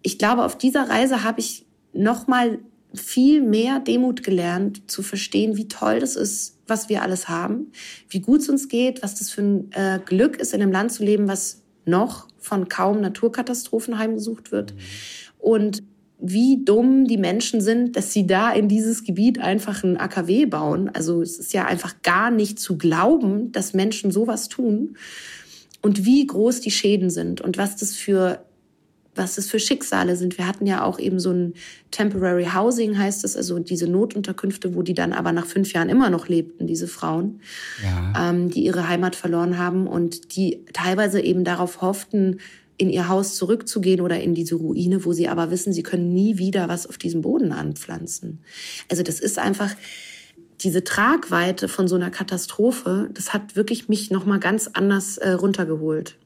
ich 0.02 0.18
glaube, 0.18 0.42
auf 0.44 0.58
dieser 0.58 0.88
Reise 0.90 1.22
habe 1.22 1.38
ich 1.38 1.64
nochmal 1.92 2.58
viel 2.96 3.42
mehr 3.42 3.80
Demut 3.80 4.22
gelernt, 4.22 4.90
zu 4.90 5.02
verstehen, 5.02 5.56
wie 5.56 5.68
toll 5.68 6.00
das 6.00 6.16
ist, 6.16 6.58
was 6.66 6.88
wir 6.88 7.02
alles 7.02 7.28
haben, 7.28 7.72
wie 8.08 8.20
gut 8.20 8.40
es 8.40 8.48
uns 8.48 8.68
geht, 8.68 9.02
was 9.02 9.14
das 9.14 9.30
für 9.30 9.42
ein 9.42 9.72
äh, 9.72 10.00
Glück 10.04 10.36
ist, 10.36 10.52
in 10.52 10.62
einem 10.62 10.72
Land 10.72 10.92
zu 10.92 11.04
leben, 11.04 11.28
was 11.28 11.62
noch 11.84 12.28
von 12.38 12.68
kaum 12.68 13.00
Naturkatastrophen 13.00 13.98
heimgesucht 13.98 14.52
wird. 14.52 14.74
Und 15.38 15.82
wie 16.18 16.64
dumm 16.64 17.06
die 17.06 17.18
Menschen 17.18 17.60
sind, 17.60 17.96
dass 17.96 18.12
sie 18.12 18.26
da 18.26 18.50
in 18.52 18.68
dieses 18.68 19.04
Gebiet 19.04 19.38
einfach 19.38 19.84
ein 19.84 19.98
AKW 19.98 20.46
bauen. 20.46 20.90
Also 20.92 21.20
es 21.20 21.38
ist 21.38 21.52
ja 21.52 21.66
einfach 21.66 22.02
gar 22.02 22.30
nicht 22.30 22.58
zu 22.58 22.78
glauben, 22.78 23.52
dass 23.52 23.74
Menschen 23.74 24.10
sowas 24.10 24.48
tun. 24.48 24.96
Und 25.82 26.04
wie 26.06 26.26
groß 26.26 26.60
die 26.60 26.70
Schäden 26.70 27.10
sind 27.10 27.40
und 27.42 27.58
was 27.58 27.76
das 27.76 27.94
für 27.94 28.45
was 29.16 29.38
es 29.38 29.48
für 29.48 29.58
Schicksale 29.58 30.16
sind. 30.16 30.38
Wir 30.38 30.46
hatten 30.46 30.66
ja 30.66 30.84
auch 30.84 30.98
eben 30.98 31.18
so 31.18 31.30
ein 31.30 31.54
Temporary 31.90 32.46
Housing, 32.54 32.98
heißt 32.98 33.24
es, 33.24 33.36
also 33.36 33.58
diese 33.58 33.88
Notunterkünfte, 33.88 34.74
wo 34.74 34.82
die 34.82 34.94
dann 34.94 35.12
aber 35.12 35.32
nach 35.32 35.46
fünf 35.46 35.72
Jahren 35.72 35.88
immer 35.88 36.10
noch 36.10 36.28
lebten, 36.28 36.66
diese 36.66 36.88
Frauen, 36.88 37.40
ja. 37.82 38.30
ähm, 38.30 38.50
die 38.50 38.64
ihre 38.64 38.88
Heimat 38.88 39.16
verloren 39.16 39.58
haben 39.58 39.86
und 39.86 40.36
die 40.36 40.64
teilweise 40.72 41.20
eben 41.20 41.44
darauf 41.44 41.80
hofften, 41.80 42.38
in 42.78 42.90
ihr 42.90 43.08
Haus 43.08 43.36
zurückzugehen 43.36 44.00
oder 44.00 44.20
in 44.20 44.34
diese 44.34 44.56
Ruine, 44.56 45.04
wo 45.04 45.12
sie 45.12 45.28
aber 45.28 45.50
wissen, 45.50 45.72
sie 45.72 45.82
können 45.82 46.12
nie 46.12 46.38
wieder 46.38 46.68
was 46.68 46.86
auf 46.86 46.98
diesem 46.98 47.22
Boden 47.22 47.52
anpflanzen. 47.52 48.40
Also 48.90 49.02
das 49.02 49.18
ist 49.18 49.38
einfach 49.38 49.74
diese 50.60 50.84
Tragweite 50.84 51.68
von 51.68 51.88
so 51.88 51.96
einer 51.96 52.10
Katastrophe, 52.10 53.08
das 53.12 53.32
hat 53.32 53.56
wirklich 53.56 53.88
mich 53.88 54.10
noch 54.10 54.24
mal 54.24 54.40
ganz 54.40 54.68
anders 54.72 55.18
äh, 55.18 55.30
runtergeholt. 55.30 56.16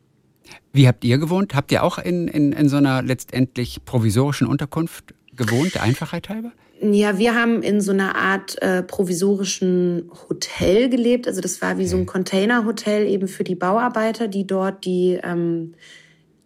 Wie 0.72 0.86
habt 0.86 1.04
ihr 1.04 1.18
gewohnt? 1.18 1.54
Habt 1.54 1.72
ihr 1.72 1.82
auch 1.82 1.98
in, 1.98 2.28
in, 2.28 2.52
in 2.52 2.68
so 2.68 2.76
einer 2.76 3.02
letztendlich 3.02 3.84
provisorischen 3.84 4.46
Unterkunft 4.46 5.14
gewohnt, 5.36 5.74
der 5.74 5.82
Einfachheit 5.82 6.28
halber? 6.28 6.52
Ja, 6.82 7.18
wir 7.18 7.34
haben 7.34 7.62
in 7.62 7.80
so 7.80 7.92
einer 7.92 8.14
Art 8.16 8.60
äh, 8.62 8.82
provisorischen 8.82 10.10
Hotel 10.28 10.88
gelebt. 10.88 11.28
Also 11.28 11.40
das 11.40 11.60
war 11.60 11.76
wie 11.76 11.86
so 11.86 11.96
ein 11.98 12.06
Containerhotel 12.06 13.06
eben 13.06 13.28
für 13.28 13.44
die 13.44 13.54
Bauarbeiter, 13.54 14.28
die 14.28 14.46
dort 14.46 14.84
die 14.86 15.18
ähm, 15.22 15.74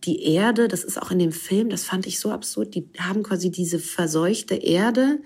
die 0.04 0.34
Erde, 0.34 0.68
das 0.68 0.84
ist 0.84 1.00
auch 1.00 1.10
in 1.10 1.18
dem 1.18 1.32
Film, 1.32 1.70
das 1.70 1.84
fand 1.84 2.06
ich 2.06 2.18
so 2.18 2.30
absurd, 2.30 2.74
die 2.74 2.86
haben 2.98 3.22
quasi 3.22 3.50
diese 3.50 3.78
verseuchte 3.78 4.54
Erde 4.54 5.20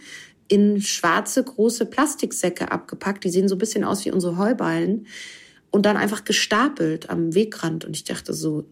in 0.47 0.81
schwarze 0.81 1.43
große 1.43 1.87
Plastiksäcke 1.87 2.71
abgepackt. 2.71 3.25
Die 3.25 3.31
sehen 3.31 3.49
so 3.49 3.57
ein 3.57 3.59
bisschen 3.59 3.85
aus 3.85 4.05
wie 4.05 4.11
unsere 4.11 4.39
Heuballen 4.39 5.07
und 5.71 5.87
dann 5.87 5.97
einfach 5.97 6.25
gestapelt 6.25 7.11
am 7.11 7.35
Wegrand. 7.35 7.85
Und 7.85 7.97
ich 7.97 8.05
dachte 8.05 8.33
so, 8.33 8.65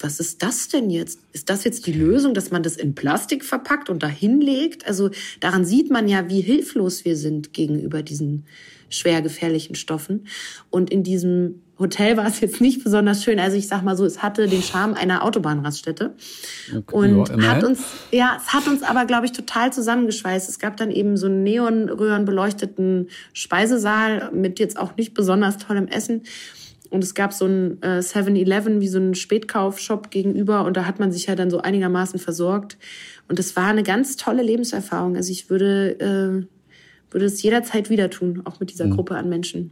was 0.00 0.20
ist 0.20 0.42
das 0.42 0.68
denn 0.68 0.88
jetzt? 0.88 1.18
Ist 1.32 1.50
das 1.50 1.64
jetzt 1.64 1.86
die 1.86 1.92
Lösung, 1.92 2.32
dass 2.32 2.50
man 2.50 2.62
das 2.62 2.76
in 2.76 2.94
Plastik 2.94 3.44
verpackt 3.44 3.90
und 3.90 4.02
dahin 4.02 4.40
legt? 4.40 4.86
Also 4.86 5.10
daran 5.40 5.64
sieht 5.64 5.90
man 5.90 6.08
ja, 6.08 6.28
wie 6.28 6.40
hilflos 6.40 7.04
wir 7.04 7.16
sind 7.16 7.52
gegenüber 7.52 8.02
diesen 8.02 8.44
schwer 8.94 9.22
gefährlichen 9.22 9.74
Stoffen. 9.74 10.26
Und 10.70 10.90
in 10.90 11.02
diesem 11.02 11.62
Hotel 11.78 12.16
war 12.16 12.26
es 12.26 12.40
jetzt 12.40 12.60
nicht 12.60 12.84
besonders 12.84 13.24
schön. 13.24 13.40
Also 13.40 13.56
ich 13.56 13.66
sag 13.66 13.82
mal 13.82 13.96
so, 13.96 14.04
es 14.04 14.22
hatte 14.22 14.46
den 14.46 14.62
Charme 14.62 14.94
einer 14.94 15.24
Autobahnraststätte. 15.24 16.14
Okay, 16.70 16.94
und 16.94 17.28
ja, 17.28 17.42
hat 17.48 17.64
uns, 17.64 17.82
ja, 18.12 18.38
es 18.40 18.52
hat 18.52 18.68
uns 18.68 18.82
aber, 18.82 19.06
glaube 19.06 19.26
ich, 19.26 19.32
total 19.32 19.72
zusammengeschweißt. 19.72 20.48
Es 20.48 20.58
gab 20.58 20.76
dann 20.76 20.90
eben 20.90 21.16
so 21.16 21.26
einen 21.26 21.42
neonröhrenbeleuchteten 21.42 23.08
Speisesaal 23.32 24.30
mit 24.32 24.60
jetzt 24.60 24.78
auch 24.78 24.96
nicht 24.96 25.14
besonders 25.14 25.58
tollem 25.58 25.88
Essen. 25.88 26.22
Und 26.90 27.02
es 27.02 27.14
gab 27.14 27.32
so 27.32 27.46
ein 27.46 27.82
äh, 27.82 27.98
7-Eleven, 27.98 28.80
wie 28.80 28.86
so 28.86 28.98
ein 28.98 29.16
Spätkaufshop 29.16 30.12
gegenüber. 30.12 30.64
Und 30.64 30.76
da 30.76 30.86
hat 30.86 31.00
man 31.00 31.10
sich 31.10 31.26
ja 31.26 31.34
dann 31.34 31.50
so 31.50 31.58
einigermaßen 31.58 32.20
versorgt. 32.20 32.78
Und 33.26 33.40
es 33.40 33.56
war 33.56 33.66
eine 33.66 33.82
ganz 33.82 34.16
tolle 34.16 34.44
Lebenserfahrung. 34.44 35.16
Also 35.16 35.32
ich 35.32 35.50
würde, 35.50 35.98
äh, 35.98 36.53
würde 37.14 37.26
es 37.26 37.42
jederzeit 37.42 37.88
wieder 37.88 38.10
tun, 38.10 38.42
auch 38.44 38.60
mit 38.60 38.70
dieser 38.70 38.86
mhm. 38.86 38.90
Gruppe 38.90 39.16
an 39.16 39.28
Menschen. 39.28 39.70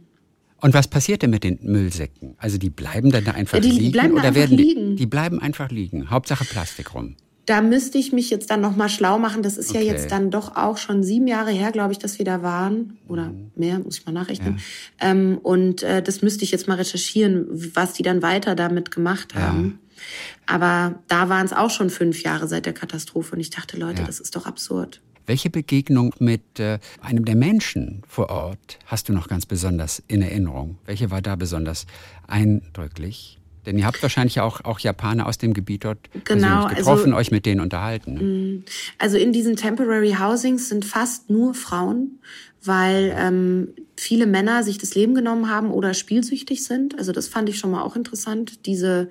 Und 0.61 0.73
was 0.73 0.87
passiert 0.87 1.21
denn 1.21 1.29
mit 1.29 1.43
den 1.43 1.59
Müllsäcken? 1.61 2.35
Also 2.37 2.57
die 2.57 2.69
bleiben 2.69 3.11
dann 3.11 3.25
da 3.25 3.31
einfach 3.31 3.59
die 3.59 3.69
liegen 3.69 3.91
bleiben 3.91 4.13
oder 4.13 4.33
werden 4.33 4.57
liegen. 4.57 4.91
Die, 4.91 4.95
die 4.95 5.05
bleiben 5.05 5.39
einfach 5.39 5.69
liegen. 5.69 6.09
Hauptsache 6.09 6.45
Plastik 6.45 6.95
rum. 6.95 7.17
Da 7.45 7.61
müsste 7.61 7.97
ich 7.97 8.13
mich 8.13 8.29
jetzt 8.29 8.49
dann 8.49 8.61
noch 8.61 8.77
mal 8.77 8.87
schlau 8.87 9.19
machen. 9.19 9.43
Das 9.43 9.57
ist 9.57 9.71
okay. 9.71 9.85
ja 9.85 9.91
jetzt 9.91 10.09
dann 10.11 10.31
doch 10.31 10.55
auch 10.55 10.77
schon 10.77 11.03
sieben 11.03 11.27
Jahre 11.27 11.51
her, 11.51 11.73
glaube 11.73 11.91
ich, 11.91 11.99
dass 11.99 12.17
wir 12.17 12.23
da 12.23 12.41
waren 12.41 12.97
oder 13.09 13.25
mhm. 13.25 13.51
mehr, 13.55 13.79
muss 13.79 13.97
ich 13.97 14.05
mal 14.05 14.13
nachrechnen. 14.13 14.59
Ja. 15.01 15.11
Ähm, 15.11 15.37
und 15.43 15.83
äh, 15.83 16.01
das 16.01 16.21
müsste 16.21 16.45
ich 16.45 16.51
jetzt 16.51 16.69
mal 16.69 16.75
recherchieren, 16.75 17.45
was 17.75 17.91
die 17.91 18.03
dann 18.03 18.21
weiter 18.21 18.55
damit 18.55 18.89
gemacht 18.91 19.35
haben. 19.35 19.79
Ja. 19.81 20.05
Aber 20.45 20.99
da 21.09 21.27
waren 21.27 21.45
es 21.45 21.51
auch 21.51 21.69
schon 21.69 21.89
fünf 21.89 22.23
Jahre 22.23 22.47
seit 22.47 22.65
der 22.65 22.73
Katastrophe 22.73 23.35
und 23.35 23.41
ich 23.41 23.49
dachte, 23.49 23.77
Leute, 23.77 24.01
ja. 24.01 24.07
das 24.07 24.21
ist 24.21 24.35
doch 24.37 24.45
absurd. 24.45 25.01
Welche 25.25 25.49
Begegnung 25.49 26.13
mit 26.19 26.59
äh, 26.59 26.79
einem 27.01 27.25
der 27.25 27.35
Menschen 27.35 28.01
vor 28.07 28.29
Ort 28.29 28.79
hast 28.85 29.07
du 29.07 29.13
noch 29.13 29.27
ganz 29.27 29.45
besonders 29.45 30.03
in 30.07 30.21
Erinnerung? 30.21 30.77
Welche 30.85 31.11
war 31.11 31.21
da 31.21 31.35
besonders 31.35 31.85
eindrücklich? 32.27 33.39
Denn 33.65 33.77
ihr 33.77 33.85
habt 33.85 34.01
wahrscheinlich 34.03 34.41
auch, 34.41 34.65
auch 34.65 34.79
Japaner 34.79 35.25
aus 35.25 35.37
dem 35.37 35.53
Gebiet 35.53 35.85
dort 35.85 35.97
genau, 36.25 36.67
getroffen, 36.67 37.13
also, 37.13 37.15
euch 37.15 37.31
mit 37.31 37.45
denen 37.45 37.61
unterhalten. 37.61 38.13
Ne? 38.13 38.21
Mm, 38.21 38.63
also 38.97 39.17
in 39.17 39.31
diesen 39.31 39.55
Temporary 39.55 40.15
Housings 40.19 40.67
sind 40.67 40.83
fast 40.83 41.29
nur 41.29 41.53
Frauen, 41.53 42.19
weil 42.61 43.15
ähm, 43.17 43.69
viele 43.95 44.25
Männer 44.25 44.63
sich 44.63 44.77
das 44.77 44.95
Leben 44.95 45.15
genommen 45.15 45.49
haben 45.49 45.71
oder 45.71 45.93
spielsüchtig 45.93 46.65
sind. 46.65 46.97
Also 46.97 47.13
das 47.13 47.29
fand 47.29 47.47
ich 47.47 47.57
schon 47.57 47.71
mal 47.71 47.83
auch 47.83 47.95
interessant, 47.95 48.65
diese 48.65 49.09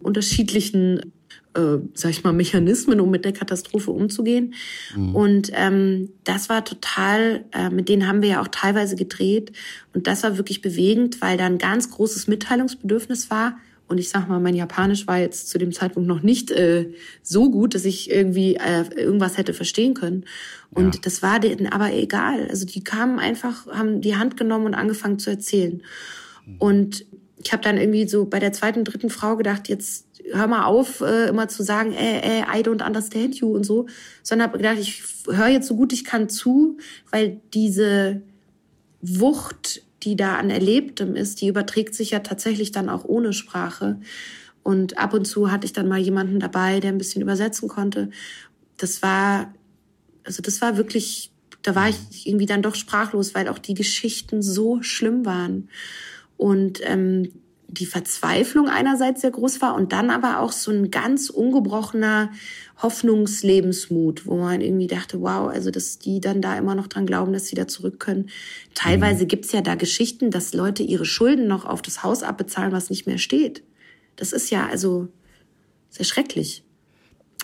unterschiedlichen 0.00 1.12
äh, 1.54 1.78
sag 1.94 2.10
ich 2.10 2.22
mal, 2.24 2.32
Mechanismen, 2.32 3.00
um 3.00 3.10
mit 3.10 3.24
der 3.24 3.32
Katastrophe 3.32 3.90
umzugehen. 3.90 4.54
Mhm. 4.96 5.14
Und 5.14 5.50
ähm, 5.54 6.10
das 6.24 6.48
war 6.48 6.64
total, 6.64 7.44
äh, 7.52 7.70
mit 7.70 7.88
denen 7.88 8.06
haben 8.06 8.22
wir 8.22 8.28
ja 8.28 8.42
auch 8.42 8.48
teilweise 8.48 8.96
gedreht. 8.96 9.52
Und 9.92 10.06
das 10.06 10.22
war 10.22 10.36
wirklich 10.36 10.62
bewegend, 10.62 11.20
weil 11.20 11.36
da 11.36 11.46
ein 11.46 11.58
ganz 11.58 11.90
großes 11.90 12.28
Mitteilungsbedürfnis 12.28 13.30
war. 13.30 13.56
Und 13.88 13.98
ich 13.98 14.08
sag 14.08 14.28
mal, 14.28 14.38
mein 14.38 14.54
Japanisch 14.54 15.08
war 15.08 15.18
jetzt 15.18 15.48
zu 15.48 15.58
dem 15.58 15.72
Zeitpunkt 15.72 16.08
noch 16.08 16.22
nicht 16.22 16.52
äh, 16.52 16.92
so 17.24 17.50
gut, 17.50 17.74
dass 17.74 17.84
ich 17.84 18.08
irgendwie 18.08 18.54
äh, 18.54 18.84
irgendwas 18.94 19.36
hätte 19.36 19.52
verstehen 19.52 19.94
können. 19.94 20.26
Und 20.70 20.94
ja. 20.94 21.00
das 21.02 21.22
war 21.22 21.40
denen 21.40 21.66
aber 21.66 21.92
egal. 21.92 22.46
Also 22.48 22.66
die 22.66 22.84
kamen 22.84 23.18
einfach, 23.18 23.66
haben 23.66 24.00
die 24.00 24.14
Hand 24.14 24.36
genommen 24.36 24.66
und 24.66 24.74
angefangen 24.74 25.18
zu 25.18 25.30
erzählen. 25.30 25.82
Mhm. 26.46 26.56
Und 26.58 27.06
ich 27.42 27.52
habe 27.52 27.64
dann 27.64 27.78
irgendwie 27.78 28.06
so 28.06 28.26
bei 28.26 28.38
der 28.38 28.52
zweiten, 28.52 28.84
dritten 28.84 29.10
Frau 29.10 29.36
gedacht, 29.36 29.68
jetzt 29.68 30.06
hör 30.32 30.46
mal 30.46 30.64
auf, 30.64 31.00
äh, 31.00 31.28
immer 31.28 31.48
zu 31.48 31.62
sagen, 31.62 31.92
äh, 31.92 32.40
äh, 32.40 32.42
I 32.42 32.62
don't 32.62 32.84
understand 32.84 33.36
you 33.36 33.54
und 33.54 33.64
so, 33.64 33.86
sondern 34.22 34.48
habe 34.48 34.58
gedacht, 34.58 34.78
ich 34.78 35.02
höre 35.26 35.48
jetzt 35.48 35.68
so 35.68 35.76
gut 35.76 35.92
ich 35.92 36.04
kann 36.04 36.28
zu, 36.28 36.78
weil 37.10 37.40
diese 37.52 38.22
Wucht, 39.02 39.82
die 40.02 40.16
da 40.16 40.36
an 40.36 40.50
Erlebtem 40.50 41.16
ist, 41.16 41.40
die 41.40 41.48
überträgt 41.48 41.94
sich 41.94 42.10
ja 42.10 42.20
tatsächlich 42.20 42.72
dann 42.72 42.88
auch 42.88 43.04
ohne 43.04 43.32
Sprache. 43.32 44.00
Und 44.62 44.98
ab 44.98 45.14
und 45.14 45.26
zu 45.26 45.50
hatte 45.50 45.66
ich 45.66 45.72
dann 45.72 45.88
mal 45.88 45.98
jemanden 45.98 46.40
dabei, 46.40 46.80
der 46.80 46.92
ein 46.92 46.98
bisschen 46.98 47.22
übersetzen 47.22 47.68
konnte. 47.68 48.10
Das 48.76 49.02
war, 49.02 49.52
also 50.24 50.42
das 50.42 50.60
war 50.60 50.76
wirklich, 50.76 51.32
da 51.62 51.74
war 51.74 51.88
ich 51.88 52.26
irgendwie 52.26 52.46
dann 52.46 52.62
doch 52.62 52.74
sprachlos, 52.74 53.34
weil 53.34 53.48
auch 53.48 53.58
die 53.58 53.74
Geschichten 53.74 54.42
so 54.42 54.82
schlimm 54.82 55.24
waren. 55.24 55.68
Und 56.36 56.80
ähm, 56.84 57.30
die 57.72 57.86
Verzweiflung 57.86 58.68
einerseits 58.68 59.20
sehr 59.20 59.30
groß 59.30 59.60
war 59.62 59.74
und 59.74 59.92
dann 59.92 60.10
aber 60.10 60.40
auch 60.40 60.52
so 60.52 60.70
ein 60.70 60.90
ganz 60.90 61.30
ungebrochener 61.30 62.30
Hoffnungslebensmut, 62.82 64.26
wo 64.26 64.36
man 64.36 64.60
irgendwie 64.60 64.86
dachte, 64.86 65.20
wow, 65.20 65.48
also 65.48 65.70
dass 65.70 65.98
die 65.98 66.20
dann 66.20 66.42
da 66.42 66.56
immer 66.56 66.74
noch 66.74 66.88
dran 66.88 67.06
glauben, 67.06 67.32
dass 67.32 67.46
sie 67.46 67.56
da 67.56 67.68
zurück 67.68 68.00
können. 68.00 68.30
Teilweise 68.74 69.24
mhm. 69.24 69.28
gibt's 69.28 69.52
ja 69.52 69.60
da 69.60 69.76
Geschichten, 69.76 70.30
dass 70.30 70.52
Leute 70.52 70.82
ihre 70.82 71.04
Schulden 71.04 71.46
noch 71.46 71.64
auf 71.64 71.82
das 71.82 72.02
Haus 72.02 72.22
abbezahlen, 72.22 72.72
was 72.72 72.90
nicht 72.90 73.06
mehr 73.06 73.18
steht. 73.18 73.62
Das 74.16 74.32
ist 74.32 74.50
ja 74.50 74.66
also 74.66 75.08
sehr 75.90 76.04
schrecklich. 76.04 76.64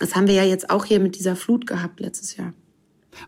Das 0.00 0.14
haben 0.14 0.26
wir 0.26 0.34
ja 0.34 0.44
jetzt 0.44 0.70
auch 0.70 0.84
hier 0.84 1.00
mit 1.00 1.16
dieser 1.16 1.36
Flut 1.36 1.66
gehabt 1.66 2.00
letztes 2.00 2.36
Jahr. 2.36 2.52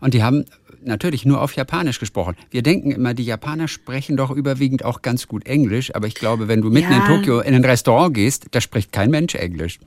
Und 0.00 0.14
die 0.14 0.22
haben 0.22 0.44
natürlich 0.82 1.24
nur 1.24 1.40
auf 1.40 1.54
Japanisch 1.54 1.98
gesprochen. 1.98 2.36
Wir 2.50 2.62
denken 2.62 2.90
immer, 2.90 3.14
die 3.14 3.24
Japaner 3.24 3.68
sprechen 3.68 4.16
doch 4.16 4.30
überwiegend 4.30 4.84
auch 4.84 5.02
ganz 5.02 5.28
gut 5.28 5.46
Englisch, 5.46 5.94
aber 5.94 6.06
ich 6.06 6.14
glaube, 6.14 6.48
wenn 6.48 6.60
du 6.60 6.70
mitten 6.70 6.92
ja. 6.92 6.98
in 6.98 7.04
Tokio 7.04 7.40
in 7.40 7.54
ein 7.54 7.64
Restaurant 7.64 8.14
gehst, 8.14 8.46
da 8.50 8.60
spricht 8.60 8.92
kein 8.92 9.10
Mensch 9.10 9.34
Englisch. 9.34 9.78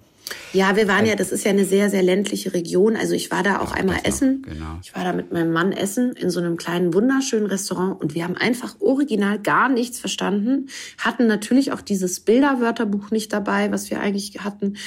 Ja, 0.53 0.75
wir 0.75 0.87
waren 0.87 1.05
ja, 1.05 1.15
das 1.15 1.31
ist 1.31 1.45
ja 1.45 1.51
eine 1.51 1.65
sehr, 1.65 1.89
sehr 1.89 2.03
ländliche 2.03 2.53
Region. 2.53 2.95
Also 2.95 3.13
ich 3.13 3.31
war 3.31 3.43
da 3.43 3.59
auch 3.59 3.71
ja, 3.71 3.77
einmal 3.77 3.99
essen. 4.03 4.41
Genau. 4.43 4.79
Ich 4.83 4.95
war 4.95 5.03
da 5.03 5.13
mit 5.13 5.31
meinem 5.31 5.51
Mann 5.51 5.71
essen 5.71 6.13
in 6.13 6.29
so 6.29 6.39
einem 6.39 6.57
kleinen, 6.57 6.93
wunderschönen 6.93 7.45
Restaurant 7.47 8.01
und 8.01 8.15
wir 8.15 8.23
haben 8.23 8.35
einfach 8.35 8.79
original 8.79 9.39
gar 9.39 9.69
nichts 9.69 9.99
verstanden. 9.99 10.67
Hatten 10.97 11.27
natürlich 11.27 11.71
auch 11.71 11.81
dieses 11.81 12.19
Bilderwörterbuch 12.21 13.11
nicht 13.11 13.31
dabei, 13.33 13.71
was 13.71 13.89
wir 13.89 13.99
eigentlich 13.99 14.39
hatten 14.39 14.77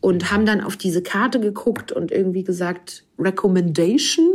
und 0.00 0.32
haben 0.32 0.46
dann 0.46 0.60
auf 0.60 0.76
diese 0.76 1.02
Karte 1.02 1.40
geguckt 1.40 1.92
und 1.92 2.10
irgendwie 2.10 2.44
gesagt, 2.44 3.04
Recommendation. 3.18 4.34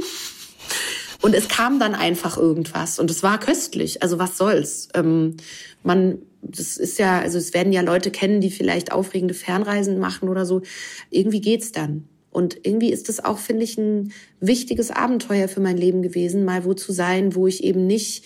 Und 1.21 1.33
es 1.33 1.47
kam 1.47 1.79
dann 1.79 1.95
einfach 1.95 2.37
irgendwas 2.37 2.99
und 2.99 3.09
es 3.09 3.23
war 3.23 3.39
köstlich. 3.39 4.03
Also 4.03 4.19
was 4.19 4.37
soll's? 4.37 4.89
Ähm, 4.93 5.37
man, 5.83 6.19
das 6.41 6.77
ist 6.77 6.99
ja, 6.99 7.19
also 7.19 7.37
es 7.37 7.53
werden 7.53 7.73
ja 7.73 7.81
Leute 7.81 8.11
kennen, 8.11 8.41
die 8.41 8.51
vielleicht 8.51 8.91
aufregende 8.91 9.33
Fernreisen 9.33 9.99
machen 9.99 10.29
oder 10.29 10.45
so. 10.45 10.61
Irgendwie 11.09 11.41
geht's 11.41 11.71
dann. 11.71 12.07
Und 12.29 12.57
irgendwie 12.63 12.91
ist 12.91 13.09
das 13.09 13.23
auch, 13.23 13.39
finde 13.39 13.63
ich, 13.63 13.77
ein 13.77 14.13
wichtiges 14.39 14.91
Abenteuer 14.91 15.47
für 15.47 15.59
mein 15.59 15.77
Leben 15.77 16.03
gewesen, 16.03 16.45
mal 16.45 16.65
wo 16.65 16.73
zu 16.73 16.91
sein, 16.91 17.33
wo 17.33 17.47
ich 17.47 17.63
eben 17.63 17.87
nicht 17.87 18.25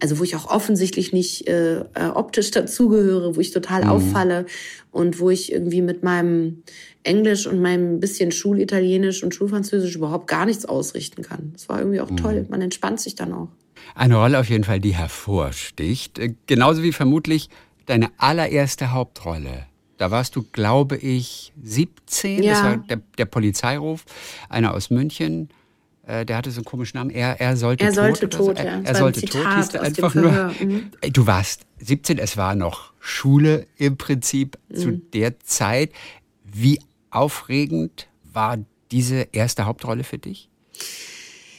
also 0.00 0.18
wo 0.18 0.24
ich 0.24 0.36
auch 0.36 0.48
offensichtlich 0.48 1.12
nicht 1.12 1.48
äh, 1.48 1.80
äh, 1.80 2.08
optisch 2.14 2.50
dazugehöre, 2.50 3.36
wo 3.36 3.40
ich 3.40 3.50
total 3.50 3.84
mhm. 3.84 3.90
auffalle 3.90 4.46
und 4.92 5.20
wo 5.20 5.30
ich 5.30 5.52
irgendwie 5.52 5.82
mit 5.82 6.02
meinem 6.02 6.62
Englisch 7.02 7.46
und 7.46 7.60
meinem 7.60 8.00
bisschen 8.00 8.32
Schulitalienisch 8.32 9.22
und 9.22 9.34
Schulfranzösisch 9.34 9.96
überhaupt 9.96 10.26
gar 10.26 10.46
nichts 10.46 10.64
ausrichten 10.64 11.22
kann. 11.22 11.50
Das 11.52 11.68
war 11.68 11.78
irgendwie 11.78 12.00
auch 12.00 12.10
mhm. 12.10 12.16
toll. 12.16 12.46
Man 12.48 12.60
entspannt 12.60 13.00
sich 13.00 13.14
dann 13.14 13.32
auch. 13.32 13.48
Eine 13.94 14.16
Rolle 14.16 14.38
auf 14.38 14.48
jeden 14.48 14.64
Fall, 14.64 14.80
die 14.80 14.94
hervorsticht. 14.94 16.18
Äh, 16.18 16.34
genauso 16.46 16.82
wie 16.82 16.92
vermutlich 16.92 17.48
deine 17.86 18.10
allererste 18.18 18.92
Hauptrolle. 18.92 19.66
Da 19.96 20.10
warst 20.10 20.36
du, 20.36 20.44
glaube 20.52 20.96
ich, 20.96 21.52
17. 21.62 22.42
Ja. 22.42 22.52
Das 22.52 22.62
war 22.62 22.76
der, 22.78 23.00
der 23.18 23.24
Polizeiruf, 23.24 24.04
einer 24.48 24.74
aus 24.74 24.90
München. 24.90 25.48
Äh, 26.06 26.24
der 26.24 26.36
hatte 26.36 26.50
so 26.50 26.58
einen 26.58 26.64
komischen 26.64 26.98
Namen. 26.98 27.10
Er, 27.10 27.40
er 27.40 27.56
sollte 27.56 27.84
er 27.84 27.92
sollte 27.92 28.28
tot. 28.28 28.56
tot 28.56 28.58
so. 28.58 28.62
Er, 28.62 28.84
er 28.84 28.94
sollte 28.94 29.22
tot. 29.22 29.46
Hieß 29.56 29.74
einfach 29.74 30.14
nur. 30.14 30.52
Mhm. 30.60 30.90
Du 31.12 31.26
warst 31.26 31.62
17. 31.80 32.18
Es 32.18 32.36
war 32.36 32.54
noch 32.54 32.92
Schule 33.00 33.66
im 33.76 33.96
Prinzip 33.96 34.56
mhm. 34.68 34.76
zu 34.76 34.92
der 34.92 35.40
Zeit. 35.40 35.90
Wie 36.44 36.80
aufregend 37.10 38.08
war 38.32 38.58
diese 38.90 39.28
erste 39.32 39.66
Hauptrolle 39.66 40.04
für 40.04 40.18
dich? 40.18 40.48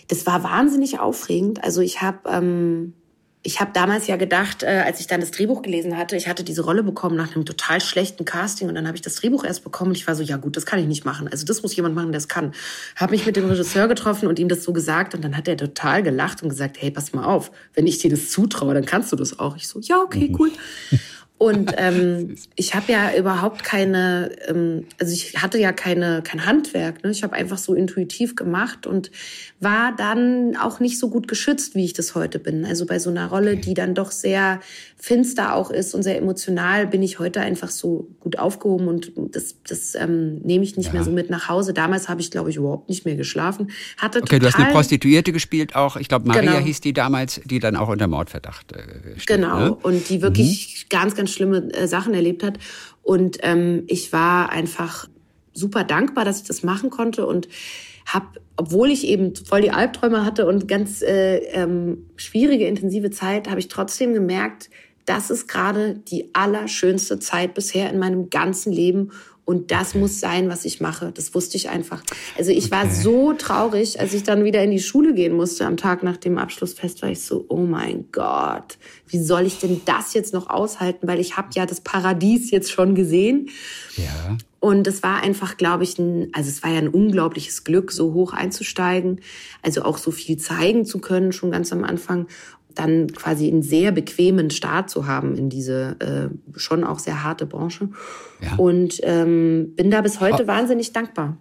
Das 0.08 0.26
war 0.26 0.44
wahnsinnig 0.44 1.00
aufregend. 1.00 1.64
Also 1.64 1.82
ich 1.82 2.02
habe 2.02 2.30
ähm, 2.30 2.94
ich 3.42 3.62
habe 3.62 3.72
damals 3.74 4.08
ja 4.08 4.18
gedacht, 4.18 4.64
äh, 4.64 4.84
als 4.86 5.00
ich 5.00 5.08
dann 5.08 5.22
das 5.22 5.32
Drehbuch 5.32 5.62
gelesen 5.62 5.98
hatte, 5.98 6.18
ich 6.18 6.28
hatte 6.28 6.44
diese 6.44 6.62
Rolle 6.62 6.84
bekommen 6.84 7.16
nach 7.16 7.34
einem 7.36 7.46
total 7.46 7.80
schlechten 7.80 8.26
Casting 8.26 8.68
und 8.68 8.76
dann 8.76 8.86
habe 8.86 8.98
ich 8.98 9.02
das 9.02 9.16
Drehbuch 9.16 9.46
erst 9.46 9.64
bekommen 9.64 9.92
und 9.92 9.98
ich 9.98 10.08
war 10.08 10.16
so, 10.16 10.24
ja 10.24 10.36
gut, 10.36 10.58
das 10.58 10.66
kann 10.66 10.80
ich 10.80 10.88
nicht 10.88 11.06
machen. 11.06 11.30
Also 11.30 11.46
das 11.46 11.64
muss 11.64 11.74
jemand 11.76 11.96
machen, 11.96 12.12
der 12.12 12.18
es 12.18 12.28
kann. 12.28 12.52
Habe 12.98 13.12
mich 13.12 13.26
mit 13.26 13.38
dem 13.38 13.46
Regisseur 13.46 13.88
getroffen 13.88 14.28
und 14.28 14.40
ihm 14.40 14.50
das 14.50 14.64
so 14.64 14.74
gesagt 14.74 15.16
und 15.16 15.24
dann 15.24 15.38
hat 15.38 15.48
er 15.48 15.56
total 15.56 16.04
gelacht 16.04 16.44
und 16.44 16.50
gesagt, 16.50 16.82
hey, 16.82 16.92
pass 16.92 17.14
mal 17.14 17.24
auf, 17.24 17.52
wenn 17.74 17.88
ich 17.88 18.00
dir 18.00 18.10
das 18.10 18.30
zutraue, 18.30 18.74
dann 18.74 18.86
kannst 18.86 19.12
du 19.14 19.16
das 19.16 19.40
auch. 19.40 19.56
Ich 19.56 19.70
so, 19.70 19.80
ja, 19.80 20.02
okay, 20.02 20.28
mhm. 20.30 20.36
cool. 20.38 20.52
Und 21.40 21.74
ähm, 21.78 22.36
ich 22.56 22.76
habe 22.76 22.92
ja 22.92 23.16
überhaupt 23.16 23.64
keine, 23.64 24.30
ähm, 24.48 24.86
also 25.00 25.12
ich 25.12 25.42
hatte 25.42 25.58
ja 25.58 25.72
keine 25.72 26.22
kein 26.22 26.46
Handwerk. 26.46 27.04
Ne? 27.04 27.10
Ich 27.10 27.24
habe 27.24 27.34
einfach 27.34 27.58
so 27.58 27.74
intuitiv 27.74 28.36
gemacht 28.36 28.86
und 28.86 29.10
war 29.60 29.96
dann 29.96 30.56
auch 30.58 30.80
nicht 30.80 31.00
so 31.00 31.10
gut 31.10 31.28
geschützt, 31.28 31.74
wie 31.74 31.86
ich 31.86 31.94
das 31.94 32.14
heute 32.14 32.38
bin. 32.38 32.66
Also 32.66 32.86
bei 32.86 33.00
so 33.00 33.10
einer 33.10 33.28
Rolle, 33.28 33.58
die 33.58 33.74
dann 33.74 33.96
doch 33.96 34.12
sehr 34.12 34.60
finster 35.02 35.56
auch 35.56 35.72
ist 35.72 35.96
und 35.96 36.04
sehr 36.04 36.18
emotional, 36.18 36.86
bin 36.86 37.02
ich 37.02 37.20
heute 37.20 37.40
einfach 37.40 37.70
so 37.70 38.10
gut 38.20 38.38
aufgehoben 38.38 38.90
und 38.90 39.14
das, 39.32 39.56
das 39.66 39.96
ähm, 39.96 40.40
nehme 40.40 40.66
ich 40.66 40.76
nicht 40.76 40.88
ja. 40.88 40.94
mehr 40.94 41.04
so 41.06 41.12
mit 41.12 41.30
nach 41.30 41.48
Hause. 41.48 41.74
Damals 41.74 42.10
habe 42.10 42.20
ich, 42.20 42.32
glaube 42.32 42.50
ich, 42.50 42.58
überhaupt 42.58 42.90
nicht 42.90 43.06
mehr 43.06 43.16
geschlafen. 43.16 43.72
Hatte 43.98 44.22
okay, 44.22 44.40
du 44.40 44.46
hast 44.46 44.58
eine 44.58 44.72
Prostituierte 44.74 45.32
gespielt 45.32 45.74
auch. 45.74 45.96
Ich 45.96 46.10
glaube, 46.10 46.28
Maria 46.28 46.52
genau. 46.52 46.66
hieß 46.66 46.82
die 46.82 46.92
damals, 46.92 47.40
die 47.46 47.60
dann 47.60 47.78
auch 47.78 47.88
unter 47.88 48.08
Mordverdacht 48.08 48.74
äh, 48.74 49.18
steht. 49.18 49.38
Genau, 49.38 49.60
ne? 49.60 49.74
und 49.74 50.10
die 50.10 50.22
wirklich 50.22 50.84
mhm. 50.84 50.90
ganz, 50.90 51.16
ganz 51.16 51.32
schlimme 51.32 51.74
äh, 51.74 51.88
Sachen 51.88 52.14
erlebt 52.14 52.44
hat. 52.44 52.60
Und 53.02 53.38
ähm, 53.42 53.84
ich 53.88 54.12
war 54.12 54.52
einfach 54.52 55.08
super 55.54 55.86
dankbar, 55.86 56.26
dass 56.26 56.42
ich 56.42 56.48
das 56.48 56.62
machen 56.62 56.90
konnte 56.90 57.26
und 57.26 57.48
habe, 58.06 58.28
obwohl 58.58 58.90
ich 58.92 59.08
eben 59.08 59.34
voll 59.36 59.62
die 59.62 59.72
Albträume 59.72 60.26
hatte 60.26 60.46
und 60.46 60.68
ganz 60.68 61.02
äh, 61.02 61.38
ähm, 61.54 62.06
schwierige, 62.18 62.68
intensive 62.68 63.12
Zeit, 63.12 63.50
habe 63.50 63.60
ich 63.60 63.70
trotzdem 63.70 64.14
gemerkt, 64.14 64.70
das 65.10 65.32
ist 65.32 65.48
gerade 65.48 65.96
die 65.96 66.30
allerschönste 66.34 67.20
Zeit 67.20 67.56
bisher 67.56 67.90
in 67.90 67.98
meinem 67.98 68.30
ganzen 68.30 68.72
Leben 68.72 69.12
und 69.50 69.72
das 69.72 69.96
muss 69.96 70.20
sein, 70.20 70.48
was 70.48 70.64
ich 70.64 70.80
mache. 70.80 71.12
Das 71.12 71.34
wusste 71.34 71.58
ich 71.58 71.70
einfach. 71.70 72.04
Also 72.38 72.52
ich 72.52 72.66
okay. 72.66 72.72
war 72.72 72.90
so 72.92 73.34
traurig, 73.34 74.00
als 74.00 74.14
ich 74.14 74.22
dann 74.22 74.44
wieder 74.44 74.64
in 74.64 74.70
die 74.70 74.80
Schule 74.80 75.16
gehen 75.16 75.36
musste 75.36 75.66
am 75.66 75.76
Tag 75.76 76.04
nach 76.04 76.18
dem 76.18 76.38
Abschlussfest, 76.38 77.02
war 77.02 77.10
ich 77.10 77.24
so, 77.24 77.46
oh 77.50 77.58
mein 77.58 78.06
Gott, 78.12 78.78
wie 79.08 79.18
soll 79.18 79.48
ich 79.48 79.58
denn 79.58 79.82
das 79.86 80.14
jetzt 80.14 80.36
noch 80.36 80.52
aushalten? 80.52 81.08
Weil 81.08 81.20
ich 81.20 81.36
habe 81.36 81.48
ja 81.56 81.66
das 81.66 81.82
Paradies 81.82 82.52
jetzt 82.52 82.72
schon 82.72 82.94
gesehen. 82.94 83.50
Ja. 83.98 84.38
Und 84.60 84.86
es 84.86 85.02
war 85.02 85.24
einfach, 85.24 85.58
glaube 85.58 85.84
ich, 85.84 85.98
ein, 85.98 86.30
also 86.34 86.48
es 86.48 86.62
war 86.62 86.70
ja 86.70 86.78
ein 86.78 86.90
unglaubliches 86.90 87.64
Glück, 87.64 87.92
so 87.92 88.14
hoch 88.14 88.34
einzusteigen, 88.34 89.22
also 89.64 89.82
auch 89.82 89.98
so 89.98 90.12
viel 90.12 90.38
zeigen 90.38 90.86
zu 90.86 91.00
können, 91.00 91.32
schon 91.32 91.50
ganz 91.50 91.74
am 91.74 91.86
Anfang 91.86 92.28
dann 92.76 93.08
quasi 93.14 93.48
einen 93.48 93.64
sehr 93.64 93.92
bequemen 93.92 94.50
Start 94.50 94.90
zu 94.90 95.08
haben 95.08 95.36
in 95.36 95.50
diese 95.50 95.96
äh, 96.00 96.60
schon 96.60 96.84
auch 96.84 97.00
sehr 97.00 97.24
harte 97.24 97.46
Branche. 97.46 97.90
Ja. 98.42 98.56
Und 98.56 99.00
ähm, 99.04 99.74
bin 99.76 99.92
da 99.92 100.02
bis 100.02 100.20
heute 100.20 100.44
oh. 100.44 100.48
wahnsinnig 100.48 100.94
dankbar. 100.94 101.38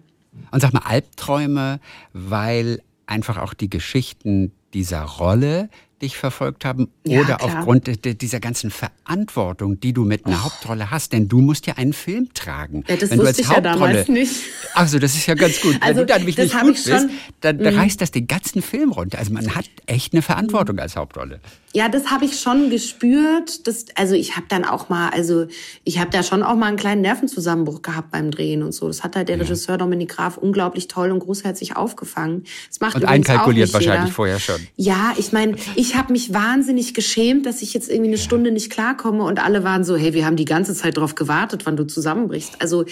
Und 0.51 0.61
sag 0.61 0.73
mal, 0.73 0.83
Albträume, 0.85 1.79
weil 2.13 2.81
einfach 3.05 3.37
auch 3.37 3.53
die 3.53 3.69
Geschichten 3.69 4.51
dieser 4.73 5.03
Rolle 5.03 5.69
dich 6.01 6.17
verfolgt 6.17 6.65
haben 6.65 6.89
ja, 7.05 7.19
oder 7.19 7.35
klar. 7.35 7.59
aufgrund 7.59 8.21
dieser 8.21 8.39
ganzen 8.39 8.71
Verantwortung, 8.71 9.79
die 9.79 9.93
du 9.93 10.05
mit 10.05 10.25
einer 10.25 10.37
oh. 10.37 10.43
Hauptrolle 10.45 10.91
hast, 10.91 11.13
denn 11.13 11.27
du 11.27 11.41
musst 11.41 11.67
ja 11.67 11.75
einen 11.75 11.93
Film 11.93 12.33
tragen. 12.33 12.83
Ja, 12.87 12.95
das 12.95 13.11
Wenn 13.11 13.19
wusste 13.19 13.41
ich 13.41 13.49
ja 13.49 13.61
damals 13.61 14.07
nicht. 14.07 14.33
Also 14.73 14.99
das 14.99 15.15
ist 15.15 15.25
ja 15.27 15.35
ganz 15.35 15.61
gut. 15.61 15.75
Also, 15.81 16.01
Wenn 16.01 16.07
du 16.07 16.13
dann 16.13 16.25
nicht 16.25 16.59
gut 16.61 16.83
bist, 16.83 17.09
dann 17.41 17.57
mhm. 17.57 17.67
reißt 17.67 18.01
das 18.01 18.11
den 18.11 18.27
ganzen 18.27 18.61
Film 18.61 18.91
runter. 18.91 19.19
Also 19.19 19.33
man 19.33 19.55
hat 19.55 19.65
echt 19.85 20.13
eine 20.13 20.21
Verantwortung 20.21 20.77
mhm. 20.77 20.81
als 20.81 20.95
Hauptrolle. 20.95 21.39
Ja, 21.71 21.87
das 21.87 22.07
habe 22.07 22.25
ich 22.25 22.39
schon 22.39 22.71
gespürt. 22.71 23.67
Das, 23.67 23.85
also 23.93 24.15
ich 24.15 24.35
habe 24.35 24.47
dann 24.49 24.65
auch 24.65 24.89
mal, 24.89 25.09
also 25.09 25.45
ich 25.83 25.99
habe 25.99 26.09
da 26.09 26.23
schon 26.23 26.41
auch 26.41 26.55
mal 26.55 26.65
einen 26.65 26.77
kleinen 26.77 27.01
Nervenzusammenbruch 27.01 27.83
gehabt 27.83 28.09
beim 28.09 28.31
Drehen 28.31 28.63
und 28.63 28.71
so. 28.71 28.87
Das 28.87 29.03
hat 29.03 29.15
halt 29.15 29.29
der 29.29 29.37
ja. 29.37 29.43
Regisseur 29.43 29.77
Dominik 29.77 30.09
Graf 30.09 30.37
unglaublich 30.37 30.87
toll 30.87 31.11
und 31.11 31.19
großherzig 31.19 31.75
aufgefangen. 31.75 32.45
Das 32.69 32.79
macht 32.79 32.95
und 32.95 33.05
einkalkuliert 33.05 33.71
wahrscheinlich 33.71 34.05
jeder. 34.05 34.15
vorher 34.15 34.39
schon. 34.39 34.67
Ja, 34.77 35.13
ich 35.17 35.31
meine, 35.31 35.57
ich 35.75 35.88
habe 35.95 36.13
mich 36.13 36.33
wahnsinnig 36.33 36.93
geschämt, 36.93 37.45
dass 37.45 37.61
ich 37.61 37.73
jetzt 37.73 37.89
irgendwie 37.89 38.09
eine. 38.09 38.19
Stunde 38.19 38.51
nicht 38.51 38.69
klarkomme 38.69 39.23
und 39.23 39.43
alle 39.43 39.63
waren 39.63 39.83
so, 39.83 39.95
hey, 39.95 40.13
wir 40.13 40.25
haben 40.25 40.35
die 40.35 40.45
ganze 40.45 40.75
Zeit 40.75 40.97
darauf 40.97 41.15
gewartet, 41.15 41.65
wann 41.65 41.77
du 41.77 41.85
zusammenbrichst. 41.85 42.61
Also 42.61 42.85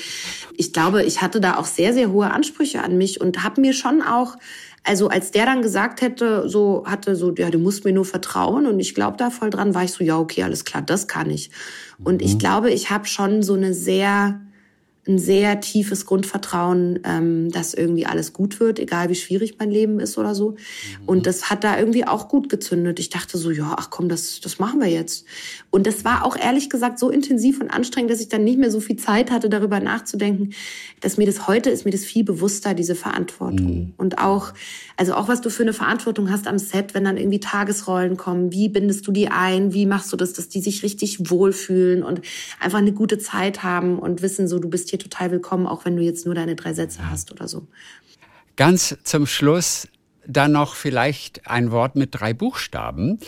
ich 0.56 0.74
glaube, 0.74 1.04
ich 1.04 1.22
hatte 1.22 1.40
da 1.40 1.58
auch 1.58 1.66
sehr, 1.66 1.94
sehr 1.94 2.12
hohe 2.12 2.32
Ansprüche 2.32 2.82
an 2.82 2.98
mich 2.98 3.22
und 3.22 3.44
habe 3.44 3.62
mir 3.62 3.74
schon 3.74 4.02
auch 4.02 4.38
also 4.84 5.10
als 5.10 5.32
der 5.32 5.46
dann 5.46 5.62
gesagt 5.62 6.00
hätte, 6.00 6.48
so 6.48 6.86
hatte 6.86 7.18
so, 7.18 7.34
ja, 7.36 7.50
du 7.50 7.60
musst 7.60 7.84
mir 7.84 7.92
nur 7.92 8.06
vertrauen 8.06 8.66
und 8.66 8.80
ich 8.80 8.96
glaube 8.96 9.18
da 9.18 9.30
voll 9.30 9.50
dran, 9.50 9.76
war 9.76 9.84
ich 9.84 9.92
so, 9.92 10.02
ja, 10.02 10.18
okay, 10.18 10.44
alles 10.44 10.64
klar, 10.64 10.82
das 10.82 11.10
kann 11.10 11.30
ich. 11.30 11.52
Und 12.02 12.22
ich 12.22 12.36
mhm. 12.36 12.40
glaube, 12.40 12.72
ich 12.72 12.90
habe 12.90 13.06
schon 13.06 13.44
so 13.44 13.56
eine 13.56 13.74
sehr 13.74 14.40
ein 15.08 15.20
sehr 15.20 15.60
tiefes 15.60 16.06
Grundvertrauen, 16.06 17.00
ähm, 17.04 17.52
dass 17.52 17.74
irgendwie 17.74 18.06
alles 18.06 18.34
gut 18.34 18.60
wird, 18.60 18.80
egal 18.80 19.10
wie 19.10 19.16
schwierig 19.16 19.56
mein 19.60 19.72
Leben 19.72 20.00
ist 20.00 20.18
oder 20.18 20.36
so. 20.36 20.52
Mhm. 20.52 20.58
Und 21.06 21.26
das 21.26 21.50
hat 21.50 21.64
da 21.64 21.78
irgendwie 21.78 22.06
auch 22.06 22.28
gut 22.28 22.50
gezündet. 22.50 23.00
Ich 23.00 23.10
dachte 23.10 23.38
so, 23.38 23.52
ja, 23.52 23.76
ach 23.78 23.90
komm, 23.90 24.10
das, 24.10 24.42
das 24.42 24.60
machen 24.60 24.80
wir 24.80 24.90
jetzt. 24.90 25.26
Und 25.78 25.88
das 25.88 26.04
war 26.04 26.26
auch 26.26 26.36
ehrlich 26.36 26.70
gesagt 26.70 27.00
so 27.00 27.10
intensiv 27.10 27.62
und 27.62 27.70
anstrengend, 27.70 28.12
dass 28.12 28.20
ich 28.20 28.28
dann 28.28 28.44
nicht 28.44 28.60
mehr 28.60 28.72
so 28.72 28.82
viel 28.82 28.98
Zeit 28.98 29.32
hatte, 29.32 29.48
darüber 29.48 29.80
nachzudenken, 29.80 30.54
dass 31.00 31.18
mir 31.18 31.26
das 31.26 31.48
heute 31.48 31.70
ist, 31.70 31.86
mir 31.86 31.92
das 31.92 32.04
viel 32.04 32.26
bewusster, 32.26 32.74
diese 32.74 32.96
Verantwortung. 32.96 33.76
Mhm. 33.76 33.94
Und 33.96 34.18
auch, 34.18 34.54
also 34.98 35.14
auch 35.14 35.30
was 35.30 35.40
du 35.40 35.50
für 35.50 35.64
eine 35.64 35.74
Verantwortung 35.74 36.30
hast 36.30 36.48
am 36.48 36.60
Set, 36.60 36.94
wenn 36.94 37.06
dann 37.06 37.16
irgendwie 37.16 37.40
Tagesrollen 37.40 38.18
kommen, 38.18 38.52
wie 38.52 38.68
bindest 38.68 39.08
du 39.08 39.14
die 39.14 39.30
ein, 39.30 39.74
wie 39.74 39.86
machst 39.86 40.12
du 40.12 40.18
das, 40.18 40.34
dass 40.34 40.50
die 40.50 40.60
sich 40.60 40.84
richtig 40.84 41.30
wohlfühlen 41.30 42.04
und 42.04 42.22
einfach 42.60 42.80
eine 42.80 42.92
gute 42.92 43.18
Zeit 43.18 43.64
haben 43.64 44.00
und 44.00 44.22
wissen 44.22 44.50
so, 44.50 44.60
du 44.60 44.70
bist 44.70 44.90
hier 44.90 44.98
hier 44.98 45.10
total 45.10 45.32
willkommen, 45.32 45.68
auch 45.68 45.86
wenn 45.86 45.96
du 45.96 46.04
jetzt 46.04 46.26
nur 46.26 46.36
deine 46.36 46.56
drei 46.56 46.74
Sätze 46.74 47.10
hast 47.10 47.32
oder 47.32 47.48
so. 47.48 47.68
Ganz 48.56 48.98
zum 49.04 49.26
Schluss 49.26 49.88
dann 50.26 50.52
noch 50.52 50.76
vielleicht 50.76 51.48
ein 51.48 51.72
Wort 51.72 51.96
mit 51.96 52.10
drei 52.12 52.34
Buchstaben. 52.34 53.20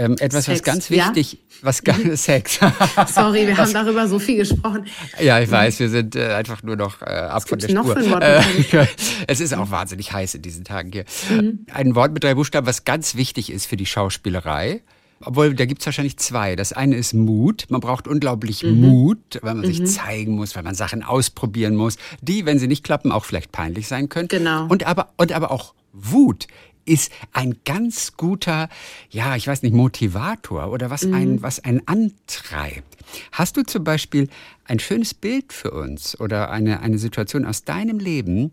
Ähm, 0.00 0.16
etwas, 0.18 0.46
Sex, 0.46 0.60
was 0.60 0.64
ganz 0.64 0.90
wichtig, 0.90 1.32
ja? 1.34 1.38
was 1.60 1.84
ganz 1.84 2.24
Sex. 2.24 2.58
Sorry, 3.14 3.46
wir 3.46 3.56
haben 3.56 3.70
darüber 3.70 4.08
so 4.08 4.18
viel 4.18 4.38
gesprochen. 4.38 4.86
Ja, 5.20 5.40
ich 5.40 5.50
weiß, 5.50 5.78
wir 5.78 5.90
sind 5.90 6.16
äh, 6.16 6.32
einfach 6.32 6.62
nur 6.62 6.76
noch 6.76 7.02
äh, 7.02 7.04
ab 7.04 7.46
von 7.46 7.58
der 7.58 7.68
Spur. 7.68 8.22
Äh, 8.22 8.40
es 9.26 9.40
ist 9.40 9.52
auch 9.52 9.70
wahnsinnig 9.70 10.10
heiß 10.10 10.36
in 10.36 10.42
diesen 10.42 10.64
Tagen 10.64 10.90
hier. 10.90 11.04
Mhm. 11.28 11.66
Ein 11.70 11.94
Wort 11.94 12.14
mit 12.14 12.24
drei 12.24 12.34
Buchstaben, 12.34 12.66
was 12.66 12.84
ganz 12.84 13.14
wichtig 13.14 13.52
ist 13.52 13.66
für 13.66 13.76
die 13.76 13.84
Schauspielerei. 13.84 14.80
Obwohl, 15.22 15.54
da 15.54 15.66
gibt's 15.66 15.84
wahrscheinlich 15.84 16.16
zwei. 16.16 16.56
Das 16.56 16.72
eine 16.72 16.96
ist 16.96 17.12
Mut. 17.12 17.66
Man 17.68 17.82
braucht 17.82 18.08
unglaublich 18.08 18.62
mhm. 18.62 18.80
Mut, 18.80 19.38
weil 19.42 19.54
man 19.54 19.66
mhm. 19.66 19.74
sich 19.74 19.86
zeigen 19.86 20.36
muss, 20.36 20.56
weil 20.56 20.62
man 20.62 20.74
Sachen 20.74 21.02
ausprobieren 21.02 21.76
muss, 21.76 21.98
die, 22.22 22.46
wenn 22.46 22.58
sie 22.58 22.68
nicht 22.68 22.84
klappen, 22.84 23.12
auch 23.12 23.26
vielleicht 23.26 23.52
peinlich 23.52 23.86
sein 23.86 24.08
können. 24.08 24.28
Genau. 24.28 24.64
Und 24.66 24.86
aber, 24.86 25.12
und 25.18 25.32
aber 25.32 25.50
auch 25.50 25.74
Wut 25.92 26.46
ist 26.84 27.12
ein 27.32 27.56
ganz 27.64 28.16
guter, 28.16 28.68
ja, 29.10 29.36
ich 29.36 29.46
weiß 29.46 29.62
nicht, 29.62 29.74
Motivator 29.74 30.70
oder 30.70 30.90
was 30.90 31.04
mhm. 31.04 31.14
einen, 31.14 31.42
was 31.42 31.60
einen 31.60 31.86
antreibt. 31.86 32.98
Hast 33.32 33.56
du 33.56 33.62
zum 33.62 33.84
Beispiel 33.84 34.28
ein 34.64 34.78
schönes 34.78 35.14
Bild 35.14 35.52
für 35.52 35.70
uns 35.70 36.18
oder 36.18 36.50
eine, 36.50 36.80
eine 36.80 36.98
Situation 36.98 37.44
aus 37.44 37.64
deinem 37.64 37.98
Leben, 37.98 38.52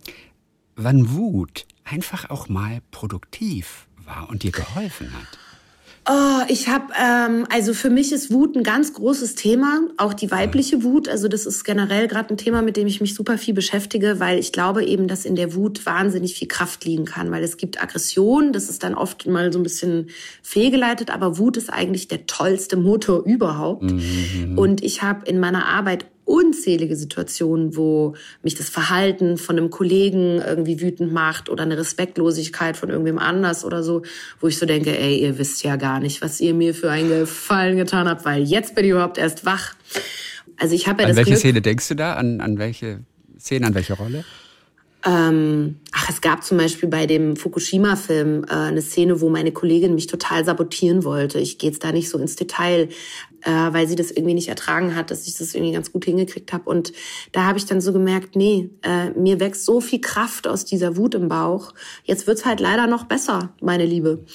wann 0.76 1.14
Wut 1.14 1.66
einfach 1.84 2.30
auch 2.30 2.50
mal 2.50 2.82
produktiv 2.92 3.88
war 4.04 4.30
und 4.30 4.44
dir 4.44 4.52
geholfen 4.52 5.14
hat? 5.14 5.40
Oh, 6.10 6.42
ich 6.48 6.70
habe, 6.70 6.94
ähm, 6.98 7.46
also 7.50 7.74
für 7.74 7.90
mich 7.90 8.14
ist 8.14 8.32
Wut 8.32 8.56
ein 8.56 8.64
ganz 8.64 8.94
großes 8.94 9.36
Thema, 9.36 9.82
auch 9.98 10.14
die 10.14 10.32
weibliche 10.32 10.84
Wut. 10.84 11.10
Also 11.10 11.28
das 11.28 11.46
ist 11.46 11.66
generell 11.66 12.08
gerade 12.08 12.34
ein 12.34 12.38
Thema, 12.38 12.62
mit 12.62 12.78
dem 12.78 12.88
ich 12.88 13.02
mich 13.02 13.14
super 13.14 13.38
viel 13.38 13.54
beschäftige, 13.54 14.22
weil 14.22 14.40
ich 14.40 14.54
glaube 14.54 14.86
eben, 14.86 15.10
dass 15.10 15.26
in 15.26 15.36
der 15.36 15.54
Wut 15.54 15.86
wahnsinnig 15.86 16.36
viel 16.36 16.48
Kraft 16.48 16.86
liegen 16.86 17.04
kann, 17.04 17.30
weil 17.30 17.44
es 17.44 17.58
gibt 17.58 17.82
Aggression, 17.84 18.54
das 18.54 18.70
ist 18.70 18.84
dann 18.84 18.96
oft 18.96 19.28
mal 19.28 19.52
so 19.52 19.60
ein 19.60 19.64
bisschen 19.64 20.08
fehlgeleitet, 20.42 21.10
aber 21.10 21.38
Wut 21.38 21.58
ist 21.58 21.70
eigentlich 21.70 22.08
der 22.08 22.26
tollste 22.26 22.78
Motor 22.78 23.26
überhaupt. 23.26 23.84
Mhm. 23.84 24.58
Und 24.58 24.84
ich 24.84 25.02
habe 25.02 25.26
in 25.26 25.42
meiner 25.42 25.66
Arbeit 25.66 26.06
unzählige 26.28 26.96
Situationen, 26.96 27.76
wo 27.76 28.16
mich 28.44 28.56
das 28.56 28.70
Verhalten 28.70 29.38
von 29.38 29.58
einem 29.58 29.70
Kollegen 29.70 30.42
irgendwie 30.46 30.82
wütend 30.82 31.14
macht 31.14 31.50
oder 31.50 31.64
eine 31.64 31.78
Respektlosigkeit 31.78 32.76
von 32.76 32.90
irgendwem 32.90 33.18
anders 33.18 33.64
oder 33.64 33.82
so, 33.82 34.04
wo 34.42 34.48
ich 34.48 34.58
so 34.58 34.66
denke, 34.66 34.98
ey, 34.98 35.20
ihr 35.20 35.38
wisst 35.38 35.64
ja 35.64 35.78
gar 35.78 36.00
nicht, 36.00 36.22
was 36.22 36.42
ihr 36.42 36.54
mir 36.54 36.76
für 36.76 36.92
einen 36.92 37.10
Gefallen 37.10 37.78
getan 37.78 38.10
habt, 38.10 38.26
weil 38.26 38.44
jetzt 38.44 38.76
bin 38.76 38.86
ich 38.86 38.92
überhaupt 38.92 39.18
erst 39.18 39.46
wach. 39.46 39.74
Also 40.58 40.76
ich 40.76 40.88
habe 40.88 41.04
ja 41.04 41.08
an 41.08 41.12
das 41.12 41.18
welche 41.18 41.32
Glück, 41.32 41.40
Szene 41.40 41.62
denkst 41.62 41.88
du 41.88 41.96
da? 41.96 42.16
An, 42.16 42.42
an 42.42 42.58
welche 42.58 43.00
Szene, 43.40 43.68
an 43.68 43.74
welche 43.74 43.94
Rolle? 43.94 44.26
Ähm, 45.06 45.80
ach, 45.92 46.10
es 46.10 46.22
gab 46.22 46.44
zum 46.44 46.58
Beispiel 46.58 46.90
bei 46.90 47.06
dem 47.06 47.36
Fukushima-Film 47.36 48.46
äh, 48.46 48.54
eine 48.54 48.82
Szene, 48.82 49.22
wo 49.22 49.30
meine 49.30 49.52
Kollegin 49.52 49.96
mich 49.96 50.08
total 50.08 50.44
sabotieren 50.44 51.04
wollte. 51.04 51.40
Ich 51.40 51.60
gehe 51.60 51.70
jetzt 51.70 51.84
da 51.84 51.92
nicht 51.92 52.10
so 52.10 52.18
ins 52.18 52.36
Detail, 52.36 52.90
äh, 53.42 53.52
weil 53.52 53.88
sie 53.88 53.96
das 53.96 54.12
irgendwie 54.12 54.34
nicht 54.34 54.50
ertragen 54.50 54.96
hat, 54.96 55.12
dass 55.12 55.28
ich 55.28 55.38
das 55.38 55.54
irgendwie 55.54 55.74
ganz 55.74 55.92
gut 55.92 56.06
hingekriegt 56.06 56.52
habe. 56.52 56.70
Und 56.70 56.94
da 57.32 57.44
habe 57.44 57.60
ich 57.60 57.66
dann 57.66 57.80
so 57.80 57.94
gemerkt, 57.94 58.36
nee, 58.36 58.72
äh, 58.82 59.12
mir 59.12 59.40
wächst 59.40 59.66
so 59.66 59.82
viel 59.82 60.02
Kraft 60.02 60.48
aus 60.48 60.66
dieser 60.66 60.98
Wut 60.98 61.14
im 61.14 61.30
Bauch. 61.30 61.74
Jetzt 62.04 62.26
wird's 62.26 62.46
halt 62.46 62.60
leider 62.60 62.88
noch 62.88 63.06
besser, 63.06 63.54
meine 63.62 63.86
Liebe. 63.86 64.26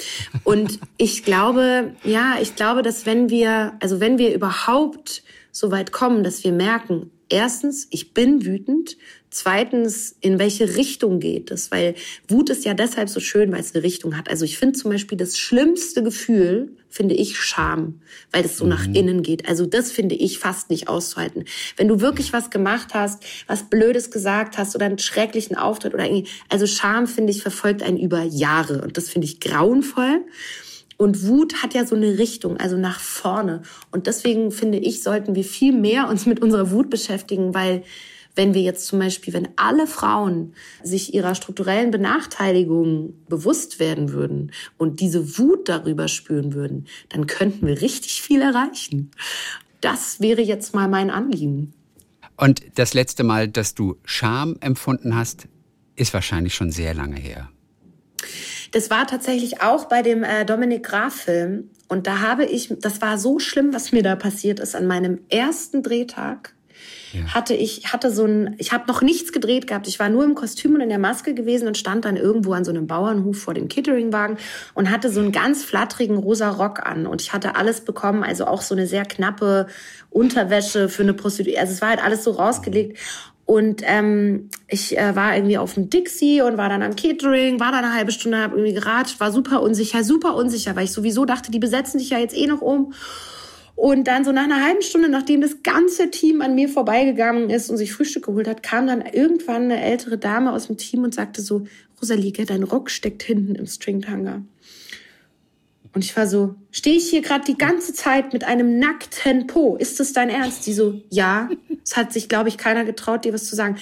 Und 0.44 0.78
ich 0.96 1.24
glaube, 1.24 1.92
ja, 2.04 2.36
ich 2.40 2.54
glaube, 2.54 2.82
dass 2.82 3.04
wenn 3.04 3.30
wir, 3.30 3.72
also 3.80 4.00
wenn 4.00 4.16
wir 4.16 4.32
überhaupt 4.34 5.24
so 5.50 5.70
weit 5.70 5.92
kommen, 5.92 6.22
dass 6.22 6.44
wir 6.44 6.52
merken, 6.52 7.10
erstens, 7.32 7.88
ich 7.90 8.14
bin 8.14 8.44
wütend. 8.44 8.96
Zweitens, 9.30 10.14
in 10.20 10.38
welche 10.38 10.76
Richtung 10.76 11.18
geht 11.18 11.50
es? 11.50 11.70
Weil 11.70 11.94
Wut 12.28 12.50
ist 12.50 12.66
ja 12.66 12.74
deshalb 12.74 13.08
so 13.08 13.18
schön, 13.18 13.50
weil 13.50 13.60
es 13.60 13.74
eine 13.74 13.82
Richtung 13.82 14.16
hat. 14.16 14.28
Also 14.28 14.44
ich 14.44 14.58
finde 14.58 14.78
zum 14.78 14.90
Beispiel 14.90 15.16
das 15.16 15.38
schlimmste 15.38 16.02
Gefühl, 16.02 16.76
finde 16.90 17.14
ich 17.14 17.40
Scham, 17.40 18.02
weil 18.30 18.44
es 18.44 18.58
so 18.58 18.64
mhm. 18.64 18.70
nach 18.70 18.86
innen 18.86 19.22
geht. 19.22 19.48
Also 19.48 19.64
das 19.64 19.90
finde 19.90 20.14
ich 20.14 20.38
fast 20.38 20.68
nicht 20.68 20.88
auszuhalten. 20.88 21.46
Wenn 21.78 21.88
du 21.88 22.02
wirklich 22.02 22.34
was 22.34 22.50
gemacht 22.50 22.88
hast, 22.92 23.24
was 23.46 23.70
Blödes 23.70 24.10
gesagt 24.10 24.58
hast 24.58 24.76
oder 24.76 24.84
einen 24.84 24.98
schrecklichen 24.98 25.56
Auftritt 25.56 25.94
oder 25.94 26.04
irgendwie, 26.04 26.28
also 26.50 26.66
Scham 26.66 27.06
finde 27.06 27.32
ich 27.32 27.40
verfolgt 27.40 27.82
einen 27.82 27.98
über 27.98 28.22
Jahre 28.22 28.82
und 28.82 28.98
das 28.98 29.08
finde 29.08 29.24
ich 29.26 29.40
grauenvoll. 29.40 30.20
Und 30.96 31.26
Wut 31.26 31.62
hat 31.62 31.74
ja 31.74 31.86
so 31.86 31.94
eine 31.94 32.18
Richtung, 32.18 32.56
also 32.58 32.76
nach 32.76 33.00
vorne. 33.00 33.62
Und 33.90 34.06
deswegen 34.06 34.50
finde 34.50 34.78
ich, 34.78 35.02
sollten 35.02 35.34
wir 35.34 35.44
viel 35.44 35.72
mehr 35.72 36.08
uns 36.08 36.26
mit 36.26 36.40
unserer 36.40 36.70
Wut 36.70 36.90
beschäftigen, 36.90 37.54
weil 37.54 37.82
wenn 38.34 38.54
wir 38.54 38.62
jetzt 38.62 38.86
zum 38.86 38.98
Beispiel, 38.98 39.34
wenn 39.34 39.48
alle 39.56 39.86
Frauen 39.86 40.54
sich 40.82 41.12
ihrer 41.14 41.34
strukturellen 41.34 41.90
Benachteiligung 41.90 43.14
bewusst 43.28 43.78
werden 43.78 44.12
würden 44.12 44.52
und 44.78 45.00
diese 45.00 45.38
Wut 45.38 45.68
darüber 45.68 46.08
spüren 46.08 46.54
würden, 46.54 46.86
dann 47.10 47.26
könnten 47.26 47.66
wir 47.66 47.80
richtig 47.82 48.22
viel 48.22 48.40
erreichen. 48.40 49.10
Das 49.80 50.20
wäre 50.20 50.40
jetzt 50.40 50.74
mal 50.74 50.88
mein 50.88 51.10
Anliegen. 51.10 51.74
Und 52.36 52.62
das 52.76 52.94
letzte 52.94 53.24
Mal, 53.24 53.48
dass 53.48 53.74
du 53.74 53.96
Scham 54.04 54.56
empfunden 54.60 55.14
hast, 55.14 55.48
ist 55.96 56.14
wahrscheinlich 56.14 56.54
schon 56.54 56.70
sehr 56.70 56.94
lange 56.94 57.16
her. 57.16 57.50
Das 58.72 58.90
war 58.90 59.06
tatsächlich 59.06 59.62
auch 59.62 59.84
bei 59.84 60.02
dem 60.02 60.24
äh, 60.24 60.44
Dominik 60.44 60.82
Graf-Film. 60.82 61.70
Und 61.88 62.06
da 62.06 62.20
habe 62.20 62.44
ich, 62.44 62.74
das 62.80 63.00
war 63.02 63.18
so 63.18 63.38
schlimm, 63.38 63.72
was 63.74 63.92
mir 63.92 64.02
da 64.02 64.16
passiert 64.16 64.60
ist. 64.60 64.74
An 64.74 64.86
meinem 64.86 65.20
ersten 65.28 65.82
Drehtag 65.82 66.54
ja. 67.12 67.34
hatte 67.34 67.52
ich, 67.52 67.92
hatte 67.92 68.10
so 68.10 68.24
ein, 68.24 68.54
ich 68.56 68.72
habe 68.72 68.84
noch 68.88 69.02
nichts 69.02 69.30
gedreht 69.32 69.66
gehabt. 69.66 69.88
Ich 69.88 69.98
war 69.98 70.08
nur 70.08 70.24
im 70.24 70.34
Kostüm 70.34 70.74
und 70.74 70.80
in 70.80 70.88
der 70.88 70.98
Maske 70.98 71.34
gewesen 71.34 71.68
und 71.68 71.76
stand 71.76 72.06
dann 72.06 72.16
irgendwo 72.16 72.54
an 72.54 72.64
so 72.64 72.70
einem 72.70 72.86
Bauernhof 72.86 73.38
vor 73.38 73.52
dem 73.52 73.68
Cateringwagen 73.68 74.38
und 74.72 74.90
hatte 74.90 75.10
so 75.10 75.20
einen 75.20 75.32
ganz 75.32 75.64
flatterigen 75.64 76.16
rosa 76.16 76.48
Rock 76.48 76.86
an. 76.86 77.06
Und 77.06 77.20
ich 77.20 77.34
hatte 77.34 77.56
alles 77.56 77.82
bekommen, 77.82 78.24
also 78.24 78.46
auch 78.46 78.62
so 78.62 78.74
eine 78.74 78.86
sehr 78.86 79.04
knappe 79.04 79.66
Unterwäsche 80.08 80.88
für 80.88 81.02
eine 81.02 81.14
Prostituierte. 81.14 81.60
Also 81.60 81.74
es 81.74 81.82
war 81.82 81.90
halt 81.90 82.02
alles 82.02 82.24
so 82.24 82.30
rausgelegt. 82.32 82.98
Und 83.52 83.82
ähm, 83.84 84.48
ich 84.66 84.96
äh, 84.96 85.14
war 85.14 85.36
irgendwie 85.36 85.58
auf 85.58 85.74
dem 85.74 85.90
Dixie 85.90 86.40
und 86.40 86.56
war 86.56 86.70
dann 86.70 86.82
am 86.82 86.96
Catering, 86.96 87.60
war 87.60 87.70
da 87.70 87.80
eine 87.80 87.92
halbe 87.92 88.10
Stunde, 88.10 88.38
habe 88.38 88.56
irgendwie 88.56 88.72
geratscht, 88.72 89.20
war 89.20 89.30
super 89.30 89.60
unsicher, 89.60 90.04
super 90.04 90.36
unsicher, 90.36 90.74
weil 90.74 90.86
ich 90.86 90.92
sowieso 90.92 91.26
dachte, 91.26 91.50
die 91.50 91.58
besetzen 91.58 92.00
sich 92.00 92.08
ja 92.08 92.18
jetzt 92.18 92.34
eh 92.34 92.46
noch 92.46 92.62
um. 92.62 92.94
Und 93.74 94.08
dann 94.08 94.24
so 94.24 94.32
nach 94.32 94.44
einer 94.44 94.64
halben 94.64 94.80
Stunde, 94.80 95.10
nachdem 95.10 95.42
das 95.42 95.62
ganze 95.62 96.10
Team 96.10 96.40
an 96.40 96.54
mir 96.54 96.70
vorbeigegangen 96.70 97.50
ist 97.50 97.68
und 97.68 97.76
sich 97.76 97.92
Frühstück 97.92 98.24
geholt 98.24 98.48
hat, 98.48 98.62
kam 98.62 98.86
dann 98.86 99.02
irgendwann 99.02 99.64
eine 99.64 99.82
ältere 99.82 100.16
Dame 100.16 100.50
aus 100.50 100.68
dem 100.68 100.78
Team 100.78 101.04
und 101.04 101.12
sagte 101.12 101.42
so, 101.42 101.66
Rosalie, 102.00 102.32
dein 102.32 102.62
Rock 102.62 102.88
steckt 102.88 103.22
hinten 103.22 103.54
im 103.54 103.66
Stringtanger. 103.66 104.46
Und 105.94 106.04
ich 106.04 106.16
war 106.16 106.26
so, 106.26 106.54
stehe 106.70 106.96
ich 106.96 107.10
hier 107.10 107.20
gerade 107.20 107.44
die 107.44 107.58
ganze 107.58 107.92
Zeit 107.92 108.32
mit 108.32 108.44
einem 108.44 108.78
nackten 108.78 109.46
Po? 109.46 109.76
Ist 109.76 110.00
das 110.00 110.12
dein 110.12 110.30
Ernst? 110.30 110.66
Die 110.66 110.72
so, 110.72 111.02
ja. 111.10 111.50
Es 111.84 111.96
hat 111.96 112.12
sich, 112.12 112.28
glaube 112.28 112.48
ich, 112.48 112.56
keiner 112.56 112.84
getraut, 112.84 113.24
dir 113.24 113.34
was 113.34 113.44
zu 113.44 113.56
sagen. 113.56 113.76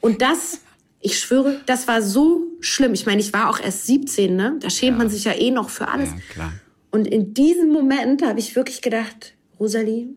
Und 0.00 0.20
das, 0.20 0.60
ich 1.00 1.18
schwöre, 1.18 1.60
das 1.66 1.88
war 1.88 2.02
so 2.02 2.42
schlimm. 2.60 2.92
Ich 2.92 3.06
meine, 3.06 3.20
ich 3.20 3.32
war 3.32 3.48
auch 3.48 3.60
erst 3.60 3.86
17, 3.86 4.36
ne? 4.36 4.56
Da 4.60 4.68
schämt 4.68 4.92
ja. 4.92 4.98
man 4.98 5.08
sich 5.08 5.24
ja 5.24 5.32
eh 5.32 5.50
noch 5.50 5.70
für 5.70 5.88
alles. 5.88 6.10
Ja, 6.10 6.16
klar. 6.32 6.52
Und 6.90 7.06
in 7.06 7.32
diesem 7.32 7.72
Moment 7.72 8.22
habe 8.22 8.38
ich 8.38 8.54
wirklich 8.56 8.82
gedacht, 8.82 9.34
Rosalie, 9.58 10.08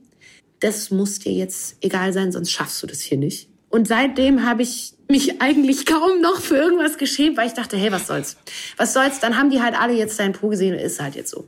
das 0.60 0.92
muss 0.92 1.20
dir 1.20 1.32
jetzt 1.32 1.78
egal 1.82 2.14
sein, 2.14 2.32
sonst 2.32 2.52
schaffst 2.52 2.82
du 2.84 2.88
das 2.88 3.02
hier 3.02 3.18
nicht. 3.18 3.50
Und 3.70 3.88
seitdem 3.88 4.46
habe 4.46 4.62
ich 4.64 4.94
mich 5.10 5.42
eigentlich 5.42 5.86
kaum 5.86 6.22
noch 6.22 6.42
für 6.42 6.56
irgendwas 6.56 6.98
geschämt, 6.98 7.38
weil 7.38 7.48
ich 7.48 7.54
dachte, 7.54 7.78
hey, 7.78 7.92
was 7.92 8.08
soll's? 8.08 8.38
Was 8.78 8.94
soll's? 8.94 9.20
Dann 9.20 9.38
haben 9.38 9.50
die 9.50 9.62
halt 9.62 9.80
alle 9.80 9.94
jetzt 9.94 10.20
dein 10.20 10.34
Po 10.34 10.50
gesehen 10.50 10.74
und 10.74 10.80
ist 10.80 11.02
halt 11.02 11.16
jetzt 11.16 11.32
so. 11.32 11.46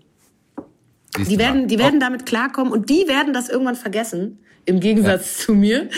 Die 1.17 1.39
werden, 1.39 1.67
die 1.67 1.80
werden 1.80 1.99
damit 1.99 2.26
klarkommen 2.26 2.72
und 2.72 2.89
die 2.89 3.07
werden 3.07 3.34
das 3.34 3.49
irgendwann 3.49 3.76
vergessen, 3.76 4.39
im 4.65 4.80
Gegensatz 4.80 5.39
ja. 5.39 5.45
zu 5.45 5.55
mir. 5.55 5.89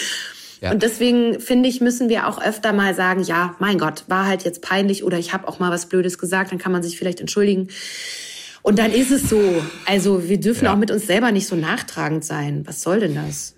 Ja. 0.61 0.72
Und 0.72 0.84
deswegen 0.84 1.39
finde 1.39 1.67
ich, 1.67 1.82
müssen 1.82 2.07
wir 2.07 2.28
auch 2.28 2.41
öfter 2.41 2.72
mal 2.72 2.95
sagen, 2.95 3.24
ja, 3.24 3.55
mein 3.59 3.78
Gott, 3.78 4.05
war 4.07 4.28
halt 4.28 4.43
jetzt 4.43 4.61
peinlich 4.61 5.03
oder 5.03 5.17
ich 5.17 5.34
habe 5.34 5.47
auch 5.47 5.59
mal 5.59 5.72
was 5.72 5.88
Blödes 5.88 6.17
gesagt, 6.17 6.51
dann 6.51 6.59
kann 6.59 6.72
man 6.72 6.84
sich 6.84 6.97
vielleicht 6.97 7.19
entschuldigen. 7.19 7.67
Und 8.61 8.78
dann 8.78 8.91
ist 8.91 9.11
es 9.11 9.28
so. 9.28 9.41
Also 9.86 10.30
wir 10.30 10.39
dürfen 10.39 10.65
ja. 10.65 10.74
auch 10.74 10.78
mit 10.78 10.91
uns 10.91 11.07
selber 11.07 11.32
nicht 11.32 11.47
so 11.47 11.55
nachtragend 11.55 12.24
sein. 12.24 12.63
Was 12.67 12.82
soll 12.82 12.99
denn 12.99 13.15
das? 13.15 13.55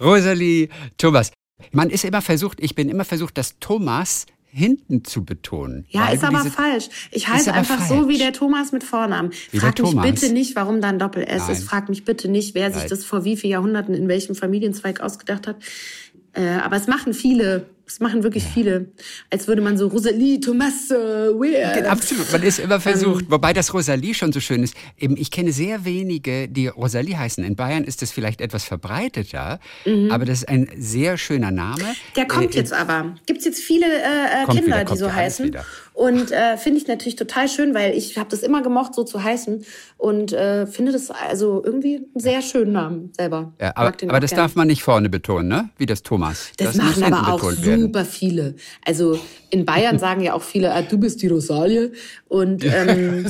Rosalie 0.00 0.70
Thomas, 0.98 1.30
man 1.72 1.90
ist 1.90 2.04
immer 2.04 2.22
versucht, 2.22 2.60
ich 2.60 2.74
bin 2.74 2.88
immer 2.88 3.04
versucht, 3.04 3.38
dass 3.38 3.58
Thomas 3.58 4.26
hinten 4.54 5.04
zu 5.04 5.24
betonen. 5.24 5.84
Ja, 5.88 6.10
ist 6.10 6.22
aber 6.22 6.44
falsch. 6.44 6.88
Ich 7.10 7.26
heiße 7.26 7.52
einfach 7.52 7.80
falsch. 7.80 7.88
so 7.88 8.08
wie 8.08 8.18
der 8.18 8.32
Thomas 8.32 8.70
mit 8.70 8.84
Vornamen. 8.84 9.32
Wie 9.50 9.58
Frag 9.58 9.76
mich 9.76 9.90
Thomas. 9.90 10.06
bitte 10.08 10.32
nicht, 10.32 10.54
warum 10.54 10.80
dann 10.80 11.00
Doppel-S 11.00 11.48
ist. 11.48 11.64
Frag 11.64 11.88
mich 11.88 12.04
bitte 12.04 12.28
nicht, 12.28 12.54
wer 12.54 12.70
Nein. 12.70 12.78
sich 12.78 12.88
das 12.88 13.04
vor 13.04 13.24
wie 13.24 13.36
vielen 13.36 13.50
Jahrhunderten 13.50 13.94
in 13.94 14.06
welchem 14.06 14.36
Familienzweig 14.36 15.00
ausgedacht 15.00 15.48
hat. 15.48 15.56
Äh, 16.34 16.48
aber 16.48 16.76
es 16.76 16.86
machen 16.86 17.14
viele. 17.14 17.66
Das 17.86 18.00
machen 18.00 18.22
wirklich 18.22 18.44
ja. 18.44 18.50
viele. 18.54 18.86
Als 19.30 19.46
würde 19.46 19.60
man 19.60 19.76
so 19.76 19.88
Rosalie, 19.88 20.40
Thomas, 20.40 20.90
äh, 20.90 20.94
weird. 20.94 21.84
Absolut, 21.84 22.32
man 22.32 22.42
ist 22.42 22.58
immer 22.58 22.80
versucht. 22.80 23.24
Ähm, 23.24 23.30
wobei 23.30 23.52
das 23.52 23.74
Rosalie 23.74 24.14
schon 24.14 24.32
so 24.32 24.40
schön 24.40 24.62
ist. 24.62 24.74
Eben, 24.98 25.18
ich 25.18 25.30
kenne 25.30 25.52
sehr 25.52 25.84
wenige, 25.84 26.48
die 26.48 26.68
Rosalie 26.68 27.18
heißen. 27.18 27.44
In 27.44 27.56
Bayern 27.56 27.84
ist 27.84 28.00
das 28.00 28.10
vielleicht 28.10 28.40
etwas 28.40 28.64
verbreiteter, 28.64 29.60
mhm. 29.84 30.10
aber 30.10 30.24
das 30.24 30.38
ist 30.38 30.48
ein 30.48 30.68
sehr 30.78 31.18
schöner 31.18 31.50
Name. 31.50 31.84
Der 32.16 32.26
kommt 32.26 32.54
äh, 32.54 32.58
jetzt 32.58 32.72
aber. 32.72 33.16
Gibt 33.26 33.40
es 33.40 33.44
jetzt 33.44 33.60
viele 33.60 33.86
äh, 33.86 34.42
äh 34.42 34.46
Kinder, 34.46 34.66
wieder, 34.66 34.84
die 34.84 34.96
so 34.96 35.12
heißen? 35.12 35.46
Wieder. 35.46 35.66
Und 35.94 36.32
äh, 36.32 36.56
finde 36.56 36.80
ich 36.80 36.88
natürlich 36.88 37.14
total 37.14 37.48
schön, 37.48 37.72
weil 37.72 37.96
ich 37.96 38.18
habe 38.18 38.28
das 38.28 38.42
immer 38.42 38.62
gemocht, 38.62 38.96
so 38.96 39.04
zu 39.04 39.22
heißen. 39.22 39.64
Und 39.96 40.32
äh, 40.32 40.66
finde 40.66 40.90
das 40.90 41.12
also 41.12 41.62
irgendwie 41.64 41.96
einen 41.96 42.20
sehr 42.20 42.42
schönen 42.42 42.72
Namen 42.72 43.12
selber. 43.16 43.52
Ja, 43.60 43.76
aber, 43.76 43.92
aber 44.08 44.18
das 44.18 44.32
darf 44.32 44.56
man 44.56 44.66
nicht 44.66 44.82
vorne 44.82 45.08
betonen, 45.08 45.46
ne? 45.46 45.70
Wie 45.78 45.86
das 45.86 46.02
Thomas. 46.02 46.50
Das, 46.56 46.76
das 46.76 46.78
machen 46.78 47.14
aber 47.14 47.32
auch 47.32 47.52
super 47.52 48.04
viele. 48.04 48.56
Also 48.84 49.20
in 49.50 49.64
Bayern 49.64 50.00
sagen 50.00 50.20
ja 50.20 50.34
auch 50.34 50.42
viele, 50.42 50.74
ah, 50.74 50.82
du 50.82 50.98
bist 50.98 51.22
die 51.22 51.28
Rosalie. 51.28 51.92
Und 52.26 52.64
ähm, 52.74 53.24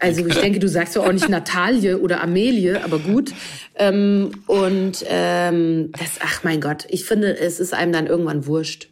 also 0.00 0.26
ich 0.26 0.40
denke, 0.40 0.58
du 0.58 0.68
sagst 0.68 0.96
ja 0.96 1.02
auch 1.02 1.12
nicht 1.12 1.28
Natalie 1.28 1.98
oder 1.98 2.20
Amelie, 2.20 2.82
aber 2.82 2.98
gut. 2.98 3.32
Ähm, 3.76 4.32
und 4.46 5.04
ähm, 5.08 5.92
das, 5.92 6.18
ach 6.20 6.42
mein 6.42 6.60
Gott, 6.60 6.84
ich 6.88 7.04
finde, 7.04 7.38
es 7.38 7.60
ist 7.60 7.72
einem 7.72 7.92
dann 7.92 8.08
irgendwann 8.08 8.44
wurscht. 8.46 8.88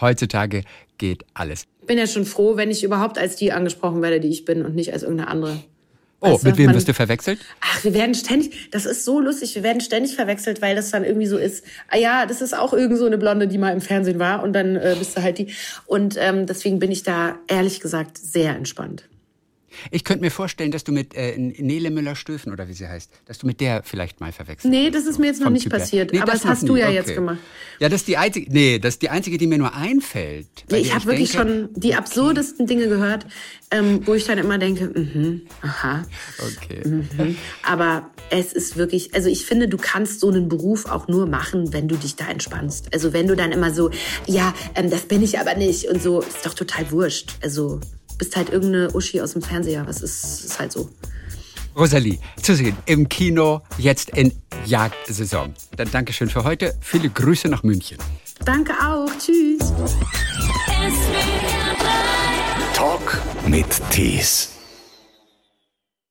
Heutzutage 0.00 0.62
geht 0.98 1.24
alles 1.34 1.66
bin 1.86 1.98
ja 1.98 2.06
schon 2.06 2.24
froh, 2.24 2.56
wenn 2.56 2.70
ich 2.70 2.84
überhaupt 2.84 3.18
als 3.18 3.36
die 3.36 3.52
angesprochen 3.52 4.02
werde, 4.02 4.20
die 4.20 4.28
ich 4.28 4.44
bin 4.44 4.64
und 4.64 4.74
nicht 4.74 4.92
als 4.92 5.02
irgendeine 5.02 5.30
andere. 5.30 5.58
Oh, 6.20 6.32
weißt 6.32 6.44
mit 6.44 6.56
wem 6.56 6.72
wirst 6.72 6.88
du 6.88 6.94
verwechselt? 6.94 7.38
Ach, 7.60 7.84
wir 7.84 7.92
werden 7.92 8.14
ständig, 8.14 8.70
das 8.70 8.86
ist 8.86 9.04
so 9.04 9.20
lustig, 9.20 9.54
wir 9.54 9.62
werden 9.62 9.80
ständig 9.82 10.14
verwechselt, 10.14 10.62
weil 10.62 10.74
das 10.74 10.90
dann 10.90 11.04
irgendwie 11.04 11.26
so 11.26 11.36
ist, 11.36 11.64
ah 11.88 11.98
ja, 11.98 12.24
das 12.24 12.40
ist 12.40 12.56
auch 12.56 12.72
irgend 12.72 12.98
so 12.98 13.04
eine 13.04 13.18
Blonde, 13.18 13.48
die 13.48 13.58
mal 13.58 13.72
im 13.72 13.82
Fernsehen 13.82 14.18
war 14.18 14.42
und 14.42 14.54
dann 14.54 14.76
äh, 14.76 14.96
bist 14.98 15.16
du 15.16 15.22
halt 15.22 15.38
die. 15.38 15.52
Und 15.84 16.16
ähm, 16.18 16.46
deswegen 16.46 16.78
bin 16.78 16.90
ich 16.90 17.02
da 17.02 17.38
ehrlich 17.48 17.80
gesagt 17.80 18.16
sehr 18.16 18.56
entspannt. 18.56 19.04
Ich 19.90 20.04
könnte 20.04 20.22
mir 20.22 20.30
vorstellen, 20.30 20.70
dass 20.70 20.84
du 20.84 20.92
mit 20.92 21.14
äh, 21.14 21.36
Nele 21.38 21.90
Müller-Stöfen 21.90 22.52
oder 22.52 22.68
wie 22.68 22.72
sie 22.72 22.88
heißt, 22.88 23.10
dass 23.26 23.38
du 23.38 23.46
mit 23.46 23.60
der 23.60 23.82
vielleicht 23.82 24.20
mal 24.20 24.32
verwechselst. 24.32 24.70
Nee, 24.70 24.90
das 24.90 25.06
ist 25.06 25.18
mir 25.18 25.26
jetzt 25.26 25.40
noch 25.40 25.50
nicht 25.50 25.68
passiert. 25.70 26.12
Nee, 26.12 26.20
aber 26.20 26.32
das 26.32 26.44
hast 26.44 26.62
nie. 26.62 26.68
du 26.68 26.76
ja 26.76 26.86
okay. 26.86 26.94
jetzt 26.94 27.14
gemacht. 27.14 27.38
Ja, 27.78 27.88
das 27.88 28.00
ist 28.00 28.08
die 28.08 28.16
einzige, 28.16 28.52
nee, 28.52 28.78
das 28.78 28.94
ist 28.94 29.02
die 29.02 29.10
einzige, 29.10 29.38
die 29.38 29.46
mir 29.46 29.58
nur 29.58 29.74
einfällt. 29.74 30.46
Nee, 30.70 30.78
ich 30.78 30.94
habe 30.94 31.06
wirklich 31.06 31.32
denke, 31.32 31.48
schon 31.48 31.68
die 31.74 31.88
okay. 31.88 31.96
absurdesten 31.96 32.66
Dinge 32.66 32.88
gehört, 32.88 33.26
ähm, 33.70 34.06
wo 34.06 34.14
ich 34.14 34.24
dann 34.24 34.38
immer 34.38 34.58
denke, 34.58 34.86
mhm, 34.86 35.42
aha. 35.62 36.06
Okay. 36.38 36.86
Mhm. 36.86 37.36
Aber 37.62 38.10
es 38.30 38.52
ist 38.52 38.76
wirklich, 38.76 39.14
also 39.14 39.28
ich 39.28 39.44
finde, 39.44 39.68
du 39.68 39.76
kannst 39.76 40.20
so 40.20 40.28
einen 40.28 40.48
Beruf 40.48 40.86
auch 40.86 41.08
nur 41.08 41.26
machen, 41.26 41.72
wenn 41.72 41.88
du 41.88 41.96
dich 41.96 42.16
da 42.16 42.28
entspannst. 42.28 42.92
Also 42.92 43.12
wenn 43.12 43.26
du 43.26 43.36
dann 43.36 43.52
immer 43.52 43.72
so, 43.72 43.90
ja, 44.26 44.54
ähm, 44.74 44.90
das 44.90 45.02
bin 45.02 45.22
ich 45.22 45.38
aber 45.38 45.54
nicht 45.54 45.88
und 45.88 46.02
so, 46.02 46.20
ist 46.20 46.44
doch 46.44 46.54
total 46.54 46.90
wurscht. 46.90 47.34
Also 47.42 47.80
bist 48.18 48.36
halt 48.36 48.50
irgendeine 48.50 48.92
Uschi 48.94 49.20
aus 49.20 49.32
dem 49.32 49.42
Fernseher. 49.42 49.86
Was 49.86 50.02
ist, 50.02 50.44
ist 50.44 50.58
halt 50.58 50.72
so. 50.72 50.88
Rosalie, 51.76 52.18
zu 52.40 52.56
sehen 52.56 52.76
im 52.86 53.08
Kino, 53.08 53.60
jetzt 53.76 54.10
in 54.10 54.32
Jagdsaison. 54.64 55.54
Dann 55.76 55.90
Dankeschön 55.90 56.30
für 56.30 56.42
heute. 56.44 56.74
Viele 56.80 57.10
Grüße 57.10 57.48
nach 57.48 57.62
München. 57.62 57.98
Danke 58.44 58.72
auch. 58.72 59.10
Tschüss. 59.18 59.72
Talk 62.74 63.20
mit 63.46 63.66
Tees. 63.90 64.55